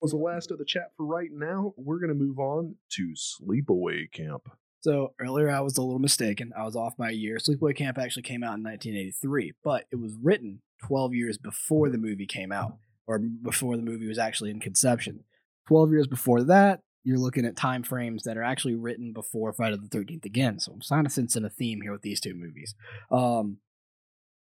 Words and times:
was 0.00 0.12
the 0.12 0.16
last 0.16 0.50
of 0.50 0.58
the 0.58 0.64
chat 0.64 0.92
for 0.96 1.04
right 1.04 1.30
now. 1.32 1.74
We're 1.76 1.98
going 1.98 2.08
to 2.08 2.14
move 2.14 2.38
on 2.38 2.76
to 2.92 3.14
Sleepaway 3.14 4.12
Camp. 4.12 4.48
So 4.80 5.12
earlier 5.20 5.50
I 5.50 5.60
was 5.60 5.76
a 5.76 5.82
little 5.82 5.98
mistaken. 5.98 6.52
I 6.56 6.64
was 6.64 6.76
off 6.76 6.96
by 6.96 7.10
a 7.10 7.14
year. 7.14 7.38
Sleepaway 7.38 7.76
Camp 7.76 7.98
actually 7.98 8.22
came 8.22 8.44
out 8.44 8.56
in 8.56 8.62
1983, 8.62 9.54
but 9.64 9.86
it 9.90 9.96
was 9.96 10.14
written 10.22 10.62
12 10.86 11.14
years 11.14 11.38
before 11.38 11.88
the 11.88 11.98
movie 11.98 12.26
came 12.26 12.52
out, 12.52 12.76
or 13.06 13.18
before 13.18 13.76
the 13.76 13.82
movie 13.82 14.06
was 14.06 14.18
actually 14.18 14.50
in 14.50 14.60
conception. 14.60 15.24
12 15.66 15.90
years 15.90 16.06
before 16.06 16.44
that, 16.44 16.80
you're 17.02 17.18
looking 17.18 17.44
at 17.44 17.56
time 17.56 17.82
frames 17.82 18.22
that 18.24 18.36
are 18.36 18.42
actually 18.42 18.74
written 18.74 19.12
before 19.12 19.52
Friday 19.52 19.76
the 19.76 19.98
13th 19.98 20.24
again. 20.24 20.60
So 20.60 20.72
I'm 20.72 20.80
kind 20.80 21.06
of 21.06 21.12
sensing 21.12 21.44
a 21.44 21.50
theme 21.50 21.80
here 21.82 21.92
with 21.92 22.02
these 22.02 22.20
two 22.20 22.34
movies. 22.34 22.74
Um, 23.10 23.58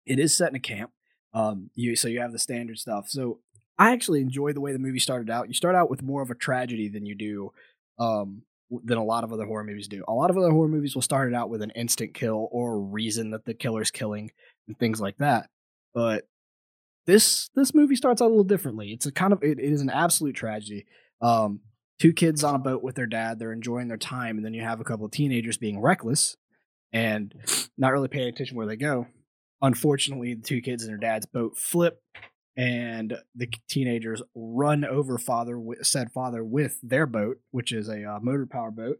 it 0.06 0.20
is 0.20 0.36
set 0.36 0.50
in 0.50 0.56
a 0.56 0.60
camp. 0.60 0.92
Um, 1.34 1.70
you 1.76 1.96
so 1.96 2.08
you 2.08 2.22
have 2.22 2.32
the 2.32 2.40
standard 2.40 2.78
stuff. 2.78 3.10
So 3.10 3.40
I 3.78 3.92
actually 3.92 4.22
enjoy 4.22 4.54
the 4.54 4.62
way 4.62 4.74
the 4.74 4.80
movie 4.80 5.00
started 5.00 5.30
out. 5.30 5.48
You 5.48 5.54
start 5.54 5.76
out 5.76 5.90
with 5.90 6.02
more 6.02 6.22
of 6.22 6.32
a 6.32 6.36
tragedy 6.36 6.90
than 6.90 7.06
you 7.06 7.16
do 7.16 7.52
um, 8.00 8.42
than 8.70 8.98
a 8.98 9.04
lot 9.04 9.24
of 9.24 9.32
other 9.32 9.46
horror 9.46 9.64
movies 9.64 9.88
do. 9.88 10.04
A 10.08 10.14
lot 10.14 10.30
of 10.30 10.38
other 10.38 10.52
horror 10.52 10.68
movies 10.68 10.96
will 10.96 11.02
start 11.02 11.32
it 11.32 11.36
out 11.36 11.50
with 11.50 11.62
an 11.62 11.72
instant 11.72 12.14
kill 12.14 12.50
or 12.52 12.74
a 12.74 12.80
reason 12.80 13.32
that 13.32 13.46
the 13.46 13.54
killer's 13.54 13.92
killing 13.92 14.32
and 14.68 14.78
things 14.78 15.00
like 15.00 15.18
that. 15.18 15.50
But 15.94 16.28
this 17.06 17.50
this 17.56 17.74
movie 17.74 17.96
starts 17.96 18.22
out 18.22 18.26
a 18.26 18.30
little 18.30 18.44
differently. 18.44 18.92
It's 18.92 19.06
a 19.06 19.12
kind 19.12 19.32
of 19.32 19.44
it, 19.44 19.60
it 19.60 19.72
is 19.72 19.82
an 19.82 19.90
absolute 19.90 20.36
tragedy. 20.36 20.86
Um, 21.22 21.62
two 22.00 22.14
kids 22.14 22.44
on 22.44 22.56
a 22.56 22.60
boat 22.60 22.84
with 22.84 22.96
their 22.96 23.08
dad, 23.08 23.40
they're 23.40 23.54
enjoying 23.54 23.88
their 23.88 23.98
time, 23.98 24.38
and 24.38 24.46
then 24.46 24.54
you 24.54 24.62
have 24.62 24.80
a 24.80 24.84
couple 24.84 25.06
of 25.06 25.12
teenagers 25.12 25.58
being 25.58 25.80
reckless 25.80 26.36
and 26.92 27.34
not 27.78 27.94
really 27.94 28.08
paying 28.08 28.28
attention 28.28 28.58
where 28.58 28.68
they 28.68 28.76
go. 28.76 29.08
Unfortunately, 29.62 30.34
the 30.34 30.42
two 30.42 30.62
kids 30.62 30.84
in 30.84 30.90
their 30.90 30.98
dad's 30.98 31.26
boat 31.26 31.58
flip 31.58 32.02
and 32.58 33.18
the 33.36 33.48
teenagers 33.70 34.22
run 34.36 34.84
over 34.84 35.18
father 35.18 35.62
said 35.84 36.12
father 36.12 36.44
with 36.44 36.80
their 36.82 37.06
boat 37.06 37.40
which 37.52 37.72
is 37.72 37.88
a 37.88 38.04
uh, 38.04 38.20
motor 38.20 38.48
power 38.48 38.72
boat 38.72 39.00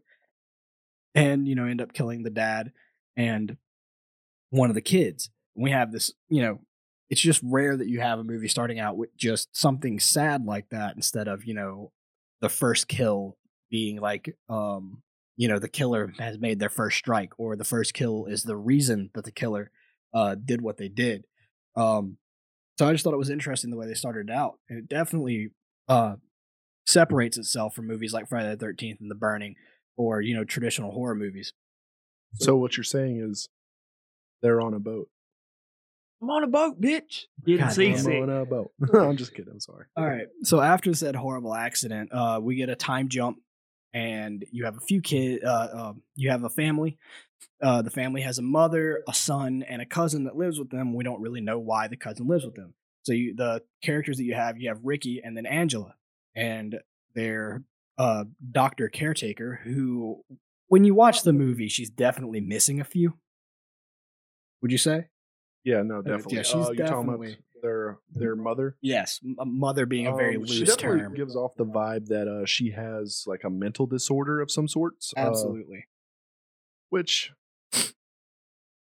and 1.14 1.48
you 1.48 1.54
know 1.54 1.64
end 1.66 1.80
up 1.80 1.92
killing 1.92 2.22
the 2.22 2.30
dad 2.30 2.72
and 3.16 3.56
one 4.50 4.70
of 4.70 4.74
the 4.74 4.80
kids. 4.80 5.30
We 5.54 5.70
have 5.70 5.92
this 5.92 6.12
you 6.28 6.42
know 6.42 6.60
it's 7.10 7.20
just 7.20 7.40
rare 7.42 7.76
that 7.76 7.88
you 7.88 8.00
have 8.00 8.18
a 8.18 8.24
movie 8.24 8.48
starting 8.48 8.78
out 8.78 8.96
with 8.96 9.16
just 9.16 9.54
something 9.56 9.98
sad 9.98 10.44
like 10.44 10.68
that 10.70 10.94
instead 10.96 11.26
of 11.28 11.44
you 11.44 11.54
know 11.54 11.92
the 12.40 12.48
first 12.48 12.88
kill 12.88 13.36
being 13.70 14.00
like 14.00 14.36
um 14.48 15.02
you 15.36 15.48
know 15.48 15.58
the 15.58 15.68
killer 15.68 16.12
has 16.18 16.38
made 16.38 16.58
their 16.58 16.68
first 16.68 16.96
strike 16.98 17.32
or 17.38 17.56
the 17.56 17.64
first 17.64 17.94
kill 17.94 18.26
is 18.26 18.44
the 18.44 18.56
reason 18.56 19.10
that 19.14 19.24
the 19.24 19.32
killer 19.32 19.70
uh 20.14 20.34
did 20.34 20.60
what 20.60 20.76
they 20.76 20.88
did. 20.88 21.24
Um 21.76 22.18
so 22.78 22.86
I 22.86 22.92
just 22.92 23.04
thought 23.04 23.14
it 23.14 23.18
was 23.18 23.30
interesting 23.30 23.70
the 23.70 23.76
way 23.76 23.86
they 23.86 23.94
started 23.94 24.30
out. 24.30 24.54
It 24.68 24.88
definitely 24.88 25.50
uh, 25.88 26.16
separates 26.86 27.36
itself 27.36 27.74
from 27.74 27.86
movies 27.86 28.12
like 28.12 28.28
Friday 28.28 28.50
the 28.50 28.56
Thirteenth 28.56 29.00
and 29.00 29.10
The 29.10 29.16
Burning, 29.16 29.56
or 29.96 30.20
you 30.20 30.34
know 30.34 30.44
traditional 30.44 30.92
horror 30.92 31.16
movies. 31.16 31.52
So 32.34 32.56
what 32.56 32.76
you're 32.76 32.84
saying 32.84 33.20
is 33.20 33.48
they're 34.42 34.60
on 34.60 34.74
a 34.74 34.78
boat. 34.78 35.08
I'm 36.22 36.30
on 36.30 36.44
a 36.44 36.48
boat, 36.48 36.80
bitch. 36.80 37.24
Getting 37.44 37.60
God 37.60 37.66
damn 37.66 37.72
seasick. 37.72 38.14
I'm 38.14 38.22
on 38.22 38.30
a 38.30 38.44
boat. 38.44 38.72
I'm 38.94 39.16
just 39.16 39.34
kidding. 39.34 39.52
I'm 39.52 39.60
sorry. 39.60 39.86
All 39.96 40.06
right. 40.06 40.26
So 40.42 40.60
after 40.60 40.92
said 40.94 41.14
horrible 41.16 41.54
accident, 41.54 42.10
uh, 42.12 42.40
we 42.42 42.56
get 42.56 42.68
a 42.68 42.76
time 42.76 43.08
jump, 43.08 43.38
and 43.92 44.44
you 44.52 44.64
have 44.66 44.76
a 44.76 44.80
few 44.80 45.00
kids. 45.00 45.44
Uh, 45.44 45.68
um, 45.72 46.02
you 46.14 46.30
have 46.30 46.44
a 46.44 46.50
family. 46.50 46.98
Uh, 47.62 47.82
the 47.82 47.90
family 47.90 48.20
has 48.22 48.38
a 48.38 48.42
mother, 48.42 49.02
a 49.08 49.14
son, 49.14 49.64
and 49.68 49.82
a 49.82 49.86
cousin 49.86 50.24
that 50.24 50.36
lives 50.36 50.58
with 50.58 50.70
them. 50.70 50.94
We 50.94 51.04
don't 51.04 51.20
really 51.20 51.40
know 51.40 51.58
why 51.58 51.88
the 51.88 51.96
cousin 51.96 52.26
lives 52.28 52.44
with 52.44 52.54
them. 52.54 52.74
So 53.02 53.12
you, 53.12 53.34
the 53.34 53.62
characters 53.82 54.16
that 54.18 54.24
you 54.24 54.34
have, 54.34 54.58
you 54.58 54.68
have 54.68 54.80
Ricky 54.84 55.20
and 55.24 55.36
then 55.36 55.46
Angela, 55.46 55.94
and 56.36 56.78
their 57.14 57.62
uh, 57.96 58.24
doctor 58.52 58.88
caretaker. 58.88 59.60
Who, 59.64 60.24
when 60.68 60.84
you 60.84 60.94
watch 60.94 61.22
the 61.22 61.32
movie, 61.32 61.68
she's 61.68 61.90
definitely 61.90 62.40
missing 62.40 62.80
a 62.80 62.84
few. 62.84 63.14
Would 64.62 64.70
you 64.72 64.78
say? 64.78 65.08
Yeah, 65.64 65.82
no, 65.82 66.02
definitely. 66.02 66.36
yeah, 66.36 66.42
she's 66.42 66.54
uh, 66.54 66.70
you're 66.72 66.86
talking 66.86 67.08
about 67.08 67.20
definitely- 67.20 67.38
their 67.60 67.98
their 68.14 68.36
mother. 68.36 68.76
Yes, 68.80 69.18
mother 69.24 69.84
being 69.84 70.06
a 70.06 70.14
very 70.14 70.36
Um, 70.36 70.42
loose 70.42 70.76
term. 70.76 71.12
gives 71.14 71.34
off 71.34 71.56
the 71.56 71.66
vibe 71.66 72.06
that 72.06 72.28
uh, 72.28 72.46
she 72.46 72.70
has 72.70 73.24
like 73.26 73.42
a 73.42 73.50
mental 73.50 73.86
disorder 73.86 74.40
of 74.40 74.48
some 74.50 74.68
sorts. 74.68 75.12
uh, 75.16 75.20
Absolutely. 75.20 75.86
Which 76.90 77.32
I 77.74 77.84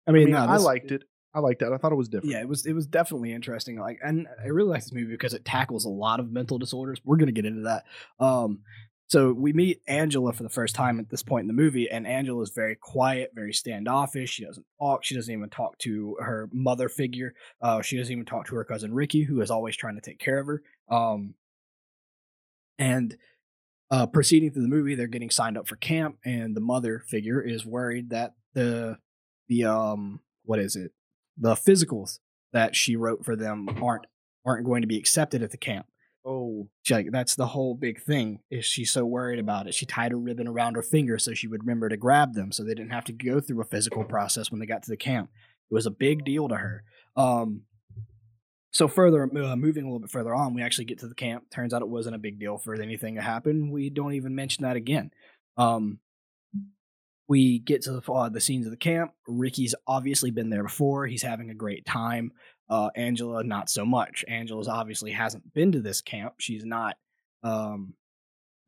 I 0.06 0.12
mean, 0.12 0.24
mean, 0.24 0.32
no, 0.32 0.38
I 0.40 0.56
liked 0.56 0.90
it. 0.90 1.04
I 1.34 1.40
liked 1.40 1.60
that. 1.60 1.72
I 1.72 1.78
thought 1.78 1.92
it 1.92 1.96
was 1.96 2.08
different. 2.08 2.32
Yeah, 2.32 2.40
it 2.40 2.48
was 2.48 2.64
it 2.64 2.74
was 2.74 2.86
definitely 2.86 3.32
interesting. 3.32 3.78
Like, 3.78 3.98
and 4.04 4.28
I 4.42 4.46
really 4.46 4.70
like 4.70 4.82
this 4.82 4.92
movie 4.92 5.10
because 5.10 5.34
it 5.34 5.44
tackles 5.44 5.84
a 5.84 5.90
lot 5.90 6.20
of 6.20 6.30
mental 6.30 6.58
disorders. 6.58 7.00
We're 7.04 7.16
gonna 7.16 7.32
get 7.32 7.46
into 7.46 7.62
that. 7.62 7.84
Um, 8.24 8.60
so 9.08 9.32
we 9.32 9.52
meet 9.52 9.82
Angela 9.86 10.32
for 10.32 10.42
the 10.44 10.48
first 10.48 10.74
time 10.74 10.98
at 10.98 11.10
this 11.10 11.22
point 11.22 11.42
in 11.42 11.46
the 11.48 11.52
movie, 11.52 11.90
and 11.90 12.06
Angela 12.06 12.42
is 12.42 12.50
very 12.50 12.76
quiet, 12.76 13.32
very 13.34 13.52
standoffish. 13.52 14.30
She 14.30 14.44
doesn't 14.44 14.64
talk. 14.78 15.04
She 15.04 15.14
doesn't 15.14 15.32
even 15.32 15.50
talk 15.50 15.76
to 15.78 16.16
her 16.20 16.48
mother 16.52 16.88
figure. 16.88 17.34
Uh, 17.60 17.82
she 17.82 17.98
doesn't 17.98 18.12
even 18.12 18.24
talk 18.24 18.46
to 18.46 18.54
her 18.54 18.64
cousin 18.64 18.94
Ricky, 18.94 19.24
who 19.24 19.40
is 19.40 19.50
always 19.50 19.76
trying 19.76 19.96
to 19.96 20.00
take 20.00 20.18
care 20.18 20.38
of 20.38 20.46
her. 20.46 20.62
Um, 20.88 21.34
and 22.78 23.16
uh, 23.90 24.06
proceeding 24.06 24.50
through 24.50 24.62
the 24.62 24.68
movie, 24.68 24.94
they're 24.94 25.06
getting 25.06 25.30
signed 25.30 25.58
up 25.58 25.68
for 25.68 25.76
camp, 25.76 26.16
and 26.24 26.56
the 26.56 26.60
mother 26.60 27.02
figure 27.06 27.40
is 27.40 27.66
worried 27.66 28.10
that 28.10 28.34
the 28.54 28.98
the 29.48 29.64
um 29.64 30.20
what 30.44 30.58
is 30.58 30.74
it 30.76 30.92
the 31.36 31.54
physicals 31.54 32.20
that 32.52 32.76
she 32.76 32.96
wrote 32.96 33.24
for 33.24 33.36
them 33.36 33.68
aren't 33.82 34.06
aren't 34.46 34.66
going 34.66 34.82
to 34.82 34.88
be 34.88 34.98
accepted 34.98 35.42
at 35.42 35.50
the 35.50 35.56
camp. 35.56 35.86
Oh, 36.26 36.68
She, 36.82 36.94
like 36.94 37.10
that's 37.10 37.34
the 37.34 37.48
whole 37.48 37.74
big 37.74 38.02
thing. 38.02 38.40
Is 38.50 38.64
she's 38.64 38.90
so 38.90 39.04
worried 39.04 39.38
about 39.38 39.66
it? 39.66 39.74
She 39.74 39.84
tied 39.84 40.12
a 40.12 40.16
ribbon 40.16 40.48
around 40.48 40.76
her 40.76 40.82
finger 40.82 41.18
so 41.18 41.34
she 41.34 41.48
would 41.48 41.60
remember 41.62 41.88
to 41.88 41.96
grab 41.96 42.34
them, 42.34 42.52
so 42.52 42.62
they 42.62 42.74
didn't 42.74 42.92
have 42.92 43.04
to 43.04 43.12
go 43.12 43.40
through 43.40 43.60
a 43.60 43.66
physical 43.66 44.04
process 44.04 44.50
when 44.50 44.60
they 44.60 44.66
got 44.66 44.82
to 44.84 44.90
the 44.90 44.96
camp. 44.96 45.30
It 45.70 45.74
was 45.74 45.86
a 45.86 45.90
big 45.90 46.24
deal 46.24 46.48
to 46.48 46.56
her. 46.56 46.84
Um, 47.16 47.62
so 48.74 48.88
further, 48.88 49.22
uh, 49.22 49.56
moving 49.56 49.84
a 49.84 49.86
little 49.86 50.00
bit 50.00 50.10
further 50.10 50.34
on, 50.34 50.52
we 50.52 50.60
actually 50.60 50.86
get 50.86 50.98
to 50.98 51.06
the 51.06 51.14
camp. 51.14 51.48
Turns 51.48 51.72
out 51.72 51.80
it 51.80 51.88
wasn't 51.88 52.16
a 52.16 52.18
big 52.18 52.40
deal 52.40 52.58
for 52.58 52.74
anything 52.74 53.14
to 53.14 53.22
happen. 53.22 53.70
We 53.70 53.88
don't 53.88 54.14
even 54.14 54.34
mention 54.34 54.64
that 54.64 54.74
again. 54.74 55.12
Um, 55.56 56.00
we 57.28 57.60
get 57.60 57.82
to 57.82 57.92
the, 57.92 58.12
uh, 58.12 58.28
the 58.28 58.40
scenes 58.40 58.66
of 58.66 58.72
the 58.72 58.76
camp. 58.76 59.12
Ricky's 59.28 59.76
obviously 59.86 60.32
been 60.32 60.50
there 60.50 60.64
before. 60.64 61.06
He's 61.06 61.22
having 61.22 61.50
a 61.50 61.54
great 61.54 61.86
time. 61.86 62.32
Uh, 62.68 62.90
Angela, 62.96 63.44
not 63.44 63.70
so 63.70 63.86
much. 63.86 64.24
Angela's 64.26 64.66
obviously 64.66 65.12
hasn't 65.12 65.54
been 65.54 65.70
to 65.70 65.80
this 65.80 66.00
camp. 66.00 66.34
She's 66.38 66.64
not. 66.64 66.96
Um, 67.44 67.94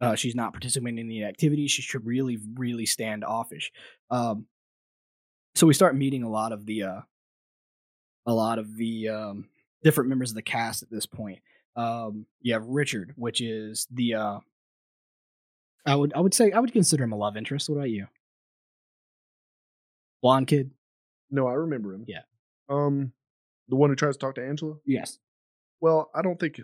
uh, 0.00 0.14
she's 0.14 0.36
not 0.36 0.52
participating 0.52 0.98
in 0.98 1.08
the 1.08 1.24
activities. 1.24 1.72
She's 1.72 1.86
tr- 1.86 1.98
really, 1.98 2.38
really 2.54 2.86
standoffish. 2.86 3.72
Um, 4.08 4.46
so 5.56 5.66
we 5.66 5.74
start 5.74 5.96
meeting 5.96 6.22
a 6.22 6.30
lot 6.30 6.52
of 6.52 6.64
the, 6.64 6.84
uh, 6.84 7.00
a 8.24 8.32
lot 8.32 8.58
of 8.58 8.76
the 8.76 9.08
um, 9.08 9.48
different 9.82 10.08
members 10.08 10.30
of 10.30 10.36
the 10.36 10.42
cast 10.42 10.82
at 10.82 10.90
this 10.90 11.06
point. 11.06 11.40
Um, 11.76 12.26
you 12.40 12.54
have 12.54 12.66
Richard, 12.66 13.12
which 13.16 13.40
is 13.40 13.86
the. 13.90 14.14
Uh, 14.14 14.38
I 15.84 15.94
would, 15.94 16.12
I 16.14 16.20
would 16.20 16.34
say, 16.34 16.50
I 16.50 16.58
would 16.58 16.72
consider 16.72 17.04
him 17.04 17.12
a 17.12 17.16
love 17.16 17.36
interest. 17.36 17.68
What 17.68 17.76
about 17.76 17.90
you? 17.90 18.06
Blonde 20.22 20.48
kid. 20.48 20.72
no, 21.30 21.46
I 21.46 21.52
remember 21.52 21.94
him. 21.94 22.04
Yeah. 22.08 22.22
Um, 22.68 23.12
the 23.68 23.76
one 23.76 23.90
who 23.90 23.96
tries 23.96 24.16
to 24.16 24.18
talk 24.18 24.34
to 24.36 24.44
Angela. 24.44 24.74
Yes. 24.84 25.18
Well, 25.80 26.10
I 26.14 26.22
don't 26.22 26.40
think 26.40 26.60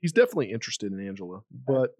he's 0.00 0.12
definitely 0.12 0.52
interested 0.52 0.92
in 0.92 1.06
Angela, 1.06 1.42
but 1.66 1.96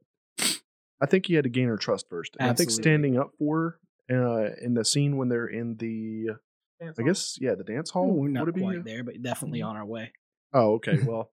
I 1.00 1.06
think 1.06 1.26
he 1.26 1.34
had 1.34 1.44
to 1.44 1.50
gain 1.50 1.68
her 1.68 1.76
trust 1.76 2.08
first. 2.10 2.36
And 2.38 2.50
I 2.50 2.54
think 2.54 2.70
standing 2.70 3.18
up 3.18 3.32
for 3.38 3.78
her 4.08 4.26
uh, 4.26 4.50
in 4.60 4.74
the 4.74 4.84
scene 4.84 5.16
when 5.16 5.28
they're 5.28 5.46
in 5.46 5.76
the, 5.76 6.34
I 6.82 7.02
guess, 7.02 7.38
yeah, 7.40 7.54
the 7.54 7.64
dance 7.64 7.90
hall. 7.90 8.10
we're 8.10 8.28
not 8.28 8.46
would 8.46 8.50
it 8.50 8.54
be? 8.56 8.60
quite 8.62 8.84
there, 8.84 9.04
but 9.04 9.22
definitely 9.22 9.62
on 9.62 9.76
our 9.76 9.86
way. 9.86 10.12
Oh, 10.52 10.74
okay. 10.74 10.98
Well, 11.04 11.30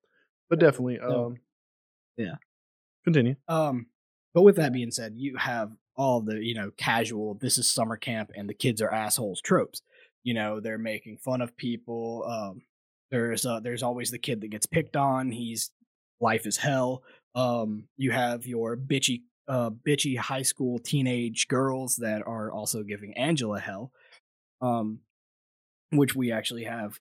but 0.49 0.59
definitely. 0.59 0.99
Um, 0.99 1.37
Yeah. 2.17 2.35
Continue. 3.03 3.35
Um, 3.47 3.87
but 4.33 4.41
with 4.41 4.55
that 4.57 4.73
being 4.73 4.91
said, 4.91 5.13
you 5.15 5.37
have 5.37 5.71
all 5.95 6.21
the 6.21 6.43
you 6.43 6.55
know 6.55 6.71
casual. 6.77 7.35
This 7.35 7.57
is 7.57 7.69
summer 7.69 7.97
camp, 7.97 8.31
and 8.35 8.49
the 8.49 8.53
kids 8.53 8.81
are 8.81 8.91
assholes 8.91 9.41
tropes. 9.41 9.81
You 10.23 10.33
know 10.33 10.59
they're 10.59 10.77
making 10.77 11.17
fun 11.17 11.41
of 11.41 11.55
people. 11.55 12.25
Um, 12.27 12.63
there's 13.11 13.45
uh, 13.45 13.59
there's 13.59 13.83
always 13.83 14.11
the 14.11 14.17
kid 14.17 14.41
that 14.41 14.49
gets 14.49 14.65
picked 14.65 14.97
on. 14.97 15.31
He's 15.31 15.71
life 16.19 16.45
is 16.45 16.57
hell. 16.57 17.03
Um, 17.35 17.85
you 17.97 18.11
have 18.11 18.45
your 18.45 18.75
bitchy 18.75 19.21
uh 19.47 19.69
bitchy 19.69 20.17
high 20.17 20.41
school 20.41 20.79
teenage 20.79 21.47
girls 21.47 21.97
that 21.97 22.23
are 22.25 22.51
also 22.51 22.81
giving 22.83 23.15
Angela 23.15 23.59
hell. 23.59 23.91
Um, 24.61 24.99
which 25.91 26.15
we 26.15 26.31
actually 26.31 26.63
have 26.63 26.99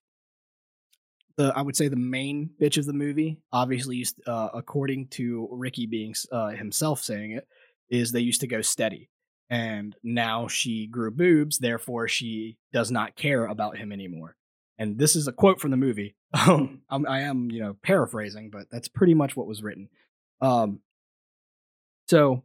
the 1.36 1.52
I 1.54 1.62
would 1.62 1.76
say 1.76 1.88
the 1.88 1.96
main 1.96 2.50
bitch 2.60 2.78
of 2.78 2.86
the 2.86 2.92
movie, 2.92 3.38
obviously, 3.52 4.06
uh, 4.26 4.48
according 4.54 5.08
to 5.08 5.48
Ricky 5.50 5.86
being 5.86 6.14
uh, 6.30 6.48
himself 6.48 7.02
saying 7.02 7.32
it, 7.32 7.46
is 7.90 8.12
they 8.12 8.20
used 8.20 8.40
to 8.42 8.46
go 8.46 8.62
steady, 8.62 9.10
and 9.50 9.96
now 10.02 10.48
she 10.48 10.86
grew 10.86 11.10
boobs, 11.10 11.58
therefore 11.58 12.08
she 12.08 12.58
does 12.72 12.90
not 12.90 13.16
care 13.16 13.46
about 13.46 13.76
him 13.76 13.92
anymore. 13.92 14.36
And 14.78 14.98
this 14.98 15.14
is 15.16 15.28
a 15.28 15.32
quote 15.32 15.60
from 15.60 15.70
the 15.70 15.76
movie. 15.76 16.16
Um, 16.36 17.06
I 17.08 17.20
am, 17.20 17.50
you 17.50 17.60
know, 17.60 17.76
paraphrasing, 17.82 18.50
but 18.50 18.66
that's 18.70 18.88
pretty 18.88 19.14
much 19.14 19.36
what 19.36 19.46
was 19.46 19.62
written. 19.62 19.88
Um, 20.40 20.80
So 22.08 22.42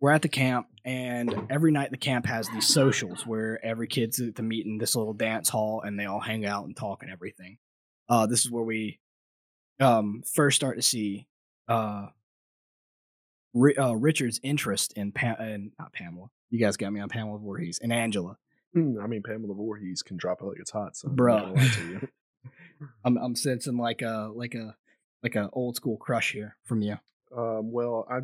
we're 0.00 0.10
at 0.12 0.22
the 0.22 0.28
camp, 0.28 0.66
and 0.84 1.46
every 1.50 1.70
night 1.70 1.90
the 1.90 1.96
camp 1.96 2.26
has 2.26 2.48
these 2.48 2.66
socials 2.66 3.26
where 3.26 3.64
every 3.64 3.88
kid's 3.88 4.20
at 4.20 4.34
the 4.34 4.42
meet 4.42 4.66
in 4.66 4.78
this 4.78 4.96
little 4.96 5.14
dance 5.14 5.48
hall, 5.48 5.80
and 5.82 5.98
they 5.98 6.06
all 6.06 6.20
hang 6.20 6.44
out 6.44 6.64
and 6.66 6.76
talk 6.76 7.02
and 7.02 7.10
everything. 7.12 7.58
Uh, 8.08 8.26
this 8.26 8.44
is 8.44 8.50
where 8.50 8.62
we 8.62 8.98
um, 9.80 10.22
first 10.32 10.56
start 10.56 10.76
to 10.76 10.82
see 10.82 11.26
uh, 11.68 12.06
Ri- 13.54 13.76
uh, 13.76 13.92
Richard's 13.92 14.40
interest 14.42 14.92
in, 14.94 15.12
pa- 15.12 15.36
in 15.40 15.72
not 15.78 15.92
Pamela. 15.92 16.28
You 16.50 16.58
guys 16.58 16.76
got 16.76 16.92
me 16.92 17.00
on 17.00 17.08
Pamela 17.08 17.38
Voorhees 17.38 17.78
and 17.82 17.92
Angela. 17.92 18.38
Hmm, 18.72 18.98
I 19.02 19.06
mean, 19.06 19.22
Pamela 19.22 19.54
Voorhees 19.54 20.02
can 20.02 20.16
drop 20.16 20.40
it 20.40 20.44
like 20.44 20.58
it's 20.60 20.70
hot. 20.70 20.96
So 20.96 21.08
I'm 21.08 21.16
not 21.16 21.22
Bruh. 21.24 21.40
gonna 21.40 21.54
lie 21.54 21.68
to 21.68 21.86
you. 21.88 22.08
I'm 23.04 23.16
I'm 23.16 23.34
sensing 23.34 23.78
like 23.78 24.02
a 24.02 24.30
like 24.34 24.54
a 24.54 24.76
like 25.22 25.34
a 25.34 25.48
old 25.52 25.76
school 25.76 25.96
crush 25.96 26.32
here 26.32 26.56
from 26.64 26.82
you. 26.82 26.98
Um, 27.36 27.72
well, 27.72 28.06
I'd, 28.08 28.22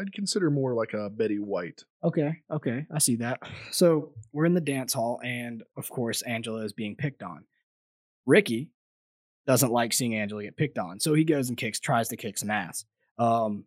I'd 0.00 0.12
consider 0.12 0.50
more 0.50 0.74
like 0.74 0.92
a 0.92 1.08
Betty 1.08 1.38
White. 1.38 1.84
Okay, 2.04 2.42
okay, 2.50 2.86
I 2.92 2.98
see 2.98 3.16
that. 3.16 3.40
So 3.70 4.12
we're 4.32 4.44
in 4.44 4.54
the 4.54 4.60
dance 4.60 4.92
hall, 4.92 5.20
and 5.24 5.62
of 5.76 5.88
course, 5.88 6.22
Angela 6.22 6.62
is 6.64 6.72
being 6.72 6.94
picked 6.94 7.22
on. 7.22 7.44
Ricky 8.26 8.70
doesn't 9.46 9.72
like 9.72 9.92
seeing 9.92 10.14
Angela 10.14 10.44
get 10.44 10.56
picked 10.56 10.78
on, 10.78 11.00
so 11.00 11.14
he 11.14 11.24
goes 11.24 11.48
and 11.48 11.58
kicks, 11.58 11.80
tries 11.80 12.08
to 12.08 12.16
kick 12.16 12.38
some 12.38 12.50
ass, 12.50 12.84
um, 13.18 13.64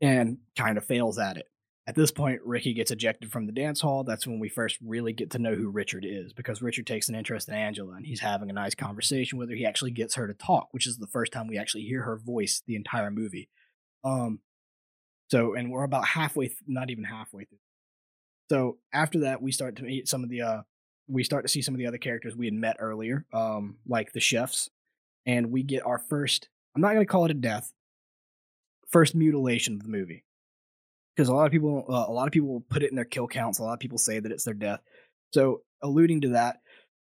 and 0.00 0.38
kind 0.56 0.76
of 0.78 0.84
fails 0.84 1.18
at 1.18 1.36
it. 1.36 1.46
At 1.86 1.94
this 1.94 2.10
point, 2.10 2.40
Ricky 2.44 2.72
gets 2.72 2.90
ejected 2.90 3.30
from 3.30 3.44
the 3.44 3.52
dance 3.52 3.82
hall. 3.82 4.04
That's 4.04 4.26
when 4.26 4.40
we 4.40 4.48
first 4.48 4.78
really 4.82 5.12
get 5.12 5.32
to 5.32 5.38
know 5.38 5.54
who 5.54 5.68
Richard 5.68 6.06
is, 6.08 6.32
because 6.32 6.62
Richard 6.62 6.86
takes 6.86 7.10
an 7.10 7.14
interest 7.14 7.46
in 7.48 7.54
Angela, 7.54 7.92
and 7.92 8.06
he's 8.06 8.20
having 8.20 8.48
a 8.48 8.54
nice 8.54 8.74
conversation 8.74 9.38
with 9.38 9.50
her. 9.50 9.54
He 9.54 9.66
actually 9.66 9.90
gets 9.90 10.14
her 10.14 10.26
to 10.26 10.32
talk, 10.32 10.68
which 10.70 10.86
is 10.86 10.96
the 10.96 11.06
first 11.06 11.30
time 11.30 11.46
we 11.46 11.58
actually 11.58 11.82
hear 11.82 12.02
her 12.02 12.16
voice 12.16 12.62
the 12.66 12.76
entire 12.76 13.10
movie. 13.10 13.50
Um, 14.02 14.40
so, 15.30 15.54
and 15.54 15.70
we're 15.70 15.84
about 15.84 16.06
halfway, 16.06 16.46
th- 16.48 16.58
not 16.66 16.88
even 16.88 17.04
halfway 17.04 17.44
through. 17.44 17.58
So 18.50 18.78
after 18.92 19.20
that, 19.20 19.42
we 19.42 19.52
start 19.52 19.76
to 19.76 19.82
meet 19.82 20.08
some 20.08 20.24
of 20.24 20.30
the, 20.30 20.40
uh, 20.40 20.62
we 21.08 21.24
start 21.24 21.44
to 21.44 21.48
see 21.48 21.62
some 21.62 21.74
of 21.74 21.78
the 21.78 21.86
other 21.86 21.98
characters 21.98 22.34
we 22.36 22.46
had 22.46 22.54
met 22.54 22.76
earlier, 22.78 23.26
um, 23.32 23.76
like 23.86 24.12
the 24.12 24.20
chefs, 24.20 24.70
and 25.26 25.50
we 25.50 25.62
get 25.62 25.84
our 25.84 25.98
first. 25.98 26.48
I'm 26.74 26.82
not 26.82 26.94
going 26.94 27.06
to 27.06 27.10
call 27.10 27.24
it 27.24 27.30
a 27.30 27.34
death. 27.34 27.72
First 28.90 29.14
mutilation 29.14 29.74
of 29.74 29.82
the 29.82 29.88
movie, 29.88 30.24
because 31.16 31.28
a 31.28 31.34
lot 31.34 31.46
of 31.46 31.52
people, 31.52 31.84
uh, 31.88 32.04
a 32.08 32.12
lot 32.12 32.26
of 32.26 32.32
people 32.32 32.48
will 32.48 32.64
put 32.68 32.82
it 32.82 32.90
in 32.90 32.96
their 32.96 33.04
kill 33.04 33.26
counts. 33.26 33.58
A 33.58 33.62
lot 33.62 33.72
of 33.72 33.80
people 33.80 33.98
say 33.98 34.20
that 34.20 34.30
it's 34.30 34.44
their 34.44 34.54
death. 34.54 34.80
So, 35.32 35.62
alluding 35.82 36.20
to 36.22 36.28
that, 36.30 36.60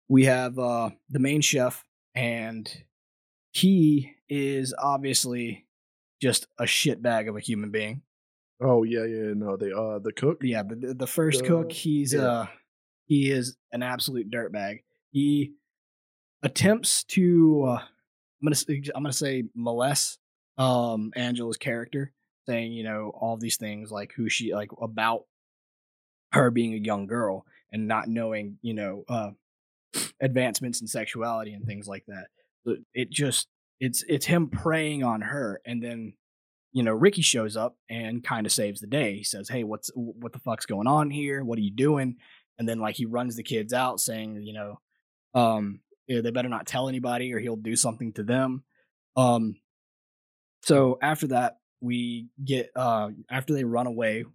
we 0.07 0.25
have 0.25 0.59
uh, 0.59 0.91
the 1.09 1.19
main 1.19 1.41
chef, 1.41 1.83
and 2.13 2.71
he 3.51 4.13
is 4.29 4.75
obviously 4.77 5.65
just 6.21 6.45
a 6.59 6.63
shitbag 6.65 7.27
of 7.27 7.35
a 7.35 7.39
human 7.39 7.71
being. 7.71 8.03
Oh 8.61 8.83
yeah, 8.83 9.05
yeah. 9.05 9.33
No, 9.35 9.57
they 9.57 9.71
uh 9.71 9.97
the 9.99 10.11
cook. 10.15 10.39
Yeah, 10.43 10.61
the 10.63 10.75
the, 10.75 10.93
the 10.93 11.07
first 11.07 11.39
The- 11.41 11.47
cook, 11.47 11.71
he's 11.71 12.13
yeah. 12.13 12.21
uh 12.21 12.47
he 13.11 13.29
is 13.29 13.57
an 13.73 13.83
absolute 13.83 14.31
dirtbag. 14.31 14.83
He 15.11 15.51
attempts 16.43 17.03
to 17.03 17.65
uh, 17.67 17.81
I'm 17.81 17.85
gonna 18.41 18.55
I'm 18.95 19.03
gonna 19.03 19.11
say 19.11 19.43
molest 19.53 20.17
um 20.57 21.11
Angela's 21.17 21.57
character, 21.57 22.13
saying 22.47 22.71
you 22.71 22.85
know 22.85 23.11
all 23.13 23.35
these 23.35 23.57
things 23.57 23.91
like 23.91 24.13
who 24.15 24.29
she 24.29 24.53
like 24.53 24.69
about 24.81 25.25
her 26.31 26.51
being 26.51 26.73
a 26.73 26.77
young 26.77 27.05
girl 27.05 27.45
and 27.73 27.85
not 27.85 28.07
knowing 28.07 28.57
you 28.61 28.75
know 28.75 29.03
uh 29.09 29.31
advancements 30.21 30.79
in 30.79 30.87
sexuality 30.87 31.51
and 31.51 31.65
things 31.65 31.89
like 31.89 32.05
that. 32.07 32.27
So 32.65 32.77
it 32.93 33.09
just 33.09 33.49
it's 33.81 34.05
it's 34.07 34.25
him 34.25 34.47
preying 34.47 35.03
on 35.03 35.19
her 35.19 35.59
and 35.65 35.83
then 35.83 36.13
you 36.71 36.83
know 36.83 36.93
Ricky 36.93 37.23
shows 37.23 37.57
up 37.57 37.75
and 37.89 38.23
kind 38.23 38.45
of 38.45 38.53
saves 38.53 38.79
the 38.79 38.87
day. 38.87 39.17
He 39.17 39.23
says, 39.25 39.49
"Hey, 39.49 39.65
what's 39.65 39.91
what 39.95 40.31
the 40.31 40.39
fuck's 40.39 40.65
going 40.65 40.87
on 40.87 41.09
here? 41.09 41.43
What 41.43 41.59
are 41.59 41.61
you 41.61 41.71
doing?" 41.71 42.15
And 42.61 42.69
then 42.69 42.77
like 42.77 42.95
he 42.95 43.07
runs 43.07 43.35
the 43.35 43.41
kids 43.41 43.73
out 43.73 43.99
saying, 43.99 44.43
you 44.43 44.53
know, 44.53 44.79
um 45.33 45.79
they 46.07 46.29
better 46.29 46.47
not 46.47 46.67
tell 46.67 46.87
anybody 46.87 47.33
or 47.33 47.39
he'll 47.39 47.55
do 47.55 47.75
something 47.75 48.13
to 48.13 48.21
them. 48.21 48.63
Um 49.17 49.55
so 50.61 50.99
after 51.01 51.25
that 51.29 51.57
we 51.79 52.27
get 52.45 52.69
uh 52.75 53.09
after 53.31 53.55
they 53.55 53.63
run 53.63 53.87
away 53.87 54.25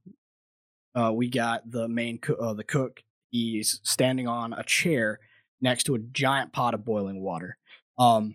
uh 0.96 1.12
we 1.14 1.30
got 1.30 1.70
the 1.70 1.86
main 1.86 2.18
co- 2.18 2.34
uh, 2.34 2.52
the 2.52 2.64
cook 2.64 3.00
he's 3.30 3.78
standing 3.84 4.26
on 4.26 4.52
a 4.54 4.64
chair 4.64 5.20
next 5.60 5.84
to 5.84 5.94
a 5.94 6.00
giant 6.00 6.52
pot 6.52 6.74
of 6.74 6.84
boiling 6.84 7.22
water. 7.22 7.56
Um 7.96 8.34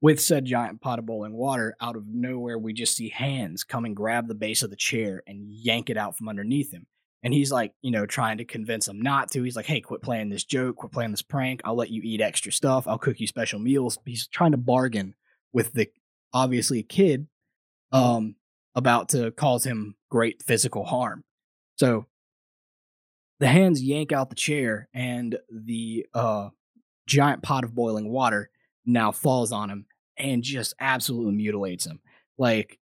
with 0.00 0.18
said 0.18 0.46
giant 0.46 0.80
pot 0.80 0.98
of 0.98 1.04
boiling 1.04 1.34
water, 1.34 1.76
out 1.78 1.94
of 1.94 2.06
nowhere, 2.06 2.58
we 2.58 2.72
just 2.72 2.96
see 2.96 3.10
hands 3.10 3.64
come 3.64 3.84
and 3.84 3.94
grab 3.94 4.28
the 4.28 4.34
base 4.34 4.62
of 4.62 4.70
the 4.70 4.76
chair 4.76 5.22
and 5.26 5.52
yank 5.52 5.90
it 5.90 5.98
out 5.98 6.16
from 6.16 6.30
underneath 6.30 6.72
him. 6.72 6.86
And 7.22 7.34
he's 7.34 7.52
like, 7.52 7.72
you 7.82 7.90
know, 7.90 8.06
trying 8.06 8.38
to 8.38 8.44
convince 8.44 8.88
him 8.88 9.00
not 9.00 9.30
to. 9.32 9.42
He's 9.42 9.56
like, 9.56 9.66
hey, 9.66 9.80
quit 9.80 10.00
playing 10.02 10.30
this 10.30 10.44
joke, 10.44 10.76
quit 10.76 10.92
playing 10.92 11.10
this 11.10 11.22
prank. 11.22 11.60
I'll 11.64 11.74
let 11.74 11.90
you 11.90 12.00
eat 12.02 12.20
extra 12.20 12.50
stuff. 12.50 12.88
I'll 12.88 12.98
cook 12.98 13.20
you 13.20 13.26
special 13.26 13.58
meals. 13.58 13.98
He's 14.06 14.26
trying 14.26 14.52
to 14.52 14.56
bargain 14.56 15.14
with 15.52 15.74
the 15.74 15.90
obviously 16.32 16.78
a 16.78 16.84
kid 16.84 17.26
um, 17.92 18.36
about 18.74 19.10
to 19.10 19.32
cause 19.32 19.64
him 19.64 19.96
great 20.10 20.42
physical 20.42 20.84
harm. 20.84 21.24
So 21.76 22.06
the 23.38 23.48
hands 23.48 23.82
yank 23.82 24.12
out 24.12 24.28
the 24.28 24.36
chair, 24.36 24.88
and 24.92 25.38
the 25.50 26.06
uh, 26.14 26.50
giant 27.06 27.42
pot 27.42 27.64
of 27.64 27.74
boiling 27.74 28.10
water 28.10 28.50
now 28.84 29.12
falls 29.12 29.50
on 29.50 29.70
him 29.70 29.86
and 30.16 30.42
just 30.42 30.74
absolutely 30.78 31.32
mutilates 31.32 31.86
him. 31.86 32.00
Like 32.38 32.78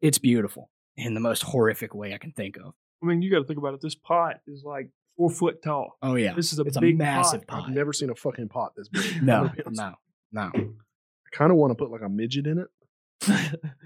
it's 0.00 0.18
beautiful 0.18 0.70
in 0.96 1.14
the 1.14 1.20
most 1.20 1.42
horrific 1.42 1.94
way 1.94 2.14
I 2.14 2.18
can 2.18 2.32
think 2.32 2.56
of. 2.56 2.74
I 3.02 3.06
mean, 3.06 3.22
you 3.22 3.30
got 3.30 3.38
to 3.38 3.44
think 3.44 3.58
about 3.58 3.74
it. 3.74 3.80
This 3.80 3.94
pot 3.94 4.36
is 4.46 4.62
like 4.64 4.90
four 5.16 5.30
foot 5.30 5.62
tall. 5.62 5.96
Oh 6.02 6.14
yeah, 6.16 6.34
This 6.34 6.52
is 6.52 6.58
a 6.58 6.62
it's 6.62 6.76
a 6.76 6.80
big 6.80 6.98
massive 6.98 7.46
pot. 7.46 7.60
pot. 7.62 7.68
I've 7.68 7.74
never 7.74 7.92
seen 7.92 8.10
a 8.10 8.14
fucking 8.14 8.48
pot 8.48 8.72
this 8.76 8.88
big. 8.88 9.22
No, 9.22 9.44
gonna 9.44 9.52
be 9.54 9.62
honest. 9.64 9.80
no, 9.80 9.94
no. 10.32 10.50
I 10.54 11.36
kind 11.36 11.50
of 11.50 11.56
want 11.58 11.70
to 11.70 11.74
put 11.74 11.90
like 11.90 12.02
a 12.02 12.08
midget 12.08 12.46
in 12.46 12.58
it. 12.58 12.68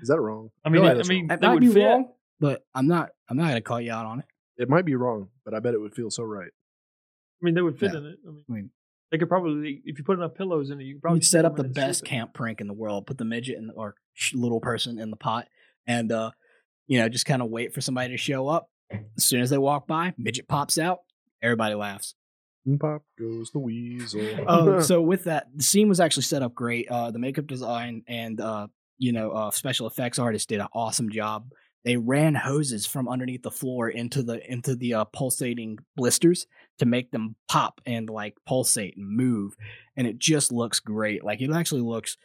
Is 0.03 0.09
that 0.09 0.21
wrong? 0.21 0.51
I 0.65 0.69
mean, 0.69 0.83
No, 0.83 0.89
I 0.89 1.03
mean, 1.05 1.31
It 1.31 1.41
they 1.41 1.47
might 1.47 1.55
would 1.55 1.61
be 1.61 1.69
fit. 1.73 1.85
wrong, 1.85 2.09
but 2.41 2.65
I'm 2.75 2.87
not. 2.87 3.11
I'm 3.29 3.37
not 3.37 3.49
gonna 3.49 3.61
call 3.61 3.81
you 3.81 3.93
out 3.93 4.07
on 4.07 4.21
it. 4.21 4.27
It 4.57 4.69
might 4.69 4.85
be 4.85 4.95
wrong, 4.95 5.29
but 5.45 5.55
I 5.55 5.59
bet 5.61 5.75
it 5.75 5.81
would 5.81 5.95
feel 5.95 6.11
so 6.11 6.23
right. 6.23 6.51
I 6.51 7.45
mean, 7.45 7.55
they 7.55 7.63
would 7.63 7.79
fit 7.79 7.93
Yeah. 7.93 7.99
in 7.99 8.07
it. 8.07 8.19
I 8.27 8.31
mean, 8.31 8.45
I 8.49 8.53
mean, 8.53 8.71
they 9.11 9.19
could 9.19 9.29
probably, 9.29 9.83
if 9.85 9.99
you 9.99 10.05
put 10.05 10.17
enough 10.19 10.35
pillows 10.35 10.71
in 10.71 10.81
it, 10.81 10.85
you 10.85 10.95
could 10.95 11.03
probably 11.03 11.21
set 11.23 11.45
up 11.45 11.57
the 11.57 11.63
them 11.63 11.73
in 11.73 11.79
and 11.79 11.89
best 11.89 11.99
ship 12.01 12.07
it. 12.07 12.11
camp 12.11 12.35
prank 12.35 12.61
in 12.61 12.67
the 12.69 12.73
world. 12.73 13.07
Put 13.07 13.19
the 13.19 13.25
midget 13.25 13.59
in 13.59 13.67
the, 13.67 13.73
or 13.75 13.97
little 14.33 14.61
person 14.61 14.99
in 15.01 15.11
the 15.11 15.17
pot, 15.17 15.49
and 15.87 16.11
uh, 16.13 16.31
you 16.87 16.99
know, 17.01 17.09
just 17.09 17.27
kind 17.27 17.43
of 17.43 17.51
wait 17.51 17.75
for 17.75 17.81
somebody 17.81 18.11
to 18.11 18.17
show 18.17 18.47
up. 18.49 18.71
As 18.91 19.25
soon 19.25 19.41
as 19.41 19.51
they 19.51 19.59
walk 19.59 19.87
by, 19.87 20.15
midget 20.19 20.49
pops 20.49 20.79
out. 20.79 21.01
Everybody 21.43 21.75
laughs. 21.75 22.15
And 22.67 22.81
pop 22.81 23.03
goes 23.19 23.51
the 23.51 23.59
weasel. 23.59 24.23
Oh, 24.47 24.81
so 24.81 25.01
with 25.01 25.25
that, 25.25 25.49
the 25.55 25.63
scene 25.63 25.89
was 25.89 26.01
actually 26.01 26.23
set 26.23 26.43
up 26.43 26.55
great. 26.55 26.89
Uh, 26.89 27.11
the 27.11 27.19
makeup 27.19 27.47
design 27.47 28.03
and 28.07 28.41
uh, 28.41 28.69
you 28.99 29.13
know, 29.13 29.31
uh, 29.31 29.51
special 29.51 29.87
effects 29.87 30.19
artists 30.19 30.47
did 30.47 30.61
an 30.61 30.69
awesome 30.73 31.11
job. 31.11 31.51
They 31.85 31.97
ran 31.99 32.35
hoses 32.35 32.87
from 32.87 33.09
underneath 33.09 33.43
the 33.43 33.51
floor 33.51 33.91
into 33.91 34.23
the 34.23 34.41
into 34.51 34.75
the 34.75 34.95
uh, 34.95 35.05
pulsating 35.05 35.79
blisters 35.97 36.47
to 36.79 36.87
make 36.87 37.11
them 37.11 37.37
pop 37.47 37.81
and 37.85 38.09
like 38.09 38.37
pulsate 38.47 38.97
and 38.97 39.07
move, 39.07 39.55
and 39.95 40.07
it 40.07 40.19
just 40.19 40.51
looks 40.51 40.81
great. 40.81 41.23
Like 41.23 41.43
it 41.43 41.51
actually 41.53 41.83
looks, 41.83 42.17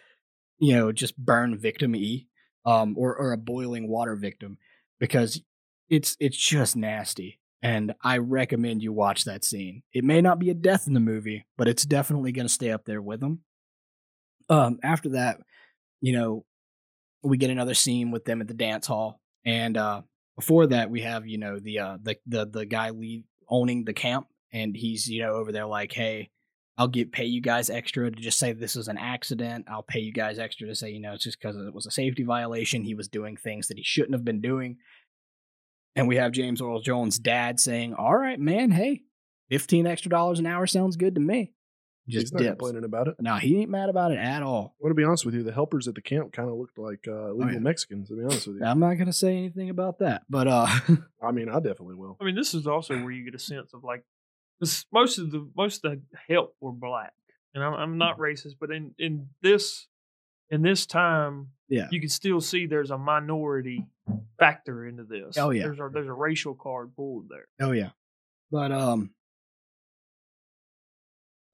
you 0.60 0.74
know, 0.74 0.94
just 0.94 1.18
burn 1.18 1.58
victim 1.58 1.94
e, 1.94 2.28
um, 2.66 2.96
or 2.98 3.14
or 3.18 3.34
a 3.34 3.38
boiling 3.38 3.90
water 3.90 4.16
victim, 4.16 4.58
because 4.98 5.42
it's 5.90 6.16
it's 6.20 6.38
just 6.38 6.76
nasty. 6.76 7.40
And 7.62 7.94
I 8.02 8.20
recommend 8.20 8.82
you 8.82 8.94
watch 8.94 9.26
that 9.26 9.44
scene. 9.44 9.84
It 9.92 10.06
may 10.06 10.22
not 10.22 10.40
be 10.40 10.50
a 10.50 10.54
death 10.54 10.88
in 10.88 10.94
the 10.94 11.02
movie, 11.02 11.46
but 11.58 11.68
it's 11.68 11.86
definitely 11.86 12.32
going 12.32 12.48
to 12.48 12.54
stay 12.54 12.72
up 12.72 12.86
there 12.86 13.02
with 13.02 13.20
them. 13.20 13.42
Um, 14.48 14.80
after 14.82 15.10
that, 15.10 15.42
you 16.00 16.14
know, 16.14 16.46
we 17.22 17.38
get 17.38 17.50
another 17.50 17.74
scene 17.74 18.12
with 18.12 18.24
them 18.24 18.40
at 18.40 18.48
the 18.48 18.54
dance 18.54 18.88
hall, 18.88 19.20
and 19.46 19.76
uh, 19.76 20.02
before 20.38 20.68
that, 20.68 20.90
we 20.90 21.02
have 21.02 21.28
you 21.28 21.38
know 21.38 21.60
the 21.60 21.80
uh, 21.80 21.98
the 22.02 22.16
the 22.26 22.46
the 22.46 22.66
guy 22.66 22.92
lead, 22.92 23.26
owning 23.50 23.84
the 23.84 23.94
camp, 23.94 24.28
and 24.54 24.76
he's 24.76 25.08
you 25.08 25.22
know 25.22 25.34
over 25.34 25.52
there 25.52 25.66
like, 25.66 25.92
hey, 25.92 26.30
I'll 26.78 26.88
get 26.88 27.12
pay 27.12 27.26
you 27.26 27.42
guys 27.42 27.70
extra 27.70 28.10
to 28.10 28.22
just 28.22 28.40
say 28.40 28.54
this 28.54 28.76
was 28.76 28.88
an 28.88 28.98
accident. 28.98 29.66
I'll 29.70 29.84
pay 29.84 30.00
you 30.00 30.14
guys 30.14 30.40
extra 30.40 30.66
to 30.68 30.76
say 30.76 30.92
you 30.92 31.02
know 31.02 31.14
it's 31.14 31.26
just 31.26 31.42
because 31.42 31.58
it 31.58 31.74
was 31.74 31.86
a 31.86 31.92
safety 31.92 32.24
violation. 32.24 32.86
He 32.86 32.96
was 32.96 33.10
doing 33.10 33.36
things 33.36 33.68
that 33.68 33.78
he 33.78 33.84
shouldn't 33.84 34.14
have 34.14 34.24
been 34.24 34.40
doing. 34.40 34.78
And 36.00 36.08
we 36.08 36.16
have 36.16 36.32
James 36.32 36.62
Earl 36.62 36.80
Jones' 36.82 37.20
dad 37.20 37.60
saying, 37.60 37.94
"All 37.94 38.16
right, 38.18 38.40
man, 38.40 38.72
hey, 38.72 39.04
fifteen 39.50 39.86
extra 39.86 40.10
dollars 40.10 40.40
an 40.40 40.46
hour 40.46 40.66
sounds 40.66 40.96
good 40.96 41.16
to 41.16 41.22
me." 41.22 41.52
He's 42.06 42.22
Just 42.22 42.34
not 42.34 42.40
dips. 42.40 42.50
complaining 42.52 42.84
about 42.86 43.08
it. 43.08 43.16
No, 43.20 43.36
he 43.36 43.60
ain't 43.62 43.70
mad 43.70 43.88
about 43.90 44.12
it 44.12 44.18
at 44.18 44.42
all. 44.42 44.74
I 44.80 44.84
want 44.84 44.92
to 44.92 44.96
be 44.96 45.04
honest 45.04 45.26
with 45.26 45.36
you. 45.36 45.44
The 45.44 45.52
helpers 45.52 45.88
at 45.88 45.94
the 45.94 46.02
camp 46.02 46.34
kind 46.34 46.50
of 46.50 46.56
looked 46.56 46.80
like 46.80 47.06
uh, 47.08 47.28
illegal 47.32 47.44
Oh, 47.50 47.52
yeah. 47.52 47.60
Mexicans. 47.60 48.08
To 48.10 48.16
be 48.16 48.24
honest 48.24 48.48
with 48.48 48.56
you, 48.58 48.64
I'm 48.66 48.80
not 48.80 48.96
gonna 48.96 49.14
say 49.14 49.38
anything 49.38 49.70
about 49.70 50.00
that, 50.00 50.24
but 50.30 50.48
uh, 50.48 50.68
I 51.22 51.32
mean, 51.32 51.50
I 51.50 51.56
definitely 51.60 51.96
will. 51.96 52.18
I 52.20 52.24
mean, 52.24 52.36
this 52.36 52.54
is 52.56 52.66
also 52.66 52.96
where 52.98 53.12
you 53.12 53.24
get 53.26 53.36
a 53.36 53.40
sense 53.40 53.74
of 53.74 53.84
like, 53.84 54.04
this, 54.60 54.86
most 54.92 55.20
of 55.20 55.30
the 55.32 55.48
most 55.56 55.86
of 55.86 55.92
the 55.92 56.02
help 56.28 56.56
were 56.60 56.72
black, 56.72 57.14
and 57.54 57.64
I'm, 57.64 57.74
I'm 57.74 57.98
not 58.00 58.18
racist, 58.18 58.56
but 58.60 58.72
in 58.72 58.96
in 58.98 59.28
this 59.44 59.88
And 60.50 60.66
this 60.66 60.86
time, 60.88 61.50
Yeah. 61.70 61.88
you 61.92 62.00
can 62.00 62.10
still 62.10 62.42
see 62.42 62.66
there's 62.66 62.92
a 62.92 62.98
minority 62.98 63.86
factor 64.40 64.88
into 64.88 65.04
this. 65.04 65.38
Oh, 65.38 65.52
yeah. 65.52 65.64
there's 65.64 65.80
a 65.80 65.90
there's 65.94 66.08
a 66.08 66.14
racial 66.14 66.56
card 66.56 66.96
pulled 66.96 67.30
there. 67.30 67.48
Oh 67.62 67.72
yeah. 67.72 67.90
But 68.52 68.72
um 68.72 69.12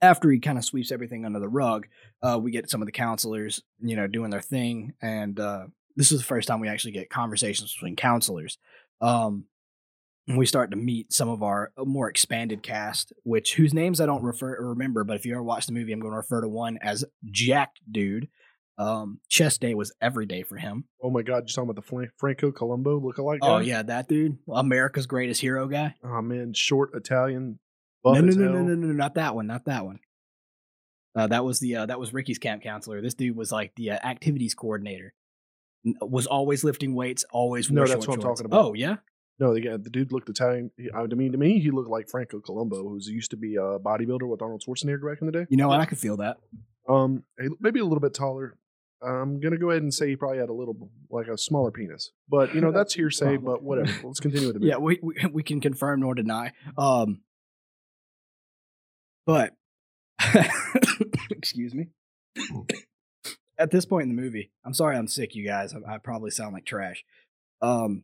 after 0.01 0.29
he 0.29 0.39
kind 0.39 0.57
of 0.57 0.65
sweeps 0.65 0.91
everything 0.91 1.25
under 1.25 1.39
the 1.39 1.49
rug, 1.49 1.87
uh 2.21 2.39
we 2.41 2.51
get 2.51 2.69
some 2.69 2.81
of 2.81 2.85
the 2.85 2.91
counselors, 2.91 3.61
you 3.79 3.95
know, 3.95 4.07
doing 4.07 4.29
their 4.31 4.41
thing 4.41 4.93
and 5.01 5.39
uh 5.39 5.65
this 5.97 6.11
is 6.11 6.19
the 6.19 6.25
first 6.25 6.47
time 6.47 6.59
we 6.59 6.67
actually 6.67 6.91
get 6.91 7.09
conversations 7.09 7.73
between 7.73 7.95
counselors. 7.95 8.57
Um 9.01 9.45
we 10.27 10.45
start 10.45 10.71
to 10.71 10.77
meet 10.77 11.13
some 11.13 11.29
of 11.29 11.43
our 11.43 11.71
uh, 11.77 11.85
more 11.85 12.09
expanded 12.09 12.63
cast, 12.63 13.13
which 13.23 13.55
whose 13.55 13.73
names 13.73 14.01
I 14.01 14.05
don't 14.07 14.23
refer 14.23 14.59
remember, 14.59 15.03
but 15.03 15.17
if 15.17 15.25
you 15.25 15.33
ever 15.33 15.43
watch 15.43 15.67
the 15.67 15.73
movie, 15.73 15.93
I'm 15.93 15.99
going 15.99 16.13
to 16.13 16.17
refer 16.17 16.41
to 16.41 16.47
one 16.47 16.79
as 16.81 17.05
Jack 17.25 17.73
Dude. 17.89 18.27
Um, 18.77 19.19
chest 19.29 19.61
day 19.61 19.73
was 19.73 19.93
every 20.01 20.25
day 20.25 20.43
for 20.43 20.57
him. 20.57 20.83
Oh 21.01 21.09
my 21.09 21.21
God, 21.21 21.35
you're 21.37 21.45
talking 21.47 21.63
about 21.69 21.75
the 21.77 21.81
Fran- 21.81 22.11
Franco 22.17 22.51
Columbu 22.51 23.01
lookalike 23.01 23.39
guy? 23.39 23.47
Oh 23.47 23.57
yeah, 23.59 23.81
that 23.83 24.07
dude, 24.09 24.37
America's 24.53 25.05
greatest 25.07 25.39
hero 25.39 25.67
guy. 25.67 25.95
Oh 26.03 26.21
man, 26.21 26.53
short 26.53 26.91
Italian. 26.93 27.59
No, 28.03 28.13
buff 28.13 28.21
no, 28.21 28.31
no, 28.31 28.45
no, 28.51 28.53
hell. 28.57 28.63
no, 28.65 28.75
no, 28.75 28.87
not 28.93 29.15
that 29.15 29.33
one, 29.33 29.47
not 29.47 29.65
that 29.65 29.85
one. 29.85 29.99
Uh, 31.15 31.27
that 31.27 31.45
was 31.45 31.59
the 31.59 31.75
uh, 31.77 31.85
that 31.85 31.99
was 31.99 32.13
Ricky's 32.13 32.37
camp 32.37 32.61
counselor. 32.63 33.01
This 33.01 33.13
dude 33.13 33.37
was 33.37 33.49
like 33.51 33.71
the 33.77 33.91
uh, 33.91 33.99
activities 34.03 34.53
coordinator. 34.53 35.13
Was 36.01 36.25
always 36.27 36.63
lifting 36.63 36.95
weights, 36.95 37.23
always 37.31 37.69
No, 37.71 37.85
that's 37.85 38.07
what 38.07 38.15
I'm 38.15 38.21
talking 38.21 38.45
about. 38.45 38.65
Oh 38.65 38.73
yeah, 38.73 38.95
No, 39.39 39.53
the, 39.53 39.61
guy- 39.61 39.77
the 39.77 39.89
dude 39.89 40.11
looked 40.11 40.27
Italian. 40.27 40.71
He, 40.77 40.89
I 40.91 41.05
mean, 41.05 41.31
to 41.31 41.37
me, 41.37 41.59
he 41.59 41.71
looked 41.71 41.89
like 41.89 42.09
Franco 42.09 42.39
Columbu, 42.41 42.81
who's 42.89 43.07
used 43.07 43.31
to 43.31 43.37
be 43.37 43.55
a 43.55 43.79
bodybuilder 43.79 44.27
with 44.27 44.41
Arnold 44.41 44.63
Schwarzenegger 44.67 45.07
back 45.09 45.21
in 45.21 45.27
the 45.27 45.31
day. 45.31 45.45
you 45.49 45.57
know 45.57 45.67
what? 45.69 45.79
I 45.79 45.85
could 45.85 45.99
feel 45.99 46.17
that. 46.17 46.37
Um, 46.89 47.23
maybe 47.61 47.79
a 47.79 47.83
little 47.85 47.99
bit 48.01 48.13
taller. 48.13 48.57
I'm 49.01 49.39
gonna 49.39 49.57
go 49.57 49.69
ahead 49.69 49.83
and 49.83 49.93
say 49.93 50.09
he 50.09 50.15
probably 50.15 50.39
had 50.39 50.49
a 50.49 50.53
little, 50.53 50.89
like 51.09 51.27
a 51.27 51.37
smaller 51.37 51.71
penis, 51.71 52.11
but 52.29 52.55
you 52.55 52.61
know 52.61 52.71
that's 52.71 52.93
hearsay. 52.95 53.37
but 53.37 53.61
whatever. 53.61 53.91
Let's 54.03 54.19
continue 54.19 54.47
with 54.47 54.55
the 54.55 54.59
movie. 54.59 54.69
Yeah, 54.69 54.77
we, 54.77 54.99
we 55.01 55.15
we 55.31 55.43
can 55.43 55.61
confirm 55.61 55.99
nor 55.99 56.15
deny. 56.15 56.51
Um, 56.77 57.21
but 59.25 59.53
excuse 61.29 61.73
me. 61.73 61.87
At 63.57 63.71
this 63.71 63.85
point 63.85 64.03
in 64.03 64.13
the 64.13 64.21
movie, 64.21 64.51
I'm 64.65 64.73
sorry 64.73 64.97
I'm 64.97 65.07
sick, 65.07 65.33
you 65.33 65.47
guys. 65.47 65.73
I, 65.73 65.93
I 65.93 65.97
probably 65.97 66.29
sound 66.29 66.53
like 66.53 66.65
trash. 66.65 67.05
Um, 67.61 68.03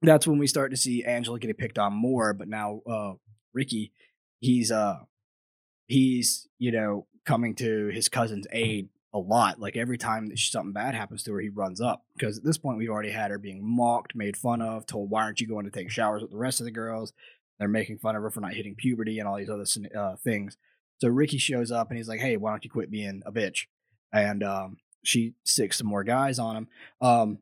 that's 0.00 0.28
when 0.28 0.38
we 0.38 0.46
start 0.46 0.70
to 0.70 0.76
see 0.76 1.02
Angela 1.02 1.40
getting 1.40 1.56
picked 1.56 1.78
on 1.78 1.92
more. 1.92 2.32
But 2.34 2.46
now, 2.46 2.80
uh, 2.88 3.14
Ricky, 3.52 3.92
he's 4.38 4.70
uh, 4.70 4.98
he's 5.86 6.48
you 6.58 6.70
know 6.70 7.06
coming 7.26 7.54
to 7.56 7.88
his 7.88 8.08
cousin's 8.08 8.46
aid 8.52 8.90
a 9.14 9.18
lot. 9.18 9.60
Like 9.60 9.76
every 9.76 9.96
time 9.96 10.26
that 10.26 10.38
something 10.38 10.72
bad 10.72 10.94
happens 10.94 11.22
to 11.22 11.32
her, 11.32 11.40
he 11.40 11.48
runs 11.48 11.80
up 11.80 12.04
because 12.18 12.36
at 12.36 12.44
this 12.44 12.58
point 12.58 12.78
we've 12.78 12.90
already 12.90 13.12
had 13.12 13.30
her 13.30 13.38
being 13.38 13.64
mocked, 13.64 14.16
made 14.16 14.36
fun 14.36 14.60
of, 14.60 14.84
told 14.84 15.08
why 15.08 15.22
aren't 15.22 15.40
you 15.40 15.46
going 15.46 15.64
to 15.64 15.70
take 15.70 15.90
showers 15.90 16.20
with 16.20 16.32
the 16.32 16.36
rest 16.36 16.60
of 16.60 16.66
the 16.66 16.72
girls? 16.72 17.12
They're 17.58 17.68
making 17.68 17.98
fun 17.98 18.16
of 18.16 18.22
her 18.22 18.30
for 18.30 18.40
not 18.40 18.54
hitting 18.54 18.74
puberty 18.74 19.20
and 19.20 19.28
all 19.28 19.36
these 19.36 19.48
other 19.48 19.64
uh, 19.96 20.16
things. 20.16 20.56
So 20.98 21.08
Ricky 21.08 21.38
shows 21.38 21.70
up 21.70 21.88
and 21.88 21.96
he's 21.96 22.08
like, 22.08 22.20
"Hey, 22.20 22.36
why 22.36 22.50
don't 22.50 22.64
you 22.64 22.70
quit 22.70 22.90
being 22.90 23.22
a 23.24 23.32
bitch?" 23.32 23.66
And 24.12 24.42
um, 24.42 24.78
she 25.04 25.34
sticks 25.44 25.78
some 25.78 25.86
more 25.86 26.04
guys 26.04 26.38
on 26.40 26.56
him. 26.56 26.68
Um, 27.00 27.38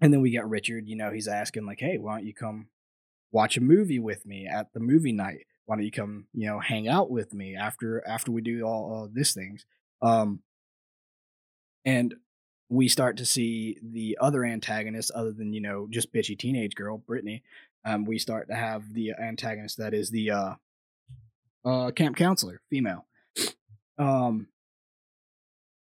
and 0.00 0.12
then 0.12 0.20
we 0.20 0.30
get 0.30 0.48
Richard. 0.48 0.88
You 0.88 0.96
know, 0.96 1.12
he's 1.12 1.28
asking 1.28 1.64
like, 1.64 1.78
"Hey, 1.80 1.98
why 1.98 2.16
don't 2.16 2.26
you 2.26 2.34
come 2.34 2.68
watch 3.30 3.56
a 3.56 3.60
movie 3.60 4.00
with 4.00 4.26
me 4.26 4.48
at 4.48 4.72
the 4.74 4.80
movie 4.80 5.12
night? 5.12 5.46
Why 5.66 5.76
don't 5.76 5.84
you 5.84 5.92
come, 5.92 6.26
you 6.34 6.48
know, 6.48 6.58
hang 6.58 6.88
out 6.88 7.08
with 7.10 7.32
me 7.32 7.54
after 7.54 8.02
after 8.06 8.32
we 8.32 8.42
do 8.42 8.64
all 8.64 9.08
these 9.12 9.32
things?" 9.32 9.64
Um, 10.02 10.40
and 11.84 12.14
we 12.68 12.88
start 12.88 13.18
to 13.18 13.26
see 13.26 13.76
the 13.82 14.16
other 14.20 14.44
antagonist, 14.44 15.10
other 15.14 15.32
than 15.32 15.52
you 15.52 15.60
know 15.60 15.86
just 15.90 16.12
bitchy 16.12 16.38
teenage 16.38 16.74
girl 16.74 16.98
Brittany. 16.98 17.42
Um, 17.84 18.04
we 18.04 18.18
start 18.18 18.48
to 18.48 18.54
have 18.54 18.94
the 18.94 19.12
antagonist 19.20 19.78
that 19.78 19.92
is 19.92 20.10
the 20.10 20.30
uh, 20.30 20.54
uh, 21.64 21.90
camp 21.90 22.16
counselor, 22.16 22.60
female. 22.70 23.06
Um, 23.98 24.48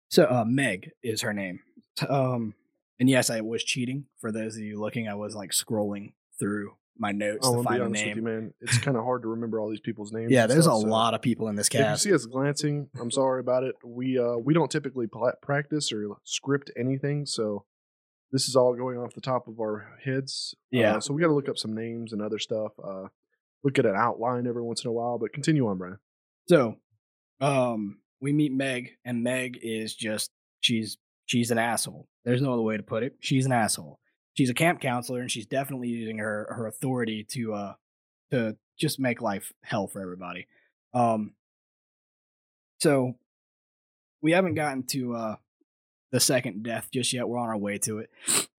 so 0.09 0.25
uh, 0.25 0.45
Meg 0.47 0.93
is 1.03 1.23
her 1.23 1.33
name. 1.33 1.61
Um, 2.09 2.55
and 2.99 3.09
yes, 3.09 3.31
I 3.31 3.41
was 3.41 3.65
cheating. 3.65 4.07
For 4.21 4.33
those 4.33 4.57
of 4.57 4.63
you 4.63 4.81
looking, 4.81 5.09
I 5.09 5.15
was 5.15 5.35
like 5.35 5.51
scrolling 5.51 6.13
through 6.39 6.75
my 7.01 7.13
notes 7.13 7.49
Oh, 7.49 7.63
to 7.63 7.69
I'll 7.69 7.75
be 7.77 7.81
honest 7.81 8.05
with 8.05 8.17
name. 8.17 8.17
you, 8.19 8.23
man. 8.23 8.55
It's 8.61 8.79
kind 8.79 8.97
of 8.97 9.03
hard 9.05 9.23
to 9.23 9.29
remember 9.29 9.59
all 9.59 9.71
these 9.71 9.81
people's 9.81 10.13
names. 10.13 10.31
Yeah, 10.31 10.47
there's 10.47 10.67
a 10.67 10.71
so 10.71 10.79
lot 10.79 11.15
of 11.15 11.23
people 11.23 11.49
in 11.49 11.57
this 11.57 11.69
cast. 11.69 12.05
If 12.05 12.11
you 12.13 12.13
see 12.13 12.15
us 12.15 12.27
glancing, 12.27 12.89
I'm 13.01 13.11
sorry 13.11 13.41
about 13.41 13.65
it. 13.65 13.75
We 13.85 14.19
uh 14.19 14.37
we 14.37 14.53
don't 14.55 14.71
typically 14.71 15.07
practice 15.43 15.91
or 15.93 16.17
script 16.25 16.71
anything, 16.79 17.25
so 17.27 17.65
this 18.33 18.49
is 18.49 18.55
all 18.55 18.75
going 18.77 18.99
off 18.99 19.15
the 19.15 19.21
top 19.21 19.49
of 19.49 19.59
our 19.59 19.99
heads. 20.05 20.55
Yeah. 20.71 20.97
Uh, 20.97 21.01
so 21.01 21.13
we 21.15 21.21
got 21.21 21.29
to 21.29 21.35
look 21.35 21.49
up 21.49 21.59
some 21.59 21.75
names 21.75 22.13
and 22.13 22.23
other 22.23 22.39
stuff. 22.39 22.73
Uh, 22.83 23.09
look 23.65 23.79
at 23.79 23.87
an 23.87 23.97
outline 23.97 24.47
every 24.47 24.63
once 24.63 24.85
in 24.85 24.89
a 24.89 24.93
while, 24.93 25.19
but 25.19 25.33
continue 25.33 25.67
on, 25.67 25.79
Brian. 25.79 25.99
So, 26.49 26.77
um, 27.41 27.99
we 28.21 28.33
meet 28.33 28.53
Meg, 28.53 28.91
and 29.05 29.25
Meg 29.25 29.59
is 29.63 29.95
just 29.95 30.31
she's 30.61 30.99
she's 31.27 31.51
an 31.51 31.59
asshole. 31.59 32.07
There's 32.25 32.43
no 32.43 32.53
other 32.53 32.63
way 32.63 32.77
to 32.77 32.83
put 32.83 33.03
it. 33.03 33.15
She's 33.21 33.47
an 33.47 33.53
asshole. 33.53 33.99
She's 34.35 34.51
a 34.51 34.55
camp 34.55 34.81
counselor, 34.81 35.21
and 35.21 35.31
she's 35.31 35.47
definitely 35.47 35.89
using 35.89 36.19
her 36.19 36.47
her 36.57 36.67
authority 36.67 37.25
to 37.31 37.55
uh 37.55 37.75
to 38.31 38.57
just 38.79 38.99
make 39.01 39.21
life 39.21 39.53
hell 39.63 39.87
for 39.87 40.01
everybody. 40.01 40.47
Um, 40.95 41.35
so 42.79 43.17
we 44.23 44.33
haven't 44.33 44.55
gotten 44.55 44.85
to 44.85 45.15
uh 45.15 45.37
the 46.13 46.21
second 46.21 46.63
death 46.63 46.89
just 46.93 47.13
yet. 47.13 47.29
We're 47.29 47.39
on 47.39 47.49
our 47.49 47.57
way 47.57 47.79
to 47.79 47.99
it. 47.99 48.11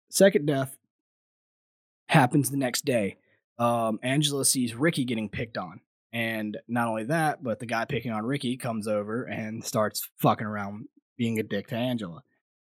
Second 0.09 0.45
death 0.45 0.77
happens 2.07 2.49
the 2.49 2.57
next 2.57 2.85
day. 2.85 3.17
Um, 3.57 3.99
Angela 4.03 4.45
sees 4.45 4.75
Ricky 4.75 5.05
getting 5.05 5.29
picked 5.29 5.57
on. 5.57 5.81
And 6.13 6.57
not 6.67 6.87
only 6.87 7.05
that, 7.05 7.41
but 7.41 7.59
the 7.59 7.65
guy 7.65 7.85
picking 7.85 8.11
on 8.11 8.25
Ricky 8.25 8.57
comes 8.57 8.87
over 8.87 9.23
and 9.23 9.63
starts 9.63 10.09
fucking 10.17 10.45
around 10.45 10.87
being 11.17 11.39
a 11.39 11.43
dick 11.43 11.67
to 11.67 11.75
Angela. 11.75 12.23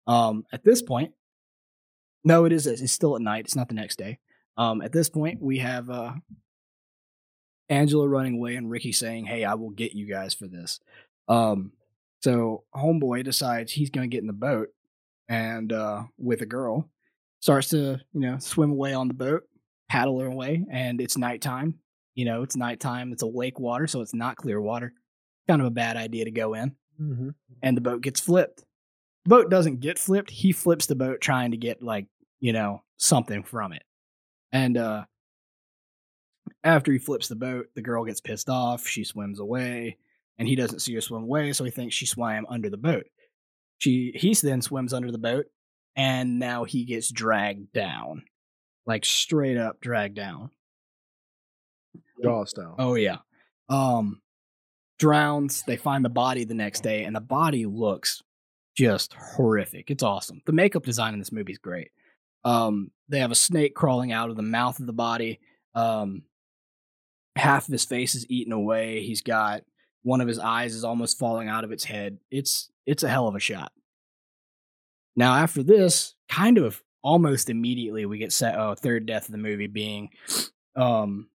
Um, 0.08 0.46
at 0.52 0.64
this 0.64 0.82
point, 0.82 1.14
no, 2.26 2.46
it 2.46 2.52
is. 2.52 2.68
It's 2.68 2.92
still 2.92 3.16
at 3.16 3.22
night. 3.22 3.46
It's 3.46 3.56
not 3.56 3.70
the 3.70 3.76
next 3.76 3.98
day. 3.98 4.20
Um, 4.58 4.82
at 4.82 4.92
this 4.92 5.10
point, 5.10 5.42
we 5.42 5.60
have 5.60 5.90
uh, 5.90 6.14
Angela 7.70 8.08
running 8.08 8.36
away 8.36 8.56
and 8.56 8.70
Ricky 8.70 8.92
saying, 8.92 9.26
"Hey, 9.26 9.46
I 9.46 9.54
will 9.54 9.70
get 9.70 9.94
you 9.94 10.06
guys 10.06 10.34
for 10.34 10.48
this." 10.48 10.80
Um, 11.28 11.72
so 12.22 12.64
homeboy 12.76 13.24
decides 13.24 13.72
he's 13.72 13.90
going 13.90 14.10
to 14.10 14.14
get 14.14 14.22
in 14.22 14.28
the 14.28 14.34
boat 14.34 14.70
and 15.30 15.72
uh, 15.72 16.04
with 16.18 16.42
a 16.42 16.46
girl 16.46 16.90
starts 17.40 17.70
to 17.70 18.00
you 18.14 18.22
know 18.22 18.38
swim 18.40 18.72
away 18.72 18.94
on 18.94 19.08
the 19.08 19.14
boat, 19.14 19.44
paddle 19.88 20.20
her 20.20 20.26
away, 20.26 20.66
and 20.72 21.00
it's 21.00 21.18
nighttime. 21.18 21.76
You 22.16 22.26
know, 22.26 22.44
it's 22.44 22.56
nighttime. 22.56 23.12
It's 23.12 23.22
a 23.22 23.28
lake 23.28 23.60
water, 23.60 23.88
so 23.88 24.02
it's 24.02 24.14
not 24.14 24.38
clear 24.38 24.60
water. 24.60 24.94
Kind 25.48 25.62
of 25.62 25.68
a 25.68 25.72
bad 25.72 25.98
idea 25.98 26.26
to 26.26 26.32
go 26.32 26.54
in. 26.56 26.76
Mm-hmm. 27.00 27.30
And 27.62 27.78
the 27.78 27.82
boat 27.82 28.02
gets 28.02 28.20
flipped. 28.20 28.64
The 29.26 29.30
boat 29.30 29.50
doesn't 29.52 29.80
get 29.80 30.00
flipped. 30.00 30.32
He 30.32 30.52
flips 30.52 30.86
the 30.86 30.96
boat 30.96 31.20
trying 31.20 31.52
to 31.52 31.58
get 31.58 31.84
like, 31.84 32.08
you 32.40 32.54
know, 32.54 32.84
something 32.98 33.44
from 33.44 33.74
it. 33.74 33.84
And 34.52 34.78
uh 34.78 35.06
after 36.64 36.92
he 36.92 37.00
flips 37.00 37.28
the 37.28 37.36
boat, 37.36 37.68
the 37.76 37.82
girl 37.82 38.06
gets 38.06 38.22
pissed 38.22 38.50
off. 38.50 38.88
She 38.88 39.04
swims 39.04 39.40
away, 39.40 39.98
and 40.38 40.48
he 40.48 40.56
doesn't 40.56 40.80
see 40.80 40.94
her 40.96 41.02
swim 41.02 41.24
away, 41.24 41.54
so 41.54 41.64
he 41.64 41.72
thinks 41.72 41.96
she 41.96 42.06
swam 42.06 42.46
under 42.50 42.70
the 42.70 42.78
boat. 42.78 43.06
She 43.78 44.12
he 44.16 44.34
then 44.34 44.62
swims 44.62 44.94
under 44.94 45.12
the 45.12 45.18
boat, 45.18 45.46
and 45.96 46.40
now 46.40 46.64
he 46.64 46.86
gets 46.86 47.12
dragged 47.12 47.72
down, 47.74 48.24
like 48.86 49.06
straight 49.06 49.58
up 49.58 49.82
dragged 49.82 50.16
down. 50.16 50.52
Jaw 52.22 52.46
style. 52.46 52.76
Oh 52.80 52.96
yeah. 52.96 53.18
Um 53.70 54.22
drowns, 54.98 55.64
they 55.68 55.78
find 55.78 56.06
the 56.06 56.10
body 56.10 56.46
the 56.46 56.54
next 56.54 56.82
day 56.82 57.04
and 57.04 57.16
the 57.16 57.22
body 57.22 57.66
looks 57.66 58.22
just 58.76 59.14
horrific. 59.14 59.92
It's 59.92 60.04
awesome. 60.04 60.42
The 60.46 60.54
makeup 60.54 60.84
design 60.84 61.14
in 61.14 61.20
this 61.20 61.32
movie 61.32 61.54
is 61.54 61.58
great. 61.58 61.92
Um 62.46 62.92
they 63.10 63.20
have 63.20 63.32
a 63.32 63.36
snake 63.36 63.76
crawling 63.76 64.12
out 64.12 64.30
of 64.30 64.38
the 64.38 64.42
mouth 64.42 64.80
of 64.80 64.86
the 64.86 64.94
body. 64.94 65.40
Um 65.74 66.24
half 67.36 67.68
of 67.68 67.72
his 67.72 67.84
face 67.84 68.16
is 68.16 68.26
eaten 68.30 68.54
away. 68.54 69.02
He's 69.04 69.22
got 69.22 69.64
one 70.04 70.22
of 70.22 70.28
his 70.28 70.40
eyes 70.40 70.76
is 70.76 70.84
almost 70.84 71.20
falling 71.20 71.50
out 71.50 71.64
of 71.64 71.72
its 71.72 71.84
head. 71.84 72.20
It's 72.32 72.70
it's 72.86 73.04
a 73.04 73.10
hell 73.10 73.28
of 73.28 73.36
a 73.36 73.40
shot. 73.40 73.72
Now 75.16 75.36
after 75.36 75.64
this, 75.64 76.14
kind 76.30 76.58
of 76.58 76.82
almost 77.04 77.50
immediately 77.50 78.06
we 78.06 78.18
get 78.18 78.32
set 78.32 78.58
oh, 78.58 78.76
third 78.76 79.06
death 79.06 79.26
of 79.26 79.32
the 79.32 79.38
movie 79.38 79.68
being 79.68 80.10
um 80.76 81.28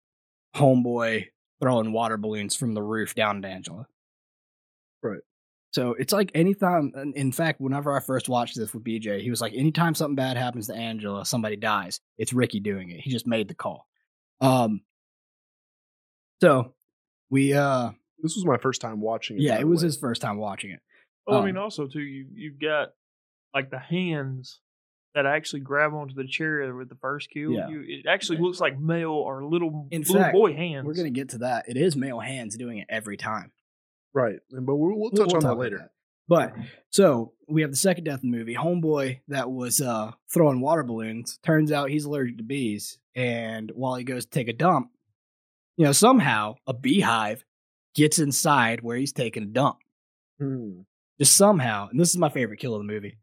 homeboy 0.56 1.26
throwing 1.60 1.92
water 1.92 2.16
balloons 2.16 2.56
from 2.56 2.74
the 2.74 2.82
roof 2.82 3.14
down 3.14 3.42
to 3.42 3.48
Angela. 3.48 3.86
Right. 5.76 5.82
So 5.82 5.94
it's 5.94 6.12
like 6.12 6.30
anytime, 6.34 6.92
and 6.94 7.14
in 7.14 7.32
fact, 7.32 7.60
whenever 7.60 7.96
I 7.96 8.00
first 8.00 8.28
watched 8.28 8.56
this 8.56 8.74
with 8.74 8.84
BJ, 8.84 9.20
he 9.20 9.30
was 9.30 9.40
like, 9.40 9.52
anytime 9.54 9.94
something 9.94 10.16
bad 10.16 10.36
happens 10.36 10.66
to 10.66 10.74
Angela, 10.74 11.24
somebody 11.24 11.56
dies, 11.56 12.00
it's 12.18 12.32
Ricky 12.32 12.60
doing 12.60 12.90
it. 12.90 13.00
He 13.00 13.10
just 13.10 13.26
made 13.26 13.48
the 13.48 13.54
call. 13.54 13.86
Um, 14.40 14.80
so 16.42 16.74
we, 17.30 17.52
uh, 17.54 17.90
This 18.22 18.34
was 18.36 18.44
my 18.44 18.56
first 18.58 18.80
time 18.80 19.00
watching 19.00 19.36
it. 19.36 19.42
yeah, 19.42 19.58
it 19.58 19.66
was 19.68 19.82
way. 19.82 19.86
his 19.86 19.96
first 19.96 20.22
time 20.22 20.38
watching 20.38 20.70
it. 20.70 20.80
Well, 21.26 21.38
Um, 21.38 21.42
I 21.44 21.46
mean, 21.46 21.56
also 21.56 21.86
too, 21.86 22.00
you 22.00 22.26
you've 22.34 22.58
got 22.60 22.88
like 23.54 23.70
the 23.70 23.78
hands 23.78 24.60
that 25.14 25.26
actually 25.26 25.60
grab 25.60 25.92
onto 25.92 26.14
the 26.14 26.26
chair 26.26 26.74
with 26.74 26.88
the 26.88 26.94
first 26.96 27.30
kill. 27.30 27.52
Yeah. 27.52 27.68
You, 27.68 27.84
it 27.86 28.06
actually 28.08 28.38
looks 28.38 28.60
like 28.60 28.78
male 28.78 29.10
or 29.10 29.44
little 29.44 29.86
In 29.90 30.02
little 30.02 30.16
fact, 30.22 30.32
boy 30.34 30.54
hands. 30.54 30.86
We're 30.86 30.94
gonna 30.94 31.10
get 31.10 31.30
to 31.30 31.38
that. 31.38 31.68
It 31.68 31.76
is 31.76 31.96
male 31.96 32.20
hands 32.20 32.56
doing 32.56 32.78
it 32.78 32.86
every 32.88 33.16
time. 33.16 33.52
Right, 34.12 34.38
but 34.50 34.74
we'll, 34.74 34.98
we'll 34.98 35.10
touch 35.10 35.34
on 35.34 35.40
talk 35.40 35.52
that 35.52 35.58
later. 35.58 35.90
But 36.28 36.54
so 36.90 37.32
we 37.48 37.62
have 37.62 37.70
the 37.70 37.76
second 37.76 38.04
death 38.04 38.22
in 38.22 38.30
the 38.30 38.38
movie. 38.38 38.54
Homeboy 38.54 39.20
that 39.28 39.50
was 39.50 39.80
uh, 39.80 40.12
throwing 40.32 40.60
water 40.60 40.84
balloons. 40.84 41.38
Turns 41.42 41.72
out 41.72 41.90
he's 41.90 42.04
allergic 42.04 42.38
to 42.38 42.44
bees, 42.44 42.98
and 43.14 43.70
while 43.74 43.96
he 43.96 44.04
goes 44.04 44.24
to 44.24 44.30
take 44.30 44.48
a 44.48 44.52
dump, 44.52 44.90
you 45.76 45.84
know 45.84 45.92
somehow 45.92 46.54
a 46.66 46.72
beehive 46.72 47.44
gets 47.94 48.18
inside 48.18 48.80
where 48.80 48.96
he's 48.96 49.12
taking 49.12 49.42
a 49.42 49.46
dump. 49.46 49.78
Hmm. 50.38 50.82
Just 51.18 51.36
somehow, 51.36 51.88
and 51.90 52.00
this 52.00 52.10
is 52.10 52.16
my 52.16 52.30
favorite 52.30 52.60
kill 52.60 52.74
of 52.74 52.80
the 52.80 52.92
movie. 52.92 53.18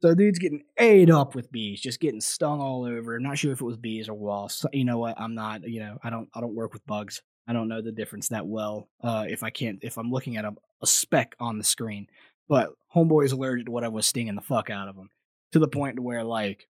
So 0.00 0.14
dude's 0.14 0.38
getting 0.38 0.64
ate 0.78 1.10
up 1.10 1.34
with 1.34 1.50
bees, 1.50 1.80
just 1.80 1.98
getting 1.98 2.20
stung 2.20 2.60
all 2.60 2.84
over. 2.84 3.16
I'm 3.16 3.22
not 3.22 3.38
sure 3.38 3.52
if 3.52 3.60
it 3.60 3.64
was 3.64 3.76
bees 3.76 4.08
or 4.08 4.14
wasps. 4.14 4.64
You 4.72 4.84
know 4.84 4.98
what? 4.98 5.20
I'm 5.20 5.34
not. 5.34 5.68
You 5.68 5.80
know, 5.80 5.98
I 6.04 6.10
don't. 6.10 6.28
I 6.34 6.40
don't 6.40 6.54
work 6.54 6.72
with 6.72 6.86
bugs. 6.86 7.22
I 7.48 7.54
don't 7.54 7.68
know 7.68 7.80
the 7.80 7.90
difference 7.90 8.28
that 8.28 8.46
well. 8.46 8.88
Uh, 9.02 9.24
if 9.26 9.42
I 9.42 9.50
can't, 9.50 9.78
if 9.82 9.96
I'm 9.96 10.12
looking 10.12 10.36
at 10.36 10.44
a, 10.44 10.54
a 10.82 10.86
speck 10.86 11.34
on 11.40 11.56
the 11.56 11.64
screen, 11.64 12.06
but 12.48 12.70
homeboy 12.94 13.24
is 13.24 13.32
allergic 13.32 13.66
to 13.66 13.72
whatever 13.72 13.94
was 13.94 14.06
stinging 14.06 14.34
the 14.34 14.42
fuck 14.42 14.68
out 14.68 14.88
of 14.88 14.96
him 14.96 15.10
to 15.52 15.58
the 15.58 15.66
point 15.66 15.98
where 15.98 16.22
like, 16.24 16.68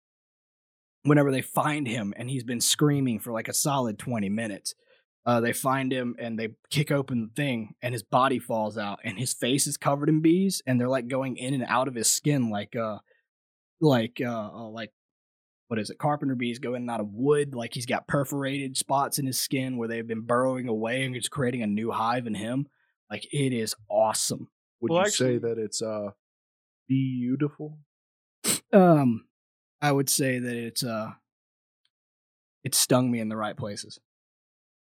whenever 1.03 1.31
they 1.31 1.41
find 1.41 1.89
him 1.89 2.13
and 2.17 2.29
he's 2.29 2.45
been 2.45 2.61
screaming 2.61 3.19
for 3.19 3.33
like 3.33 3.49
a 3.49 3.55
solid 3.55 3.99
20 3.99 4.29
minutes, 4.29 4.75
uh, 5.25 5.41
they 5.41 5.53
find 5.53 5.93
him 5.93 6.15
and 6.19 6.39
they 6.39 6.51
kick 6.71 6.93
open 6.93 7.23
the 7.23 7.43
thing 7.43 7.75
and 7.83 7.93
his 7.93 8.03
body 8.03 8.39
falls 8.39 8.77
out 8.77 9.01
and 9.03 9.19
his 9.19 9.33
face 9.33 9.67
is 9.67 9.77
covered 9.77 10.09
in 10.09 10.21
bees 10.21 10.63
and 10.67 10.81
they're 10.81 10.89
like 10.89 11.09
going 11.09 11.37
in 11.37 11.55
and 11.55 11.65
out 11.65 11.89
of 11.89 11.95
his 11.95 12.11
skin 12.11 12.49
like 12.49 12.77
uh 12.77 12.99
like 13.81 14.21
uh, 14.25 14.51
uh 14.53 14.69
like 14.69 14.93
what 15.69 15.79
is 15.81 15.91
it 15.91 15.99
carpenter 15.99 16.35
bees 16.35 16.59
go 16.59 16.75
in 16.75 16.83
and 16.83 16.91
out 16.91 17.01
of 17.01 17.09
wood 17.13 17.55
like 17.55 17.75
he's 17.75 17.87
got 17.87 18.07
perforated 18.07 18.77
spots 18.77 19.19
in 19.19 19.27
his 19.27 19.39
skin 19.39 19.77
where 19.77 19.89
they've 19.89 20.07
been 20.07 20.21
burrowing 20.23 20.69
away 20.69 21.05
and 21.05 21.17
it's 21.17 21.29
creating 21.29 21.63
a 21.63 21.67
new 21.67 21.91
hive 21.91 22.27
in 22.27 22.35
him. 22.35 22.67
Like 23.11 23.27
it 23.33 23.53
is 23.53 23.75
awesome. 23.89 24.49
Would 24.81 24.91
Well, 24.93 25.01
you 25.01 25.07
actually- 25.07 25.35
say 25.35 25.39
that 25.39 25.59
it's 25.59 25.83
uh 25.83 26.11
beautiful? 26.89 27.79
um 28.73 29.27
i 29.83 29.91
would 29.91 30.09
say 30.09 30.39
that 30.39 30.55
it's 30.57 30.85
uh 30.85 31.11
it 32.65 32.75
stung 32.75 33.11
me 33.11 33.21
in 33.21 33.29
the 33.29 33.37
right 33.37 33.57
places. 33.57 34.01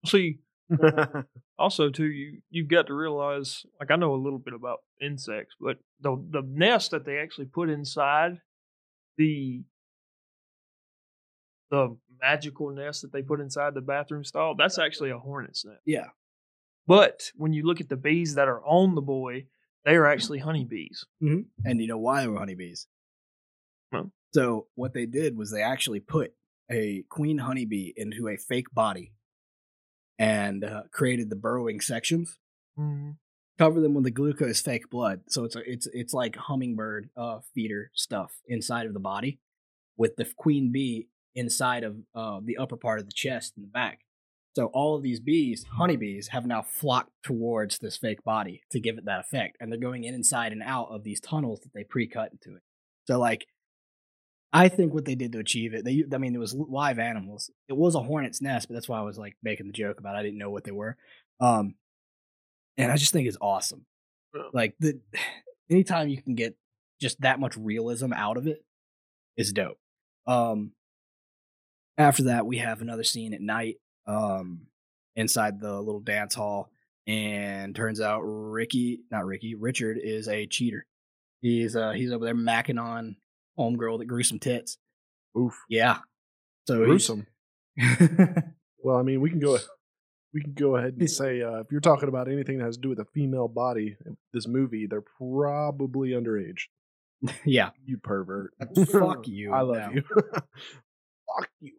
See, 0.08 0.40
also 1.60 1.90
too, 1.90 2.06
you 2.08 2.42
you've 2.50 2.68
got 2.68 2.88
to 2.88 2.96
realize, 2.96 3.64
like 3.80 3.92
I 3.92 3.96
know 3.96 4.16
a 4.16 4.24
little 4.24 4.40
bit 4.40 4.56
about 4.56 4.80
insects, 5.00 5.56
but 5.60 5.78
the 6.02 6.16
the 6.32 6.42
nest 6.48 6.92
that 6.92 7.06
they 7.06 7.20
actually 7.20 7.46
put 7.46 7.70
inside 7.70 8.40
the 9.18 9.64
the 11.72 11.98
magical 12.22 12.70
nest 12.72 13.02
that 13.02 13.12
they 13.12 13.22
put 13.22 13.40
inside 13.40 13.74
the 13.74 13.82
bathroom 13.82 14.24
stall, 14.24 14.56
that's 14.56 14.78
actually 14.80 15.10
a 15.10 15.18
hornet's 15.20 15.66
nest. 15.66 15.82
yeah 15.86 16.08
But 16.88 17.32
when 17.36 17.54
you 17.54 17.64
look 17.66 17.82
at 17.82 17.90
the 17.90 17.98
bees 17.98 18.36
that 18.36 18.48
are 18.48 18.64
on 18.66 18.96
the 18.96 19.02
boy, 19.02 19.48
they 19.84 19.96
are 19.96 20.06
actually 20.06 20.40
honeybees. 20.40 21.06
and 21.22 21.82
you 21.82 21.88
know 21.88 21.98
why 21.98 22.22
they 22.22 22.28
were 22.28 22.40
honeybees 22.40 22.88
No. 23.92 24.12
so 24.34 24.68
what 24.76 24.94
they 24.94 25.06
did 25.06 25.38
was 25.38 25.52
they 25.52 25.62
actually 25.62 26.00
put 26.00 26.34
a 26.72 27.04
queen 27.10 27.38
honeybee 27.40 27.94
into 27.96 28.28
a 28.28 28.38
fake 28.38 28.72
body 28.74 29.14
and 30.18 30.64
uh, 30.64 30.84
created 30.92 31.30
the 31.30 31.36
burrowing 31.36 31.82
sections 31.82 32.38
Mm-hmm. 32.78 33.12
cover 33.58 33.80
them 33.80 33.94
with 33.94 34.04
the 34.04 34.12
glucose 34.12 34.60
fake 34.60 34.90
blood. 34.90 35.22
So 35.30 35.46
it's 35.46 35.56
a, 35.56 35.62
it's 35.72 35.88
it's 35.94 36.14
like 36.14 36.36
hummingbird 36.36 37.10
uh, 37.16 37.40
feeder 37.54 37.90
stuff 37.94 38.34
inside 38.50 38.86
of 38.86 38.94
the 38.94 39.00
body, 39.00 39.40
with 39.96 40.18
the 40.18 40.26
queen 40.36 40.74
bee 40.74 41.08
inside 41.36 41.84
of 41.84 41.98
uh, 42.14 42.40
the 42.44 42.58
upper 42.58 42.78
part 42.78 43.00
of 43.00 43.06
the 43.06 43.14
chest 43.14 43.54
and 43.56 43.66
the 43.66 43.70
back. 43.70 44.00
So 44.56 44.68
all 44.68 44.96
of 44.96 45.04
these 45.04 45.20
bees, 45.20 45.66
honeybees, 45.78 46.30
have 46.30 46.46
now 46.46 46.62
flocked 46.62 47.12
towards 47.24 47.78
this 47.80 47.98
fake 47.98 48.24
body 48.24 48.62
to 48.72 48.80
give 48.80 48.98
it 48.98 49.06
that 49.06 49.20
effect, 49.20 49.58
and 49.60 49.70
they're 49.70 49.80
going 49.80 50.06
in 50.06 50.14
inside 50.14 50.54
and 50.54 50.64
out 50.64 50.88
of 50.92 51.04
these 51.04 51.20
tunnels 51.20 51.60
that 51.62 51.74
they 51.74 51.84
pre-cut 51.84 52.32
into 52.32 52.56
it. 52.56 52.64
So 53.06 53.20
like, 53.20 53.46
I 54.54 54.70
think 54.70 54.94
what 54.94 55.04
they 55.04 55.16
did 55.16 55.34
to 55.34 55.40
achieve 55.40 55.74
it, 55.74 55.84
they 55.84 56.06
I 56.14 56.18
mean 56.18 56.34
it 56.34 56.40
was 56.40 56.54
live 56.54 57.00
animals. 57.00 57.52
It 57.68 57.76
was 57.76 57.96
a 57.96 58.00
hornet's 58.00 58.42
nest, 58.42 58.70
but 58.70 58.76
that's 58.76 58.88
why 58.88 59.00
I 59.00 59.04
was 59.04 59.18
like 59.18 59.36
making 59.44 59.68
the 59.68 59.74
joke 59.74 60.00
about 60.00 60.16
it. 60.16 60.20
I 60.20 60.24
didn't 60.24 60.38
know 60.38 60.50
what 60.50 60.64
they 60.64 60.72
were. 60.72 60.96
Um, 61.42 61.76
and 62.78 62.90
I 62.90 62.96
just 62.96 63.12
think 63.12 63.28
it's 63.28 63.38
awesome. 63.42 63.86
Like 64.54 64.76
the 64.80 65.02
anytime 65.70 66.08
you 66.08 66.22
can 66.22 66.36
get 66.36 66.56
just 67.02 67.20
that 67.22 67.42
much 67.42 67.58
realism 67.58 68.14
out 68.14 68.38
of 68.38 68.48
it 68.48 68.64
is 69.36 69.52
dope. 69.52 69.78
Um 70.26 70.72
after 71.98 72.24
that 72.24 72.46
we 72.46 72.58
have 72.58 72.82
another 72.82 73.04
scene 73.04 73.34
at 73.34 73.42
night 73.42 73.76
um 74.08 74.62
inside 75.16 75.60
the 75.60 75.80
little 75.80 76.02
dance 76.02 76.36
hall 76.36 76.70
and 77.08 77.76
turns 77.76 78.02
out 78.02 78.22
Ricky, 78.22 79.02
not 79.12 79.26
Ricky, 79.26 79.56
Richard 79.56 79.98
is 80.02 80.28
a 80.28 80.46
cheater. 80.48 80.86
He's 81.42 81.76
uh 81.76 81.92
he's 81.92 82.12
over 82.12 82.26
there 82.26 82.36
macking 82.36 82.82
on 82.82 83.16
homegirl 83.58 84.00
that 84.00 84.06
grew 84.08 84.24
some 84.24 84.40
tits. 84.40 84.78
Oof, 85.38 85.54
Yeah. 85.70 86.00
So 86.68 86.84
gruesome. 86.84 87.28
Well, 88.84 88.98
I 88.98 89.02
mean, 89.02 89.20
we 89.22 89.32
can 89.32 89.40
go. 89.40 89.58
We 90.34 90.42
can 90.44 90.54
go 90.54 90.76
ahead 90.76 90.94
and 91.00 91.10
say 91.10 91.42
uh, 91.42 91.60
if 91.60 91.68
you're 91.72 91.82
talking 91.82 92.08
about 92.08 92.28
anything 92.32 92.60
that 92.60 92.66
has 92.66 92.76
to 92.76 92.82
do 92.82 92.90
with 92.90 93.00
a 93.00 93.06
female 93.06 93.48
body, 93.48 93.96
in 94.06 94.16
this 94.32 94.48
movie, 94.48 94.86
they're 94.86 95.02
probably 95.18 96.10
underage. 96.10 96.64
yeah. 97.46 97.72
You 97.84 97.98
pervert. 97.98 98.54
Fuck 98.92 99.28
you. 99.28 99.52
I 99.54 99.62
love 99.62 99.78
No. 99.78 99.90
you. 99.94 100.04
Fuck 100.04 101.50
you. 101.62 101.72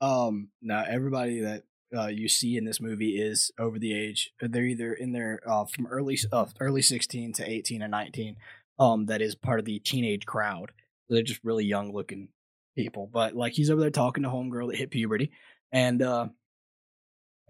Um, 0.00 0.48
now 0.60 0.84
everybody 0.88 1.40
that 1.40 1.64
uh, 1.96 2.08
you 2.08 2.28
see 2.28 2.56
in 2.56 2.64
this 2.64 2.80
movie 2.80 3.20
is 3.20 3.50
over 3.58 3.78
the 3.78 3.94
age. 3.94 4.32
They're 4.40 4.64
either 4.64 4.92
in 4.92 5.12
their 5.12 5.40
uh, 5.46 5.64
from 5.66 5.86
early 5.86 6.18
uh, 6.32 6.46
early 6.60 6.82
sixteen 6.82 7.32
to 7.34 7.48
eighteen 7.48 7.82
or 7.82 7.88
nineteen. 7.88 8.36
Um, 8.78 9.06
that 9.06 9.22
is 9.22 9.34
part 9.34 9.58
of 9.58 9.64
the 9.64 9.78
teenage 9.78 10.26
crowd. 10.26 10.72
They're 11.08 11.22
just 11.22 11.44
really 11.44 11.64
young 11.64 11.92
looking 11.92 12.28
people. 12.76 13.08
But 13.10 13.34
like 13.34 13.54
he's 13.54 13.70
over 13.70 13.80
there 13.80 13.90
talking 13.90 14.24
to 14.24 14.28
homegirl 14.28 14.70
that 14.70 14.76
hit 14.76 14.90
puberty, 14.90 15.30
and 15.72 16.02
uh, 16.02 16.28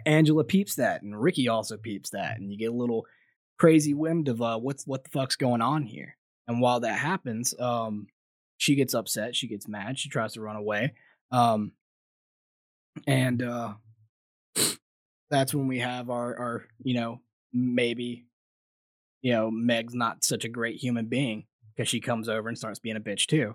Angela 0.05 0.45
peeps 0.45 0.77
that, 0.77 1.03
and 1.03 1.21
Ricky 1.21 1.49
also 1.49 1.77
peeps 1.77 2.11
that, 2.11 2.39
and 2.39 2.53
you 2.53 2.59
get 2.59 2.71
a 2.71 2.77
little 2.77 3.07
crazy 3.59 3.95
wind 3.95 4.29
of 4.29 4.43
uh, 4.43 4.59
what's 4.59 4.87
what 4.87 5.05
the 5.05 5.11
fuck's 5.11 5.37
going 5.37 5.63
on 5.63 5.85
here. 5.85 6.17
And 6.47 6.61
while 6.61 6.81
that 6.81 6.99
happens, 6.99 7.55
um, 7.59 8.07
she 8.57 8.75
gets 8.75 8.95
upset, 8.95 9.35
she 9.35 9.49
gets 9.49 9.67
mad, 9.67 9.99
she 9.99 10.09
tries 10.09 10.35
to 10.35 10.41
run 10.41 10.57
away. 10.57 10.95
Um, 11.33 11.73
and 13.07 13.43
uh 13.43 13.75
that's 15.31 15.55
when 15.55 15.67
we 15.69 15.79
have 15.81 16.11
our 16.11 16.37
our 16.39 16.65
you 16.83 16.95
know 16.95 17.21
maybe 17.53 18.27
you 19.23 19.33
know 19.33 19.51
meg's 19.51 19.95
not 19.95 20.25
such 20.25 20.45
a 20.45 20.49
great 20.49 20.77
human 20.77 21.07
being 21.07 21.45
because 21.75 21.89
she 21.89 22.01
comes 22.01 22.29
over 22.29 22.49
and 22.49 22.57
starts 22.57 22.79
being 22.79 22.97
a 22.97 23.01
bitch 23.01 23.27
too. 23.27 23.55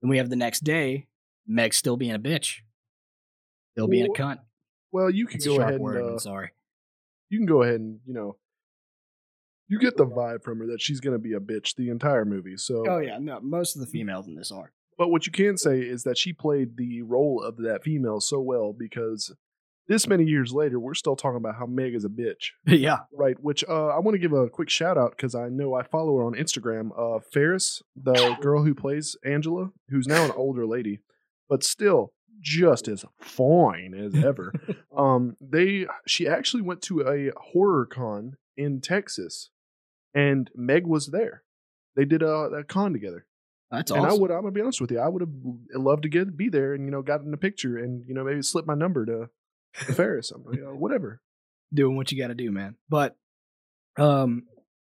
Then 0.00 0.10
we 0.10 0.18
have 0.18 0.30
the 0.30 0.36
next 0.36 0.64
day 0.64 1.06
meg's 1.46 1.76
still 1.76 1.96
being 1.96 2.14
a 2.14 2.18
bitch. 2.18 2.58
Still 3.72 3.88
being 3.88 4.06
a 4.06 4.12
cunt. 4.12 4.38
Well, 4.90 5.10
you 5.10 5.26
can 5.26 5.40
go 5.44 5.60
ahead 5.60 5.80
word 5.80 5.96
and 5.98 6.16
uh, 6.16 6.18
sorry. 6.18 6.50
you 7.28 7.38
can 7.38 7.46
go 7.46 7.62
ahead 7.62 7.76
and 7.76 8.00
you 8.06 8.14
know 8.14 8.36
you 9.68 9.78
get 9.78 9.96
the 9.96 10.06
vibe 10.06 10.42
from 10.42 10.60
her 10.60 10.66
that 10.68 10.80
she's 10.80 11.00
going 11.00 11.12
to 11.12 11.18
be 11.18 11.34
a 11.34 11.40
bitch 11.40 11.76
the 11.76 11.90
entire 11.90 12.24
movie. 12.24 12.56
So, 12.56 12.84
oh 12.88 12.98
yeah 12.98 13.18
no 13.20 13.40
most 13.40 13.76
of 13.76 13.80
the 13.80 13.86
females 13.86 14.26
in 14.26 14.34
this 14.34 14.50
are 14.50 14.72
but 14.98 15.08
what 15.08 15.26
you 15.26 15.32
can 15.32 15.56
say 15.56 15.78
is 15.78 16.02
that 16.02 16.18
she 16.18 16.32
played 16.32 16.76
the 16.76 17.02
role 17.02 17.40
of 17.42 17.56
that 17.58 17.84
female 17.84 18.20
so 18.20 18.40
well 18.40 18.74
because 18.76 19.32
this 19.86 20.06
many 20.06 20.24
years 20.24 20.52
later, 20.52 20.78
we're 20.78 20.92
still 20.94 21.16
talking 21.16 21.38
about 21.38 21.56
how 21.56 21.64
Meg 21.64 21.94
is 21.94 22.04
a 22.04 22.10
bitch. 22.10 22.50
yeah 22.66 22.98
Right, 23.10 23.36
which 23.40 23.64
uh, 23.66 23.88
I 23.88 24.00
want 24.00 24.14
to 24.14 24.18
give 24.18 24.34
a 24.34 24.50
quick 24.50 24.68
shout 24.68 24.98
out 24.98 25.12
because 25.16 25.34
I 25.34 25.48
know 25.48 25.74
I 25.74 25.82
follow 25.82 26.18
her 26.18 26.24
on 26.24 26.34
Instagram. 26.34 26.90
Uh, 26.96 27.20
Ferris, 27.20 27.82
the 27.96 28.36
girl 28.40 28.64
who 28.64 28.74
plays 28.74 29.16
Angela, 29.24 29.70
who's 29.88 30.06
now 30.06 30.24
an 30.24 30.32
older 30.32 30.66
lady, 30.66 31.00
but 31.48 31.64
still 31.64 32.12
just 32.40 32.86
as 32.86 33.04
fine 33.20 33.94
as 33.94 34.14
ever. 34.22 34.52
um, 34.96 35.36
they 35.40 35.86
she 36.06 36.28
actually 36.28 36.62
went 36.62 36.82
to 36.82 37.00
a 37.00 37.32
horror 37.52 37.86
con 37.86 38.36
in 38.56 38.80
Texas, 38.80 39.50
and 40.14 40.50
Meg 40.54 40.86
was 40.86 41.08
there. 41.08 41.44
They 41.96 42.04
did 42.04 42.22
a, 42.22 42.30
a 42.30 42.64
con 42.64 42.92
together, 42.92 43.26
that's 43.70 43.90
and 43.90 44.04
I 44.06 44.12
would 44.14 44.30
I'm 44.30 44.40
gonna 44.42 44.50
be 44.52 44.60
honest 44.60 44.80
with 44.80 44.90
you, 44.90 44.98
I 45.00 45.08
would 45.08 45.22
have 45.22 45.30
loved 45.74 46.02
to 46.04 46.08
get 46.08 46.36
be 46.36 46.48
there 46.48 46.74
and 46.74 46.84
you 46.84 46.90
know 46.90 47.02
gotten 47.02 47.32
a 47.34 47.36
picture 47.36 47.76
and 47.78 48.04
you 48.06 48.14
know 48.14 48.24
maybe 48.24 48.42
slip 48.42 48.66
my 48.66 48.74
number 48.74 49.04
to, 49.06 49.28
to 49.86 49.92
Ferris, 49.94 50.32
like, 50.44 50.58
uh, 50.60 50.74
whatever. 50.74 51.20
doing 51.72 51.96
what 51.96 52.10
you 52.10 52.18
got 52.20 52.28
to 52.28 52.34
do, 52.34 52.50
man. 52.50 52.76
But 52.88 53.16
um, 53.98 54.44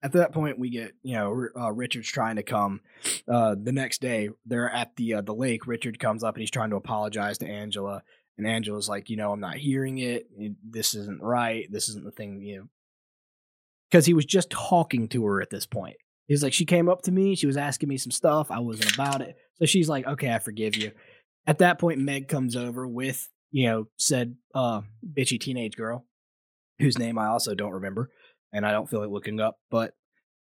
at 0.01 0.13
that 0.13 0.31
point, 0.31 0.57
we 0.59 0.69
get 0.69 0.93
you 1.03 1.15
know 1.15 1.47
uh, 1.55 1.71
Richard's 1.71 2.09
trying 2.09 2.37
to 2.37 2.43
come. 2.43 2.81
Uh, 3.27 3.55
the 3.61 3.71
next 3.71 4.01
day, 4.01 4.29
they're 4.45 4.69
at 4.69 4.95
the 4.95 5.15
uh, 5.15 5.21
the 5.21 5.35
lake. 5.35 5.67
Richard 5.67 5.99
comes 5.99 6.23
up 6.23 6.35
and 6.35 6.41
he's 6.41 6.51
trying 6.51 6.71
to 6.71 6.75
apologize 6.77 7.37
to 7.39 7.47
Angela, 7.47 8.01
and 8.37 8.47
Angela's 8.47 8.89
like, 8.89 9.09
you 9.09 9.17
know, 9.17 9.31
I'm 9.31 9.39
not 9.39 9.55
hearing 9.57 9.99
it. 9.99 10.27
It- 10.37 10.55
This 10.67 10.95
isn't 10.95 11.21
right. 11.21 11.71
This 11.71 11.89
isn't 11.89 12.05
the 12.05 12.11
thing, 12.11 12.41
you 12.41 12.57
know. 12.57 12.67
Because 13.91 14.07
he 14.07 14.15
was 14.15 14.25
just 14.25 14.49
talking 14.49 15.07
to 15.09 15.23
her 15.25 15.39
at 15.41 15.51
this 15.51 15.67
point. 15.67 15.97
He's 16.27 16.43
like, 16.43 16.53
she 16.53 16.65
came 16.65 16.89
up 16.89 17.01
to 17.03 17.11
me, 17.11 17.35
she 17.35 17.47
was 17.47 17.57
asking 17.57 17.89
me 17.89 17.97
some 17.97 18.11
stuff, 18.11 18.49
I 18.49 18.59
wasn't 18.59 18.93
about 18.93 19.21
it. 19.21 19.35
So 19.55 19.65
she's 19.65 19.89
like, 19.89 20.07
okay, 20.07 20.33
I 20.33 20.39
forgive 20.39 20.75
you. 20.75 20.91
At 21.45 21.59
that 21.59 21.79
point, 21.79 21.99
Meg 21.99 22.27
comes 22.27 22.55
over 22.55 22.87
with, 22.87 23.29
you 23.51 23.67
know, 23.67 23.87
said 23.97 24.35
uh 24.55 24.81
bitchy 25.05 25.39
teenage 25.39 25.75
girl, 25.75 26.05
whose 26.79 26.97
name 26.97 27.17
I 27.17 27.27
also 27.27 27.53
don't 27.55 27.73
remember, 27.73 28.09
and 28.51 28.65
I 28.65 28.71
don't 28.71 28.89
feel 28.89 29.01
like 29.01 29.09
looking 29.09 29.39
up, 29.39 29.57
but 29.69 29.93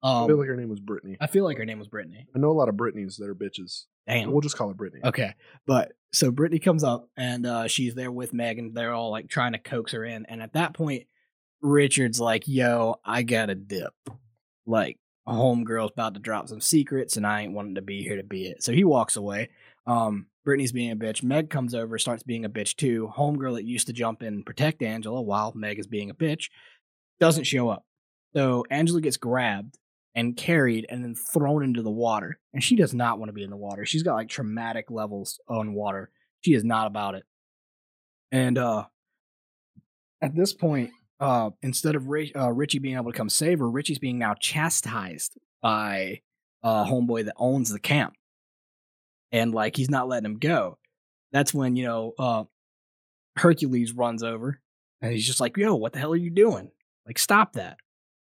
I 0.02 0.22
um 0.22 0.28
feel 0.28 0.38
like 0.38 0.48
her 0.48 0.56
name 0.56 0.68
was 0.68 0.80
Brittany. 0.80 1.16
I 1.20 1.26
feel 1.26 1.44
like 1.44 1.58
her 1.58 1.64
name 1.64 1.78
was 1.78 1.88
Brittany. 1.88 2.26
I 2.34 2.38
know 2.38 2.50
a 2.50 2.52
lot 2.52 2.68
of 2.68 2.74
Britneys 2.74 3.16
that 3.18 3.28
are 3.28 3.34
bitches. 3.34 3.84
Damn. 4.06 4.32
We'll 4.32 4.40
just 4.40 4.56
call 4.56 4.68
her 4.68 4.74
Brittany. 4.74 5.02
Okay. 5.04 5.34
But 5.66 5.92
so 6.12 6.30
Brittany 6.30 6.58
comes 6.58 6.82
up 6.82 7.08
and 7.16 7.46
uh, 7.46 7.68
she's 7.68 7.94
there 7.94 8.10
with 8.10 8.32
Meg 8.32 8.58
and 8.58 8.74
they're 8.74 8.92
all 8.92 9.10
like 9.10 9.28
trying 9.28 9.52
to 9.52 9.58
coax 9.58 9.92
her 9.92 10.04
in. 10.04 10.26
And 10.26 10.42
at 10.42 10.54
that 10.54 10.74
point, 10.74 11.04
Richard's 11.60 12.18
like, 12.18 12.48
yo, 12.48 12.96
I 13.04 13.22
got 13.22 13.50
a 13.50 13.54
dip. 13.54 13.92
Like, 14.66 14.98
homegirl's 15.28 15.92
about 15.92 16.14
to 16.14 16.20
drop 16.20 16.48
some 16.48 16.60
secrets 16.60 17.16
and 17.16 17.26
I 17.26 17.42
ain't 17.42 17.52
wanting 17.52 17.76
to 17.76 17.82
be 17.82 18.02
here 18.02 18.16
to 18.16 18.22
be 18.22 18.46
it. 18.46 18.62
So 18.62 18.72
he 18.72 18.84
walks 18.84 19.16
away. 19.16 19.50
Um, 19.86 20.26
Brittany's 20.44 20.72
being 20.72 20.90
a 20.90 20.96
bitch. 20.96 21.22
Meg 21.22 21.50
comes 21.50 21.74
over, 21.74 21.98
starts 21.98 22.22
being 22.22 22.44
a 22.44 22.50
bitch 22.50 22.76
too. 22.76 23.12
Homegirl 23.14 23.56
that 23.56 23.64
used 23.64 23.86
to 23.88 23.92
jump 23.92 24.22
in 24.22 24.28
and 24.28 24.46
protect 24.46 24.82
Angela 24.82 25.20
while 25.20 25.52
Meg 25.54 25.78
is 25.78 25.86
being 25.86 26.10
a 26.10 26.14
bitch 26.14 26.48
doesn't 27.18 27.44
show 27.44 27.68
up. 27.68 27.84
So 28.34 28.64
Angela 28.70 29.00
gets 29.00 29.18
grabbed 29.18 29.78
and 30.14 30.36
carried 30.36 30.86
and 30.88 31.04
then 31.04 31.14
thrown 31.14 31.62
into 31.62 31.82
the 31.82 31.90
water. 31.90 32.38
And 32.52 32.64
she 32.64 32.76
does 32.76 32.94
not 32.94 33.18
want 33.18 33.28
to 33.28 33.34
be 33.34 33.44
in 33.44 33.50
the 33.50 33.56
water. 33.56 33.84
She's 33.84 34.02
got 34.02 34.14
like 34.14 34.28
traumatic 34.28 34.90
levels 34.90 35.38
on 35.48 35.74
water. 35.74 36.10
She 36.40 36.54
is 36.54 36.64
not 36.64 36.86
about 36.86 37.14
it. 37.14 37.24
And 38.32 38.58
uh 38.58 38.84
at 40.22 40.34
this 40.34 40.52
point, 40.52 40.90
uh 41.20 41.50
instead 41.62 41.94
of 41.94 42.08
Ri- 42.08 42.32
uh, 42.34 42.50
Richie 42.50 42.78
being 42.78 42.96
able 42.96 43.12
to 43.12 43.16
come 43.16 43.28
save 43.28 43.58
her, 43.58 43.70
Richie's 43.70 43.98
being 43.98 44.18
now 44.18 44.34
chastised 44.34 45.38
by 45.62 46.20
uh 46.62 46.84
homeboy 46.84 47.24
that 47.26 47.34
owns 47.36 47.70
the 47.70 47.80
camp. 47.80 48.14
And 49.32 49.54
like 49.54 49.76
he's 49.76 49.90
not 49.90 50.08
letting 50.08 50.26
him 50.26 50.38
go. 50.38 50.78
That's 51.32 51.54
when, 51.54 51.76
you 51.76 51.84
know, 51.84 52.14
uh 52.18 52.44
Hercules 53.36 53.92
runs 53.92 54.22
over 54.22 54.60
and 55.00 55.12
he's 55.12 55.26
just 55.26 55.40
like, 55.40 55.56
"Yo, 55.56 55.74
what 55.74 55.92
the 55.92 55.98
hell 55.98 56.12
are 56.12 56.16
you 56.16 56.30
doing? 56.30 56.70
Like 57.06 57.18
stop 57.18 57.54
that. 57.54 57.76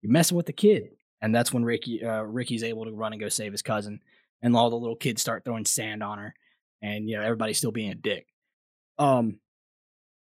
You're 0.03 0.13
messing 0.13 0.37
with 0.37 0.47
the 0.47 0.53
kid." 0.53 0.91
and 1.21 1.35
that's 1.35 1.53
when 1.53 1.65
Ricky 1.65 2.05
uh, 2.05 2.23
Ricky's 2.23 2.63
able 2.63 2.85
to 2.85 2.93
run 2.93 3.13
and 3.13 3.21
go 3.21 3.29
save 3.29 3.53
his 3.53 3.63
cousin, 3.63 4.01
and 4.43 4.57
all 4.57 4.71
the 4.71 4.77
little 4.77 4.97
kids 4.97 5.21
start 5.21 5.45
throwing 5.45 5.65
sand 5.65 6.03
on 6.03 6.19
her, 6.19 6.35
and 6.83 7.09
you 7.09 7.17
know 7.17 7.23
everybody's 7.23 7.59
still 7.59 7.73
being 7.73 7.91
a 7.91 7.97
dick. 7.97 8.27
Um, 8.99 9.39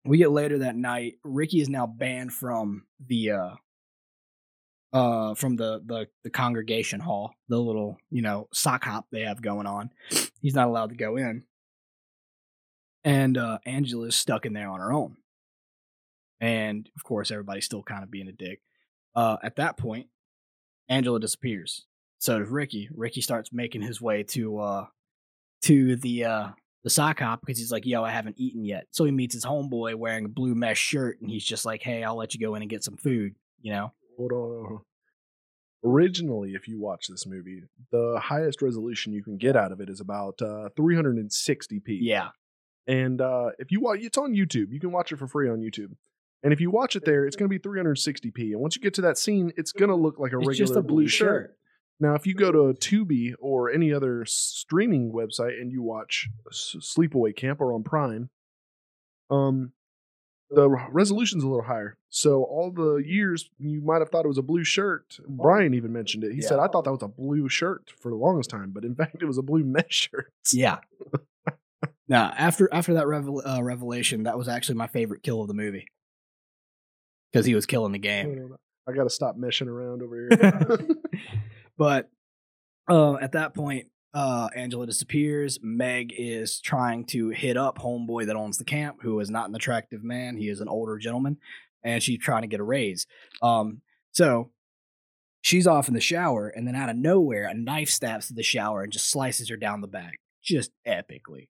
we 0.05 0.17
get 0.17 0.31
later 0.31 0.59
that 0.59 0.75
night. 0.75 1.15
Ricky 1.23 1.61
is 1.61 1.69
now 1.69 1.87
banned 1.87 2.33
from 2.33 2.85
the 3.05 3.31
uh, 3.31 3.49
uh, 4.93 5.35
from 5.35 5.55
the 5.55 5.81
the 5.85 6.07
the 6.23 6.29
congregation 6.29 6.99
hall, 6.99 7.33
the 7.49 7.59
little 7.59 7.97
you 8.09 8.21
know 8.21 8.47
sock 8.53 8.83
hop 8.83 9.07
they 9.11 9.21
have 9.21 9.41
going 9.41 9.67
on. 9.67 9.89
He's 10.41 10.55
not 10.55 10.67
allowed 10.67 10.89
to 10.89 10.95
go 10.95 11.17
in, 11.17 11.43
and 13.03 13.37
uh, 13.37 13.59
Angela's 13.65 14.15
stuck 14.15 14.45
in 14.45 14.53
there 14.53 14.69
on 14.69 14.79
her 14.79 14.91
own. 14.91 15.17
And 16.39 16.89
of 16.95 17.03
course, 17.03 17.31
everybody's 17.31 17.65
still 17.65 17.83
kind 17.83 18.03
of 18.03 18.11
being 18.11 18.27
a 18.27 18.31
dick. 18.31 18.61
Uh, 19.15 19.37
at 19.41 19.55
that 19.55 19.77
point, 19.77 20.07
Angela 20.87 21.19
disappears. 21.19 21.85
So 22.19 22.39
does 22.39 22.49
Ricky. 22.49 22.89
Ricky 22.93 23.21
starts 23.21 23.51
making 23.51 23.81
his 23.81 24.01
way 24.01 24.23
to 24.23 24.59
uh 24.59 24.85
to 25.63 25.95
the 25.95 26.25
uh 26.25 26.47
the 26.87 26.91
sock 26.91 27.19
hop 27.19 27.41
because 27.41 27.59
he's 27.59 27.69
like, 27.69 27.85
yo, 27.85 28.01
I 28.01 28.11
haven't 28.11 28.39
eaten 28.39 28.63
yet. 28.63 28.87
So 28.91 29.03
he 29.03 29.11
meets 29.11 29.33
his 29.33 29.43
homeboy 29.43 29.95
wearing 29.95 30.23
a 30.23 30.29
blue 30.29 30.55
mesh 30.55 30.79
shirt 30.79 31.19
and 31.19 31.29
he's 31.29 31.43
just 31.43 31.65
like, 31.65 31.83
Hey, 31.83 32.01
I'll 32.01 32.15
let 32.15 32.33
you 32.33 32.39
go 32.39 32.55
in 32.55 32.61
and 32.61 32.71
get 32.71 32.81
some 32.81 32.95
food, 32.95 33.35
you 33.61 33.73
know? 33.73 33.91
Hold 34.17 34.31
on. 34.31 34.79
Originally, 35.83 36.51
if 36.51 36.65
you 36.65 36.79
watch 36.79 37.07
this 37.09 37.25
movie, 37.25 37.63
the 37.91 38.21
highest 38.23 38.61
resolution 38.61 39.11
you 39.11 39.21
can 39.21 39.35
get 39.35 39.57
out 39.57 39.73
of 39.73 39.81
it 39.81 39.89
is 39.89 39.99
about 39.99 40.41
uh, 40.41 40.69
360p. 40.79 41.97
Yeah. 41.99 42.29
And 42.87 43.19
uh, 43.19 43.49
if 43.59 43.69
you 43.69 43.81
watch, 43.81 43.99
it's 44.01 44.17
on 44.17 44.33
YouTube. 44.33 44.71
You 44.71 44.79
can 44.79 44.93
watch 44.93 45.11
it 45.11 45.19
for 45.19 45.27
free 45.27 45.49
on 45.49 45.59
YouTube. 45.59 45.91
And 46.41 46.53
if 46.53 46.61
you 46.61 46.71
watch 46.71 46.95
it 46.95 47.03
there, 47.03 47.25
it's 47.25 47.35
going 47.35 47.49
to 47.49 47.53
be 47.53 47.59
360p. 47.59 48.53
And 48.53 48.61
once 48.61 48.77
you 48.77 48.81
get 48.81 48.93
to 48.93 49.01
that 49.01 49.17
scene, 49.17 49.51
it's 49.57 49.73
going 49.73 49.89
to 49.89 49.95
look 49.95 50.19
like 50.19 50.31
a 50.31 50.37
It's 50.37 50.47
regular 50.47 50.67
just 50.67 50.77
a 50.77 50.81
blue 50.81 51.09
shirt. 51.09 51.57
Now, 51.99 52.13
if 52.13 52.27
you 52.27 52.35
go 52.35 52.51
to 52.51 52.77
Tubi 52.79 53.33
or 53.39 53.71
any 53.71 53.91
other 53.91 54.23
streaming 54.25 55.11
website 55.11 55.59
and 55.59 55.71
you 55.71 55.81
watch 55.81 56.29
Sleepaway 56.51 57.35
Camp 57.35 57.59
or 57.59 57.73
on 57.73 57.83
Prime, 57.83 58.29
um, 59.31 59.71
the 60.49 60.69
resolution's 60.91 61.43
a 61.43 61.47
little 61.47 61.63
higher. 61.63 61.97
So 62.09 62.43
all 62.43 62.71
the 62.71 62.97
years 62.97 63.49
you 63.57 63.81
might 63.81 63.99
have 63.99 64.09
thought 64.09 64.25
it 64.25 64.29
was 64.29 64.37
a 64.37 64.43
blue 64.43 64.63
shirt. 64.63 65.19
Brian 65.27 65.73
even 65.73 65.91
mentioned 65.91 66.23
it. 66.23 66.33
He 66.33 66.41
said, 66.41 66.59
"I 66.59 66.67
thought 66.67 66.85
that 66.85 66.91
was 66.91 67.03
a 67.03 67.07
blue 67.07 67.49
shirt 67.49 67.91
for 67.99 68.09
the 68.09 68.15
longest 68.15 68.49
time, 68.49 68.71
but 68.71 68.85
in 68.85 68.95
fact, 68.95 69.21
it 69.21 69.25
was 69.25 69.37
a 69.37 69.41
blue 69.43 69.63
mesh 69.63 70.09
shirt." 70.09 70.31
Yeah. 70.53 70.79
now, 72.07 72.31
after 72.37 72.69
after 72.71 72.93
that 72.93 73.07
revel- 73.07 73.45
uh, 73.45 73.61
revelation, 73.61 74.23
that 74.23 74.37
was 74.37 74.47
actually 74.47 74.75
my 74.75 74.87
favorite 74.87 75.23
kill 75.23 75.41
of 75.41 75.47
the 75.47 75.53
movie. 75.53 75.87
Because 77.31 77.45
he 77.45 77.55
was 77.55 77.65
killing 77.65 77.91
the 77.91 77.99
game. 77.99 78.55
I 78.87 78.93
got 78.93 79.03
to 79.03 79.09
stop 79.09 79.35
meshing 79.37 79.67
around 79.67 80.01
over 80.01 80.29
here. 80.29 80.87
but 81.77 82.09
uh, 82.89 83.15
at 83.15 83.33
that 83.33 83.53
point, 83.53 83.87
uh, 84.13 84.49
Angela 84.55 84.85
disappears. 84.85 85.59
Meg 85.61 86.13
is 86.17 86.59
trying 86.59 87.05
to 87.05 87.29
hit 87.29 87.57
up 87.57 87.77
homeboy 87.77 88.25
that 88.27 88.35
owns 88.35 88.57
the 88.57 88.63
camp, 88.63 88.97
who 89.01 89.19
is 89.19 89.29
not 89.29 89.49
an 89.49 89.55
attractive 89.55 90.03
man. 90.03 90.37
He 90.37 90.49
is 90.49 90.61
an 90.61 90.67
older 90.67 90.97
gentleman, 90.97 91.37
and 91.83 92.01
she's 92.01 92.19
trying 92.19 92.41
to 92.41 92.47
get 92.47 92.59
a 92.59 92.63
raise. 92.63 93.05
Um, 93.41 93.81
so 94.11 94.51
she's 95.41 95.67
off 95.67 95.87
in 95.87 95.93
the 95.93 96.01
shower, 96.01 96.47
and 96.47 96.67
then 96.67 96.75
out 96.75 96.89
of 96.89 96.95
nowhere, 96.95 97.45
a 97.45 97.53
knife 97.53 97.89
stabs 97.89 98.27
to 98.27 98.33
the 98.33 98.43
shower 98.43 98.81
and 98.81 98.91
just 98.91 99.09
slices 99.09 99.49
her 99.49 99.57
down 99.57 99.81
the 99.81 99.87
back, 99.87 100.19
just 100.41 100.71
epically. 100.87 101.49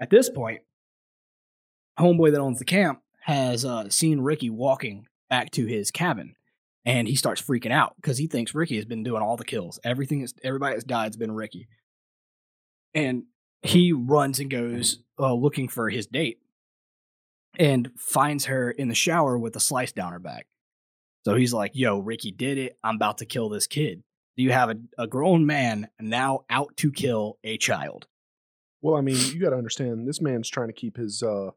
At 0.00 0.10
this 0.10 0.30
point, 0.30 0.62
homeboy 1.98 2.32
that 2.32 2.40
owns 2.40 2.58
the 2.58 2.64
camp 2.64 3.00
has 3.20 3.64
uh, 3.64 3.88
seen 3.88 4.20
Ricky 4.20 4.50
walking 4.50 5.06
back 5.28 5.50
to 5.52 5.66
his 5.66 5.90
cabin 5.90 6.34
and 6.84 7.06
he 7.06 7.14
starts 7.16 7.40
freaking 7.40 7.72
out 7.72 7.94
because 7.96 8.18
he 8.18 8.26
thinks 8.26 8.54
Ricky 8.54 8.76
has 8.76 8.84
been 8.84 9.02
doing 9.02 9.22
all 9.22 9.36
the 9.36 9.44
kills. 9.44 9.78
Everything 9.84 10.22
is 10.22 10.34
everybody 10.42 10.74
that's 10.74 10.84
died 10.84 11.06
has 11.06 11.16
been 11.16 11.32
Ricky, 11.32 11.68
and 12.94 13.24
he 13.62 13.92
runs 13.92 14.40
and 14.40 14.50
goes 14.50 14.98
uh, 15.18 15.32
looking 15.34 15.68
for 15.68 15.88
his 15.90 16.06
date, 16.06 16.38
and 17.58 17.90
finds 17.96 18.46
her 18.46 18.70
in 18.70 18.88
the 18.88 18.94
shower 18.94 19.38
with 19.38 19.54
a 19.56 19.60
slice 19.60 19.92
down 19.92 20.12
her 20.12 20.18
back. 20.18 20.46
So 21.24 21.34
he's 21.34 21.52
like, 21.52 21.72
"Yo, 21.74 21.98
Ricky 21.98 22.32
did 22.32 22.58
it. 22.58 22.76
I'm 22.82 22.96
about 22.96 23.18
to 23.18 23.26
kill 23.26 23.48
this 23.48 23.66
kid." 23.66 24.02
Do 24.36 24.42
you 24.42 24.52
have 24.52 24.70
a, 24.70 24.76
a 24.98 25.06
grown 25.06 25.44
man 25.44 25.88
now 26.00 26.44
out 26.48 26.74
to 26.78 26.90
kill 26.90 27.38
a 27.44 27.58
child? 27.58 28.06
well, 28.80 28.96
I 28.96 29.00
mean, 29.00 29.16
you 29.32 29.38
got 29.40 29.50
to 29.50 29.56
understand, 29.56 30.08
this 30.08 30.20
man's 30.20 30.50
trying 30.50 30.66
to 30.68 30.72
keep 30.72 30.96
his 30.96 31.22
uh 31.22 31.50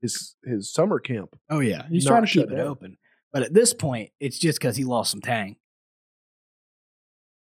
his 0.00 0.36
his 0.44 0.72
summer 0.72 0.98
camp. 0.98 1.36
Oh 1.50 1.60
yeah, 1.60 1.82
he's 1.88 2.06
trying 2.06 2.22
to 2.22 2.26
shut 2.28 2.44
keep 2.48 2.52
it 2.52 2.56
down. 2.56 2.66
open. 2.66 2.96
But 3.32 3.42
at 3.44 3.54
this 3.54 3.72
point, 3.74 4.10
it's 4.20 4.38
just 4.38 4.58
because 4.58 4.76
he 4.76 4.84
lost 4.84 5.10
some 5.10 5.20
tang. 5.22 5.56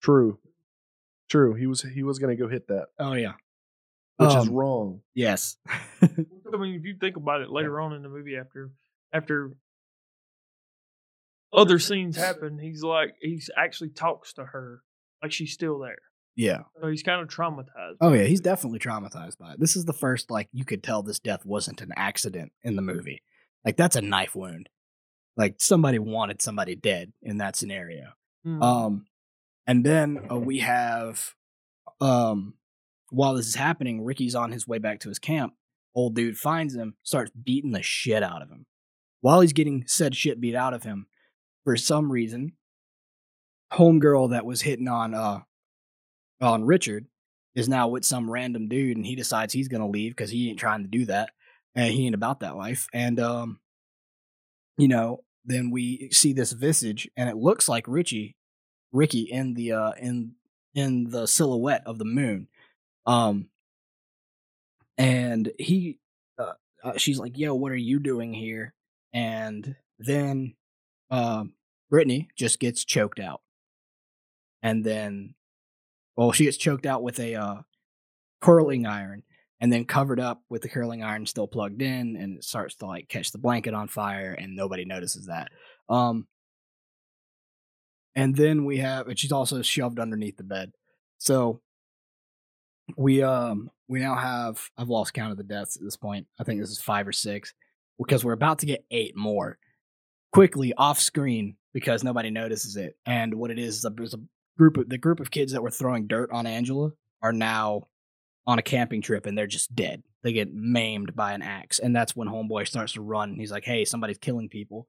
True, 0.03 0.38
true. 1.29 1.55
He 1.55 1.66
was 1.66 1.83
he 1.83 2.03
was 2.03 2.18
going 2.18 2.37
to 2.37 2.40
go 2.42 2.48
hit 2.48 2.68
that, 2.68 2.88
Oh 2.98 3.14
yeah, 3.14 3.33
which 4.16 4.29
is 4.31 4.35
Um, 4.48 4.51
wrong. 4.51 5.01
yes. 5.14 5.57
I 6.03 6.57
mean, 6.57 6.74
if 6.74 6.85
you 6.85 6.96
think 7.01 7.16
about 7.16 7.40
it 7.40 7.51
later 7.51 7.81
on 7.81 7.92
in 7.94 8.03
the 8.03 8.09
movie, 8.09 8.37
after 8.37 8.70
after 9.12 9.53
other 11.53 11.79
scenes 11.79 12.16
happen, 12.16 12.59
he's 12.59 12.83
like 12.83 13.14
he's 13.20 13.51
actually 13.57 13.90
talks 13.90 14.35
to 14.35 14.44
her 14.44 14.83
like 15.22 15.33
she's 15.33 15.53
still 15.53 15.79
there. 15.79 15.98
yeah. 16.37 16.61
So 16.81 16.88
he's 16.88 17.03
kind 17.03 17.20
of 17.20 17.29
traumatized. 17.29 17.96
Oh 18.01 18.12
yeah, 18.12 18.24
he's 18.24 18.40
definitely 18.40 18.79
traumatized 18.79 19.38
by 19.38 19.53
it. 19.55 19.61
This 19.61 19.74
is 19.77 19.85
the 19.85 19.92
first 19.92 20.31
like 20.31 20.48
you 20.53 20.64
could 20.64 20.83
tell 20.83 21.03
this 21.03 21.18
death 21.18 21.44
wasn't 21.44 21.81
an 21.81 21.92
accident 21.96 22.53
in 22.62 22.77
the 22.77 22.83
movie. 22.83 23.22
Like 23.64 23.77
that's 23.77 23.96
a 23.96 24.03
knife 24.03 24.37
wound. 24.37 24.68
Like 25.38 25.55
somebody 25.59 26.01
wanted 26.01 26.42
somebody 26.42 26.74
dead 26.74 27.12
in 27.22 27.38
that 27.38 27.57
scenario. 27.57 28.09
Mm. 28.44 28.62
Um 28.62 29.07
and 29.66 29.87
then 29.87 30.20
uh, 30.31 30.37
we 30.37 30.59
have 30.59 31.35
um 32.01 32.55
while 33.11 33.35
this 33.35 33.46
is 33.46 33.55
happening, 33.55 34.05
Ricky's 34.05 34.35
on 34.35 34.53
his 34.53 34.68
way 34.68 34.79
back 34.79 35.01
to 35.01 35.09
his 35.09 35.18
camp. 35.18 35.55
Old 35.94 36.14
dude 36.14 36.37
finds 36.37 36.74
him, 36.74 36.94
starts 37.03 37.31
beating 37.31 37.72
the 37.72 37.83
shit 37.83 38.22
out 38.22 38.42
of 38.42 38.51
him. 38.51 38.66
While 39.20 39.40
he's 39.40 39.55
getting 39.55 39.85
said 39.87 40.14
shit 40.14 40.40
beat 40.40 40.55
out 40.55 40.74
of 40.74 40.83
him, 40.83 41.07
for 41.64 41.77
some 41.77 42.12
reason, 42.12 42.53
homegirl 43.72 44.31
that 44.31 44.44
was 44.44 44.62
hitting 44.62 44.88
on 44.88 45.14
uh 45.14 45.40
on 46.40 46.64
Richard 46.64 47.07
is 47.55 47.68
now 47.68 47.88
with 47.88 48.05
some 48.05 48.31
random 48.31 48.68
dude 48.68 48.96
and 48.96 49.07
he 49.07 49.14
decides 49.14 49.53
he's 49.53 49.68
gonna 49.68 49.88
leave 49.88 50.12
because 50.12 50.31
he 50.31 50.51
ain't 50.51 50.59
trying 50.59 50.83
to 50.83 50.88
do 50.88 51.05
that 51.07 51.31
and 51.74 51.92
he 51.92 52.07
ain't 52.07 52.14
about 52.14 52.40
that 52.40 52.57
life. 52.57 52.88
And 52.92 53.20
um 53.20 53.61
you 54.77 54.88
know, 54.88 55.24
then 55.44 55.70
we 55.70 56.11
see 56.12 56.33
this 56.33 56.53
visage 56.53 57.09
and 57.16 57.29
it 57.29 57.37
looks 57.37 57.68
like 57.68 57.87
Richie 57.88 58.37
Ricky 58.92 59.22
in 59.22 59.55
the 59.55 59.72
uh 59.72 59.92
in 60.01 60.33
in 60.74 61.11
the 61.11 61.27
silhouette 61.27 61.83
of 61.87 61.98
the 61.98 62.05
moon. 62.05 62.48
Um 63.07 63.48
and 64.96 65.53
he 65.59 65.98
uh, 66.38 66.55
uh, 66.85 66.96
she's 66.98 67.18
like, 67.18 67.38
"Yo, 67.38 67.55
what 67.55 67.72
are 67.72 67.77
you 67.77 67.98
doing 68.01 68.35
here?" 68.35 68.74
And 69.12 69.77
then 69.98 70.55
um 71.11 71.55
Brittany 71.90 72.29
just 72.37 72.61
gets 72.61 72.85
choked 72.85 73.20
out. 73.20 73.40
and 74.62 74.85
then, 74.85 75.35
well, 76.16 76.33
she 76.33 76.44
gets 76.44 76.57
choked 76.57 76.87
out 76.87 77.03
with 77.03 77.18
a 77.20 77.35
uh, 77.37 77.57
curling 78.40 78.87
iron, 78.87 79.22
and 79.60 79.72
then 79.72 79.84
covered 79.84 80.20
up 80.20 80.42
with 80.48 80.62
the 80.62 80.68
curling 80.68 81.02
iron 81.02 81.26
still 81.26 81.48
plugged 81.48 81.82
in, 81.82 82.16
and 82.16 82.38
it 82.38 82.44
starts 82.44 82.76
to 82.76 82.86
like 82.86 83.08
catch 83.08 83.32
the 83.32 83.38
blanket 83.38 83.74
on 83.74 83.88
fire, 83.88 84.32
and 84.32 84.54
nobody 84.54 84.84
notices 84.84 85.26
that. 85.26 85.48
Um, 85.88 86.26
and 88.14 88.34
then 88.34 88.64
we 88.64 88.78
have, 88.78 89.08
and 89.08 89.18
she's 89.18 89.32
also 89.32 89.62
shoved 89.62 89.98
underneath 89.98 90.36
the 90.36 90.44
bed. 90.44 90.72
So 91.18 91.60
we 92.96 93.22
um 93.22 93.70
we 93.86 94.00
now 94.00 94.14
have 94.14 94.60
I've 94.76 94.88
lost 94.88 95.14
count 95.14 95.32
of 95.32 95.36
the 95.38 95.44
deaths 95.44 95.76
at 95.76 95.82
this 95.82 95.96
point. 95.96 96.26
I 96.38 96.44
think 96.44 96.60
this 96.60 96.70
is 96.70 96.80
five 96.80 97.06
or 97.06 97.12
six 97.12 97.52
because 97.98 98.24
we're 98.24 98.32
about 98.32 98.60
to 98.60 98.66
get 98.66 98.84
eight 98.90 99.16
more 99.16 99.58
quickly 100.32 100.72
off 100.74 101.00
screen 101.00 101.56
because 101.72 102.04
nobody 102.04 102.30
notices 102.30 102.76
it. 102.76 102.96
And 103.06 103.34
what 103.34 103.50
it 103.50 103.58
is 103.58 103.78
is 103.78 103.84
a, 103.84 104.02
is 104.02 104.14
a 104.14 104.20
group 104.56 104.76
of 104.76 104.88
the 104.88 104.98
group 104.98 105.20
of 105.20 105.30
kids 105.30 105.52
that 105.52 105.62
were 105.62 105.70
throwing 105.70 106.06
dirt 106.06 106.30
on 106.32 106.46
Angela 106.46 106.90
are 107.22 107.32
now 107.32 107.88
on 108.48 108.58
a 108.58 108.62
camping 108.62 109.02
trip 109.02 109.26
and 109.26 109.37
they're 109.37 109.46
just 109.46 109.76
dead. 109.76 110.02
They 110.22 110.32
get 110.32 110.52
maimed 110.52 111.14
by 111.14 111.34
an 111.34 111.42
axe, 111.42 111.78
and 111.78 111.94
that's 111.94 112.16
when 112.16 112.28
Homeboy 112.28 112.66
starts 112.66 112.94
to 112.94 113.02
run. 113.02 113.37
He's 113.37 113.52
like, 113.52 113.64
"Hey, 113.64 113.84
somebody's 113.84 114.18
killing 114.18 114.48
people," 114.48 114.88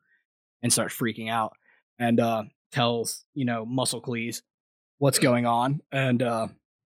and 0.63 0.73
starts 0.73 0.95
freaking 0.95 1.29
out 1.29 1.53
and 1.99 2.19
uh, 2.19 2.43
tells 2.71 3.25
you 3.35 3.45
know 3.45 3.65
Muscle 3.65 4.01
Cleese 4.01 4.41
what's 4.97 5.19
going 5.19 5.45
on, 5.45 5.81
and 5.91 6.23
uh, 6.23 6.47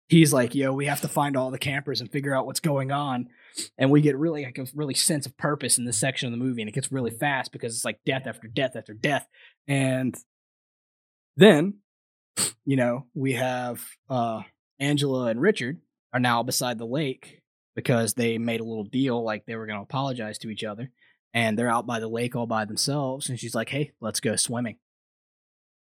he's 0.07 0.33
like, 0.33 0.55
"Yo, 0.55 0.73
we 0.73 0.87
have 0.87 1.01
to 1.01 1.07
find 1.07 1.37
all 1.37 1.51
the 1.51 1.59
campers 1.59 2.01
and 2.01 2.11
figure 2.11 2.33
out 2.33 2.47
what's 2.47 2.61
going 2.61 2.91
on." 2.91 3.27
And 3.77 3.91
we 3.91 4.01
get 4.01 4.17
really 4.17 4.45
like 4.45 4.57
a 4.57 4.65
really 4.73 4.95
sense 4.95 5.27
of 5.27 5.37
purpose 5.37 5.77
in 5.77 5.85
this 5.85 5.97
section 5.97 6.27
of 6.27 6.31
the 6.31 6.43
movie, 6.43 6.61
and 6.61 6.69
it 6.69 6.73
gets 6.73 6.91
really 6.91 7.11
fast 7.11 7.51
because 7.51 7.75
it's 7.75 7.85
like 7.85 7.99
death 8.05 8.23
after 8.25 8.47
death 8.47 8.75
after 8.75 8.93
death, 8.93 9.27
and 9.67 10.15
then 11.35 11.75
you 12.65 12.77
know 12.77 13.05
we 13.13 13.33
have 13.33 13.85
uh, 14.09 14.41
Angela 14.79 15.27
and 15.27 15.39
Richard 15.39 15.79
are 16.13 16.19
now 16.19 16.43
beside 16.43 16.77
the 16.77 16.85
lake 16.85 17.41
because 17.75 18.13
they 18.13 18.37
made 18.37 18.61
a 18.61 18.63
little 18.63 18.83
deal 18.83 19.23
like 19.23 19.45
they 19.45 19.55
were 19.55 19.65
going 19.65 19.79
to 19.79 19.83
apologize 19.83 20.37
to 20.37 20.49
each 20.49 20.63
other 20.63 20.91
and 21.33 21.57
they're 21.57 21.69
out 21.69 21.87
by 21.87 21.99
the 21.99 22.07
lake 22.07 22.35
all 22.35 22.45
by 22.45 22.65
themselves 22.65 23.29
and 23.29 23.39
she's 23.39 23.55
like 23.55 23.69
hey 23.69 23.91
let's 23.99 24.19
go 24.19 24.35
swimming. 24.35 24.77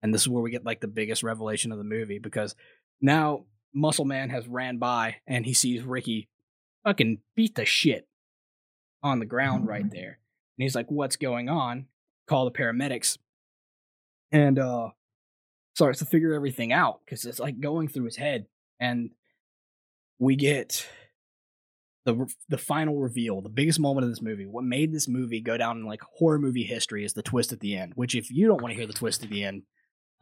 And 0.02 0.14
this 0.14 0.22
is 0.22 0.28
where 0.28 0.42
we 0.42 0.50
get 0.50 0.64
like 0.64 0.80
the 0.80 0.88
biggest 0.88 1.22
revelation 1.22 1.72
of 1.72 1.78
the 1.78 1.84
movie 1.84 2.18
because 2.18 2.54
now 3.00 3.44
muscle 3.74 4.04
man 4.04 4.30
has 4.30 4.48
ran 4.48 4.78
by 4.78 5.16
and 5.26 5.44
he 5.44 5.52
sees 5.52 5.82
ricky 5.82 6.28
fucking 6.84 7.18
beat 7.36 7.54
the 7.54 7.64
shit 7.64 8.08
on 9.02 9.18
the 9.18 9.26
ground 9.26 9.66
right 9.66 9.90
there 9.90 10.18
and 10.58 10.62
he's 10.62 10.74
like 10.74 10.90
what's 10.90 11.16
going 11.16 11.48
on? 11.48 11.86
Call 12.28 12.44
the 12.44 12.50
paramedics 12.52 13.18
and 14.30 14.58
uh 14.58 14.90
starts 15.74 15.98
to 15.98 16.04
figure 16.04 16.34
everything 16.34 16.72
out 16.72 17.00
because 17.04 17.24
it's 17.24 17.40
like 17.40 17.60
going 17.60 17.88
through 17.88 18.04
his 18.04 18.16
head 18.16 18.46
and 18.78 19.10
we 20.20 20.36
get 20.36 20.86
the 22.04 22.32
the 22.48 22.58
final 22.58 22.98
reveal, 23.00 23.40
the 23.40 23.48
biggest 23.48 23.80
moment 23.80 24.04
of 24.04 24.10
this 24.10 24.22
movie. 24.22 24.46
What 24.46 24.62
made 24.62 24.92
this 24.92 25.08
movie 25.08 25.40
go 25.40 25.56
down 25.56 25.78
in 25.78 25.86
like 25.86 26.02
horror 26.18 26.38
movie 26.38 26.62
history 26.62 27.04
is 27.04 27.14
the 27.14 27.22
twist 27.22 27.52
at 27.52 27.58
the 27.58 27.76
end. 27.76 27.94
Which, 27.96 28.14
if 28.14 28.30
you 28.30 28.46
don't 28.46 28.62
want 28.62 28.72
to 28.72 28.78
hear 28.78 28.86
the 28.86 28.92
twist 28.92 29.24
at 29.24 29.30
the 29.30 29.42
end, 29.42 29.62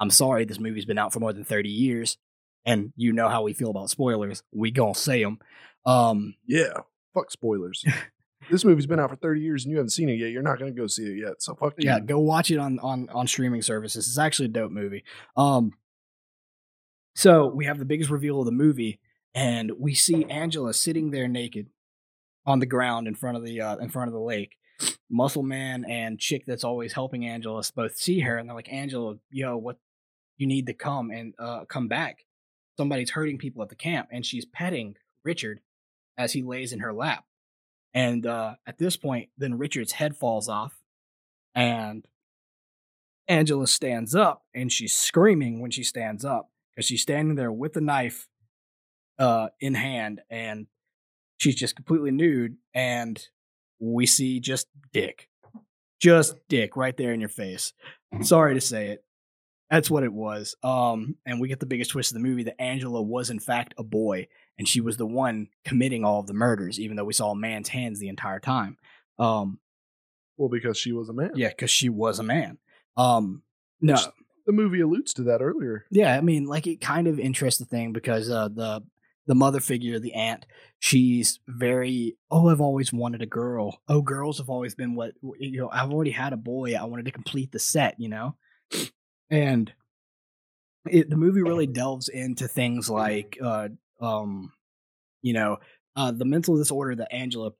I'm 0.01 0.11
sorry. 0.11 0.47
This 0.47 0.59
movie's 0.59 0.87
been 0.87 0.99
out 0.99 1.13
for 1.13 1.21
more 1.21 1.35
than 1.35 1.45
30 1.45 1.69
years, 1.69 2.17
and 2.65 2.93
you 2.97 3.13
know 3.13 3.29
how 3.29 3.43
we 3.43 3.53
feel 3.53 3.71
about 3.71 3.91
spoilers. 3.91 4.43
We 4.53 4.71
gonna 4.71 4.95
say 4.95 5.23
them. 5.23 5.41
Um, 5.85 6.35
Yeah. 6.47 6.81
Fuck 7.15 7.31
spoilers. 7.31 7.85
this 8.51 8.65
movie's 8.65 8.87
been 8.87 9.01
out 9.01 9.11
for 9.11 9.17
30 9.17 9.41
years 9.41 9.65
and 9.65 9.73
you 9.73 9.79
haven't 9.79 9.91
seen 9.91 10.09
it 10.09 10.15
yet. 10.15 10.31
You're 10.31 10.43
not 10.43 10.59
going 10.59 10.73
to 10.73 10.81
go 10.81 10.87
see 10.87 11.05
it 11.05 11.19
yet. 11.19 11.43
So 11.43 11.55
fuck 11.55 11.75
yeah, 11.79 11.97
you. 11.97 12.03
go 12.03 12.19
watch 12.19 12.51
it 12.51 12.59
on 12.59 12.79
on 12.81 13.09
on 13.11 13.27
streaming 13.27 13.63
services. 13.63 14.07
It's 14.07 14.19
actually 14.19 14.47
a 14.47 14.53
dope 14.53 14.71
movie. 14.71 15.05
Um, 15.37 15.73
so 17.15 17.47
we 17.49 17.65
have 17.65 17.79
the 17.79 17.85
biggest 17.85 18.11
reveal 18.11 18.39
of 18.39 18.47
the 18.47 18.53
movie, 18.53 19.01
and 19.35 19.73
we 19.79 19.95
see 19.95 20.25
Angela 20.25 20.75
sitting 20.75 21.11
there 21.11 21.29
naked 21.29 21.69
on 22.47 22.61
the 22.61 22.67
ground 22.67 23.07
in 23.07 23.15
front 23.15 23.37
of 23.37 23.45
the 23.45 23.61
uh, 23.61 23.77
in 23.77 23.89
front 23.89 24.09
of 24.09 24.15
the 24.15 24.21
lake. 24.21 24.57
Muscle 25.11 25.43
Man 25.43 25.85
and 25.85 26.19
chick 26.19 26.45
that's 26.47 26.65
always 26.65 26.93
helping 26.93 27.27
Angela 27.27 27.63
both 27.75 27.97
see 27.97 28.21
her, 28.21 28.37
and 28.37 28.49
they're 28.49 28.57
like, 28.57 28.73
"Angela, 28.73 29.17
yo, 29.31 29.57
what? 29.57 29.79
You 30.37 30.47
need 30.47 30.67
to 30.67 30.75
come 30.75 31.11
and 31.11 31.35
uh, 31.39 31.65
come 31.65 31.89
back. 31.89 32.25
Somebody's 32.77 33.11
hurting 33.11 33.39
people 33.39 33.63
at 33.63 33.69
the 33.69 33.75
camp." 33.75 34.09
And 34.13 34.25
she's 34.25 34.45
petting 34.45 34.97
Richard 35.25 35.61
as 36.17 36.33
he 36.33 36.43
lays 36.43 36.73
in 36.73 36.81
her 36.81 36.93
lap. 36.93 37.25
And 37.95 38.27
uh, 38.27 38.55
at 38.67 38.79
this 38.79 38.97
point, 38.97 39.31
then 39.37 39.59
Richard's 39.59 39.93
head 39.93 40.17
falls 40.17 40.49
off, 40.49 40.81
and 41.55 42.07
Angela 43.27 43.67
stands 43.67 44.15
up, 44.15 44.45
and 44.55 44.73
she's 44.73 44.95
screaming 44.95 45.61
when 45.61 45.71
she 45.71 45.83
stands 45.83 46.25
up 46.25 46.51
because 46.75 46.87
she's 46.87 47.03
standing 47.03 47.35
there 47.35 47.53
with 47.53 47.75
the 47.75 47.81
knife 47.81 48.29
uh, 49.19 49.49
in 49.61 49.75
hand, 49.75 50.21
and 50.31 50.67
she's 51.39 51.55
just 51.57 51.77
completely 51.77 52.11
nude, 52.11 52.57
and 52.75 53.23
we 53.81 54.07
see 54.07 54.41
just 54.41 54.67
dick, 54.93 55.29
just 56.01 56.37
dick 56.49 56.77
right 56.77 56.97
there 56.97 57.13
in 57.13 57.21
your 57.21 57.29
face. 57.29 57.73
Sorry 58.23 58.55
to 58.55 58.61
say 58.61 58.89
it. 58.89 59.05
That's 59.71 59.91
what 59.91 60.03
it 60.03 60.13
was. 60.13 60.55
Um, 60.63 61.17
and 61.27 61.41
we 61.41 61.49
get 61.49 61.61
the 61.61 61.67
biggest 61.67 61.91
twist 61.91 62.11
of 62.11 62.15
the 62.15 62.27
movie 62.27 62.45
that 62.45 62.61
Angela 62.61 63.03
was 63.03 63.29
in 63.29 63.39
fact 63.39 63.75
a 63.77 63.83
boy, 63.83 64.29
and 64.57 64.67
she 64.67 64.81
was 64.81 64.97
the 64.97 65.07
one 65.07 65.49
committing 65.65 66.05
all 66.05 66.21
of 66.21 66.27
the 66.27 66.33
murders, 66.35 66.81
even 66.81 66.97
though 66.97 67.05
we 67.05 67.13
saw 67.13 67.33
a 67.33 67.37
man's 67.37 67.69
hands 67.69 67.99
the 68.01 68.09
entire 68.09 68.41
time. 68.41 68.79
Um, 69.19 69.59
Well, 70.39 70.49
because 70.49 70.79
she 70.79 70.93
was 70.93 71.09
a 71.09 71.13
man. 71.13 71.33
yeah, 71.35 71.49
because 71.49 71.71
she 71.71 71.89
was 71.91 72.19
a 72.19 72.23
man. 72.23 72.59
Um, 72.97 73.43
no, 73.81 73.93
Which- 73.95 74.03
The 74.47 74.53
movie 74.53 74.81
alludes 74.81 75.13
to 75.15 75.23
that 75.25 75.43
earlier. 75.43 75.85
yeah, 75.91 76.17
I 76.17 76.23
mean, 76.23 76.47
like 76.47 76.67
it 76.67 76.81
kind 76.81 77.07
of 77.07 77.19
interests 77.21 77.59
the 77.61 77.67
thing 77.67 77.93
because 77.93 78.31
uh, 78.31 78.49
the 78.49 78.83
the 79.29 79.35
mother 79.35 79.61
figure, 79.61 80.01
the 80.01 80.15
aunt, 80.15 80.47
she's 80.81 81.39
very. 81.47 82.17
Oh, 82.31 82.49
I've 82.49 82.61
always 82.61 82.93
wanted 82.93 83.23
a 83.23 83.27
girl. 83.27 83.81
Oh, 83.87 84.03
girls 84.03 84.39
have 84.39 84.51
always 84.51 84.75
been 84.75 84.97
what 84.97 85.13
you 85.39 85.61
know. 85.61 85.71
I've 85.71 85.93
already 85.93 86.11
had 86.11 86.33
a 86.33 86.37
boy. 86.37 86.75
I 86.75 86.85
wanted 86.85 87.05
to 87.05 87.13
complete 87.13 87.53
the 87.53 87.61
set, 87.61 87.95
you 87.99 88.09
know, 88.09 88.35
and 89.31 89.73
it, 90.91 91.11
the 91.11 91.17
movie 91.17 91.43
really 91.43 91.67
delves 91.67 92.09
into 92.09 92.49
things 92.49 92.89
like, 92.89 93.39
uh, 93.43 93.69
um, 94.01 94.53
you 95.23 95.35
know, 95.35 95.59
uh, 95.95 96.11
the 96.11 96.25
mental 96.25 96.57
disorder 96.57 96.97
that 96.97 97.13
Angela 97.13 97.53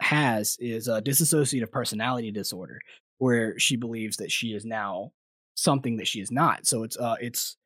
has 0.00 0.56
is 0.58 0.88
a 0.88 1.00
dissociative 1.00 1.70
personality 1.70 2.32
disorder, 2.32 2.80
where 3.18 3.58
she 3.58 3.76
believes 3.76 4.16
that 4.16 4.32
she 4.32 4.48
is 4.48 4.64
now 4.64 5.12
something 5.54 5.98
that 5.98 6.08
she 6.08 6.20
is 6.20 6.32
not. 6.32 6.66
So 6.66 6.82
it's 6.82 6.96
uh 6.96 7.16
it's 7.20 7.56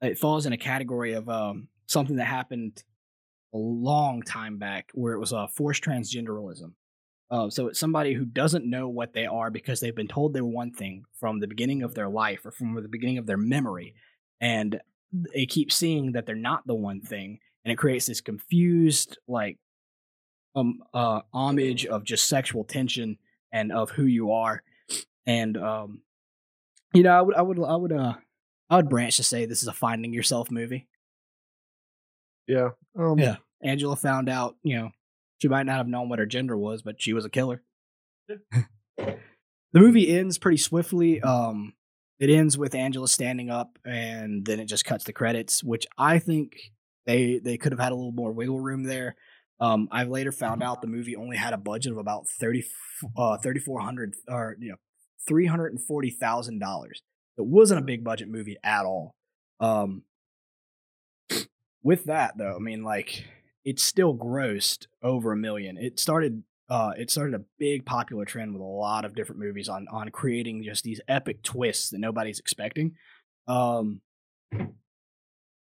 it 0.00 0.18
falls 0.18 0.46
in 0.46 0.52
a 0.52 0.58
category 0.58 1.12
of 1.12 1.28
um 1.28 1.68
something 1.86 2.16
that 2.16 2.24
happened 2.24 2.82
a 3.54 3.58
long 3.58 4.22
time 4.22 4.58
back 4.58 4.90
where 4.94 5.12
it 5.12 5.20
was 5.20 5.32
uh, 5.32 5.46
forced 5.46 5.82
transgenderism. 5.84 6.72
Uh, 7.30 7.48
so 7.48 7.68
it's 7.68 7.80
somebody 7.80 8.12
who 8.12 8.24
doesn't 8.24 8.68
know 8.68 8.88
what 8.88 9.12
they 9.12 9.26
are 9.26 9.50
because 9.50 9.80
they've 9.80 9.94
been 9.94 10.08
told 10.08 10.32
they're 10.32 10.44
one 10.44 10.72
thing 10.72 11.04
from 11.18 11.40
the 11.40 11.46
beginning 11.46 11.82
of 11.82 11.94
their 11.94 12.08
life 12.08 12.44
or 12.44 12.50
from 12.50 12.74
the 12.74 12.88
beginning 12.88 13.18
of 13.18 13.26
their 13.26 13.36
memory, 13.36 13.94
and 14.40 14.80
they 15.32 15.46
keep 15.46 15.72
seeing 15.72 16.12
that 16.12 16.26
they're 16.26 16.34
not 16.36 16.66
the 16.66 16.74
one 16.74 17.00
thing, 17.00 17.38
and 17.64 17.72
it 17.72 17.76
creates 17.76 18.06
this 18.06 18.20
confused 18.20 19.18
like 19.26 19.58
um 20.54 20.82
uh 20.92 21.22
homage 21.32 21.86
of 21.86 22.04
just 22.04 22.28
sexual 22.28 22.62
tension 22.64 23.18
and 23.52 23.72
of 23.72 23.90
who 23.90 24.04
you 24.04 24.32
are, 24.32 24.62
and 25.26 25.56
um 25.56 26.02
you 26.92 27.02
know 27.02 27.10
I 27.10 27.22
would 27.22 27.34
I 27.34 27.42
would 27.42 27.58
I 27.58 27.76
would 27.76 27.92
uh 27.92 28.14
I 28.70 28.76
would 28.76 28.88
branch 28.88 29.16
to 29.16 29.24
say 29.24 29.46
this 29.46 29.62
is 29.62 29.68
a 29.68 29.72
finding 29.72 30.12
yourself 30.12 30.50
movie. 30.50 30.86
Yeah. 32.46 32.70
Um, 32.98 33.18
Yeah. 33.18 33.36
Angela 33.62 33.96
found 33.96 34.28
out, 34.28 34.56
you 34.62 34.76
know, 34.76 34.90
she 35.40 35.48
might 35.48 35.64
not 35.66 35.78
have 35.78 35.88
known 35.88 36.08
what 36.08 36.18
her 36.18 36.26
gender 36.26 36.56
was, 36.56 36.82
but 36.82 37.00
she 37.00 37.12
was 37.12 37.24
a 37.24 37.30
killer. 37.30 37.62
the 38.98 39.18
movie 39.72 40.16
ends 40.16 40.38
pretty 40.38 40.58
swiftly. 40.58 41.20
Um, 41.20 41.72
it 42.18 42.30
ends 42.30 42.56
with 42.56 42.74
Angela 42.74 43.08
standing 43.08 43.50
up, 43.50 43.78
and 43.84 44.44
then 44.44 44.60
it 44.60 44.66
just 44.66 44.84
cuts 44.84 45.04
the 45.04 45.12
credits, 45.12 45.64
which 45.64 45.86
I 45.98 46.18
think 46.18 46.56
they 47.06 47.38
they 47.38 47.56
could 47.56 47.72
have 47.72 47.80
had 47.80 47.92
a 47.92 47.96
little 47.96 48.12
more 48.12 48.32
wiggle 48.32 48.60
room 48.60 48.84
there. 48.84 49.16
Um, 49.60 49.88
I've 49.90 50.08
later 50.08 50.32
found 50.32 50.62
out 50.62 50.80
the 50.80 50.86
movie 50.86 51.16
only 51.16 51.36
had 51.36 51.52
a 51.54 51.58
budget 51.58 51.92
of 51.92 51.98
about 51.98 52.28
thirty 52.28 52.64
uh 53.16 53.36
thirty 53.38 53.60
four 53.60 53.80
hundred 53.80 54.14
or 54.28 54.56
you 54.58 54.70
know 54.70 54.76
three 55.26 55.46
hundred 55.46 55.72
and 55.72 55.82
forty 55.82 56.10
thousand 56.10 56.60
dollars. 56.60 57.02
It 57.36 57.44
wasn't 57.44 57.80
a 57.80 57.84
big 57.84 58.04
budget 58.04 58.28
movie 58.28 58.56
at 58.62 58.84
all. 58.84 59.14
Um, 59.60 60.02
with 61.84 62.04
that 62.06 62.36
though, 62.36 62.56
I 62.56 62.58
mean, 62.58 62.82
like 62.82 63.24
it 63.64 63.78
still 63.78 64.16
grossed 64.16 64.86
over 65.02 65.32
a 65.32 65.36
million. 65.36 65.76
It 65.78 66.00
started 66.00 66.42
uh 66.68 66.92
it 66.98 67.10
started 67.10 67.34
a 67.34 67.44
big 67.58 67.84
popular 67.84 68.24
trend 68.24 68.52
with 68.54 68.62
a 68.62 68.64
lot 68.64 69.04
of 69.04 69.14
different 69.14 69.40
movies 69.40 69.68
on 69.68 69.86
on 69.92 70.08
creating 70.08 70.64
just 70.64 70.82
these 70.82 71.00
epic 71.06 71.42
twists 71.42 71.90
that 71.90 71.98
nobody's 71.98 72.40
expecting. 72.40 72.96
Um 73.46 74.00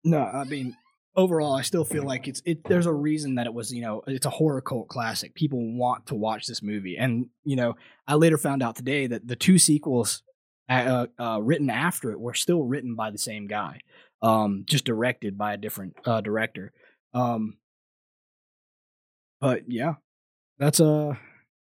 No, 0.04 0.22
I 0.22 0.44
mean 0.44 0.76
overall 1.16 1.54
I 1.54 1.62
still 1.62 1.84
feel 1.84 2.04
like 2.04 2.28
it's 2.28 2.42
it 2.44 2.62
there's 2.64 2.86
a 2.86 2.92
reason 2.92 3.34
that 3.36 3.46
it 3.46 3.54
was, 3.54 3.72
you 3.72 3.82
know, 3.82 4.02
it's 4.06 4.26
a 4.26 4.30
horror 4.30 4.60
cult 4.60 4.88
classic. 4.88 5.34
People 5.34 5.76
want 5.76 6.06
to 6.06 6.14
watch 6.14 6.46
this 6.46 6.62
movie. 6.62 6.96
And, 6.96 7.26
you 7.42 7.56
know, 7.56 7.74
I 8.06 8.14
later 8.14 8.38
found 8.38 8.62
out 8.62 8.76
today 8.76 9.06
that 9.08 9.26
the 9.26 9.36
two 9.36 9.58
sequels 9.58 10.22
uh, 10.68 11.06
uh, 11.18 11.40
written 11.42 11.70
after 11.70 12.10
it 12.10 12.20
were 12.20 12.34
still 12.34 12.64
written 12.64 12.94
by 12.96 13.10
the 13.10 13.18
same 13.18 13.46
guy, 13.46 13.80
um, 14.22 14.64
just 14.66 14.84
directed 14.84 15.36
by 15.36 15.54
a 15.54 15.58
different 15.58 15.96
uh, 16.04 16.20
director. 16.20 16.72
Um, 17.14 17.58
but 19.40 19.62
yeah, 19.68 19.94
that's 20.58 20.80
uh, 20.80 21.14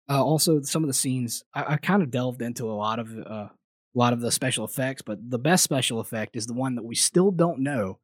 uh 0.09 0.25
also 0.25 0.63
some 0.63 0.85
of 0.85 0.89
the 0.89 0.95
scenes. 0.95 1.45
I, 1.55 1.75
I 1.75 1.77
kind 1.77 2.03
of 2.03 2.11
delved 2.11 2.43
into 2.43 2.71
a 2.71 2.75
lot 2.75 2.99
of 2.99 3.17
uh, 3.17 3.49
a 3.49 3.51
lot 3.95 4.13
of 4.13 4.21
the 4.21 4.33
special 4.33 4.65
effects, 4.65 5.03
but 5.03 5.19
the 5.31 5.39
best 5.39 5.65
special 5.65 6.01
effect 6.01 6.37
is 6.37 6.47
the 6.47 6.55
one 6.55 6.75
that 6.77 6.85
we 6.85 6.95
still 6.95 7.31
don't 7.31 7.61
know 7.61 7.99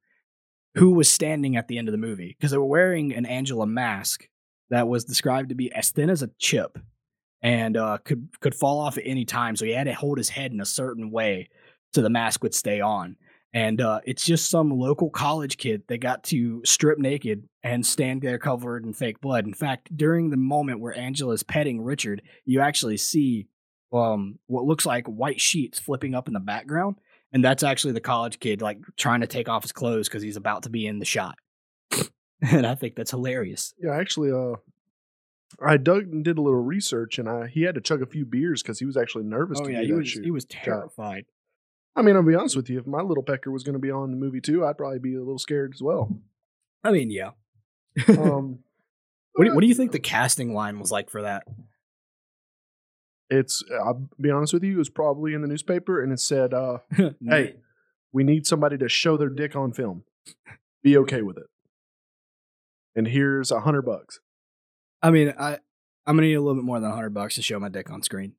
who 0.77 0.91
was 0.91 1.11
standing 1.11 1.57
at 1.57 1.69
the 1.69 1.79
end 1.79 1.89
of 1.89 1.93
the 1.93 1.99
movie 1.99 2.37
because 2.39 2.53
they 2.53 2.59
were 2.59 2.65
wearing 2.65 3.13
an 3.13 3.27
Angela 3.27 3.67
mask 3.67 4.29
that 4.71 4.87
was 4.87 5.05
described 5.05 5.49
to 5.49 5.55
be 5.57 5.73
as 5.73 5.91
thin 5.91 6.11
as 6.11 6.23
a 6.23 6.31
chip 6.39 6.79
and 7.43 7.77
uh, 7.77 7.99
could 8.05 8.29
could 8.41 8.55
fall 8.55 8.79
off 8.79 8.99
at 8.99 9.07
any 9.07 9.25
time. 9.25 9.57
So 9.57 9.65
he 9.65 9.73
had 9.73 9.85
to 9.85 9.95
hold 9.95 10.19
his 10.19 10.29
head 10.29 10.53
in 10.53 10.61
a 10.61 10.67
certain 10.67 11.11
way 11.11 11.49
so 11.95 12.03
the 12.03 12.11
mask 12.11 12.43
would 12.43 12.55
stay 12.55 12.81
on. 12.81 13.17
And 13.53 13.81
uh, 13.81 14.01
it's 14.05 14.25
just 14.25 14.49
some 14.49 14.71
local 14.71 15.11
college 15.11 15.57
kid 15.57 15.83
that 15.89 15.99
got 15.99 16.23
to 16.25 16.63
strip 16.65 16.99
naked 16.99 17.49
and 17.65 17.85
stand 17.85 18.23
there 18.23 18.39
covered 18.39 18.85
in 18.85 18.93
fake 18.93 19.21
blood. 19.21 19.45
In 19.45 19.55
fact, 19.55 19.95
during 19.97 20.31
the 20.31 20.37
moment 20.37 20.81
where 20.81 20.97
Angela's 20.97 21.43
petting 21.43 21.81
Richard, 21.81 22.23
you 22.45 22.61
actually 22.61 22.97
see 22.97 23.49
um, 23.93 24.39
what 24.47 24.65
looks 24.65 24.87
like 24.87 25.07
white 25.07 25.41
sheets 25.41 25.79
flipping 25.79 26.15
up 26.15 26.29
in 26.29 26.35
the 26.35 26.41
background, 26.41 26.97
and 27.33 27.45
that's 27.45 27.63
actually 27.63 27.93
the 27.93 28.01
college 28.01 28.39
kid 28.39 28.63
like 28.63 28.79
trying 28.97 29.21
to 29.21 29.27
take 29.27 29.49
off 29.49 29.63
his 29.63 29.73
clothes 29.73 30.09
because 30.09 30.23
he's 30.23 30.37
about 30.37 30.63
to 30.65 30.71
be 30.71 30.87
in 30.87 30.99
the 30.99 31.05
shot. 31.05 31.37
and 32.43 32.67
I 32.67 32.75
think 32.75 32.95
that's 32.95 33.11
hilarious. 33.11 33.75
Yeah, 33.83 33.97
actually, 33.97 34.31
uh, 34.31 34.57
I 35.61 35.77
dug 35.77 36.05
and 36.05 36.25
did 36.25 36.39
a 36.39 36.43
little 36.43 36.63
research, 36.63 37.19
and 37.19 37.29
I 37.29 37.49
he 37.49 37.63
had 37.63 37.75
to 37.75 37.81
chug 37.81 38.03
a 38.03 38.07
few 38.07 38.25
beers 38.25 38.63
because 38.63 38.79
he 38.79 38.85
was 38.85 38.97
actually 38.97 39.25
nervous. 39.25 39.59
Oh 39.61 39.65
to 39.65 39.73
yeah, 39.73 39.83
he 39.83 39.93
was 39.93 40.13
he 40.13 40.31
was 40.31 40.45
terrified. 40.45 41.25
I 41.97 42.03
mean, 42.03 42.17
I'll 42.17 42.23
be 42.23 42.35
honest 42.35 42.57
with 42.57 42.71
you. 42.71 42.79
If 42.79 42.87
my 42.87 43.03
little 43.03 43.23
pecker 43.23 43.51
was 43.51 43.63
going 43.63 43.75
to 43.75 43.81
be 43.81 43.91
on 43.91 44.11
the 44.11 44.17
movie 44.17 44.41
too, 44.41 44.65
I'd 44.65 44.79
probably 44.79 44.99
be 45.01 45.15
a 45.15 45.19
little 45.19 45.39
scared 45.39 45.73
as 45.75 45.83
well. 45.83 46.17
I 46.85 46.93
mean, 46.93 47.11
yeah. 47.11 47.31
Um, 48.09 48.61
What 49.35 49.45
do, 49.45 49.55
what 49.55 49.61
do 49.61 49.69
you 49.69 49.75
think 49.75 49.93
the 49.93 50.01
casting 50.01 50.53
line 50.53 50.81
was 50.81 50.91
like 50.91 51.09
for 51.09 51.23
that? 51.23 51.45
it's 53.31 53.63
I'll 53.73 54.09
be 54.21 54.31
honest 54.31 54.53
with 54.53 54.65
you, 54.65 54.75
it 54.75 54.79
was 54.79 54.91
probably 54.91 55.35
in 55.35 55.41
the 55.41 55.49
newspaper, 55.49 56.03
and 56.03 56.13
it 56.13 56.21
said, 56.21 56.53
uh, 56.53 56.79
"Hey, 57.25 57.55
we 58.13 58.25
need 58.25 58.47
somebody 58.47 58.77
to 58.79 58.89
show 58.89 59.17
their 59.17 59.29
dick 59.29 59.55
on 59.55 59.73
film. 59.73 60.03
Be 60.83 60.97
okay 60.99 61.23
with 61.23 61.39
it." 61.39 61.47
And 62.97 63.07
here's 63.07 63.51
a 63.51 63.61
hundred 63.61 63.83
bucks. 63.83 64.19
I 65.01 65.11
mean, 65.11 65.33
I 65.39 65.59
I'm 66.07 66.17
gonna 66.17 66.27
need 66.27 66.35
a 66.35 66.41
little 66.41 66.57
bit 66.57 66.65
more 66.65 66.81
than 66.81 66.91
a 66.91 66.95
hundred 66.95 67.15
bucks 67.15 67.37
to 67.37 67.43
show 67.43 67.61
my 67.61 67.69
dick 67.69 67.91
on 67.91 68.03
screen. 68.03 68.33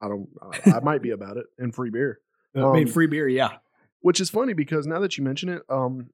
I 0.00 0.08
don't. 0.08 0.28
I, 0.66 0.78
I 0.78 0.80
might 0.80 1.02
be 1.02 1.10
about 1.10 1.36
it, 1.36 1.46
and 1.58 1.74
free 1.74 1.90
beer. 1.90 2.20
I 2.54 2.72
mean, 2.72 2.86
Um, 2.86 2.92
free 2.92 3.06
beer, 3.06 3.28
yeah. 3.28 3.58
Which 4.00 4.20
is 4.20 4.30
funny 4.30 4.54
because 4.54 4.86
now 4.86 4.98
that 5.00 5.18
you 5.18 5.24
mention 5.24 5.48
it, 5.50 5.62
um, 5.68 6.10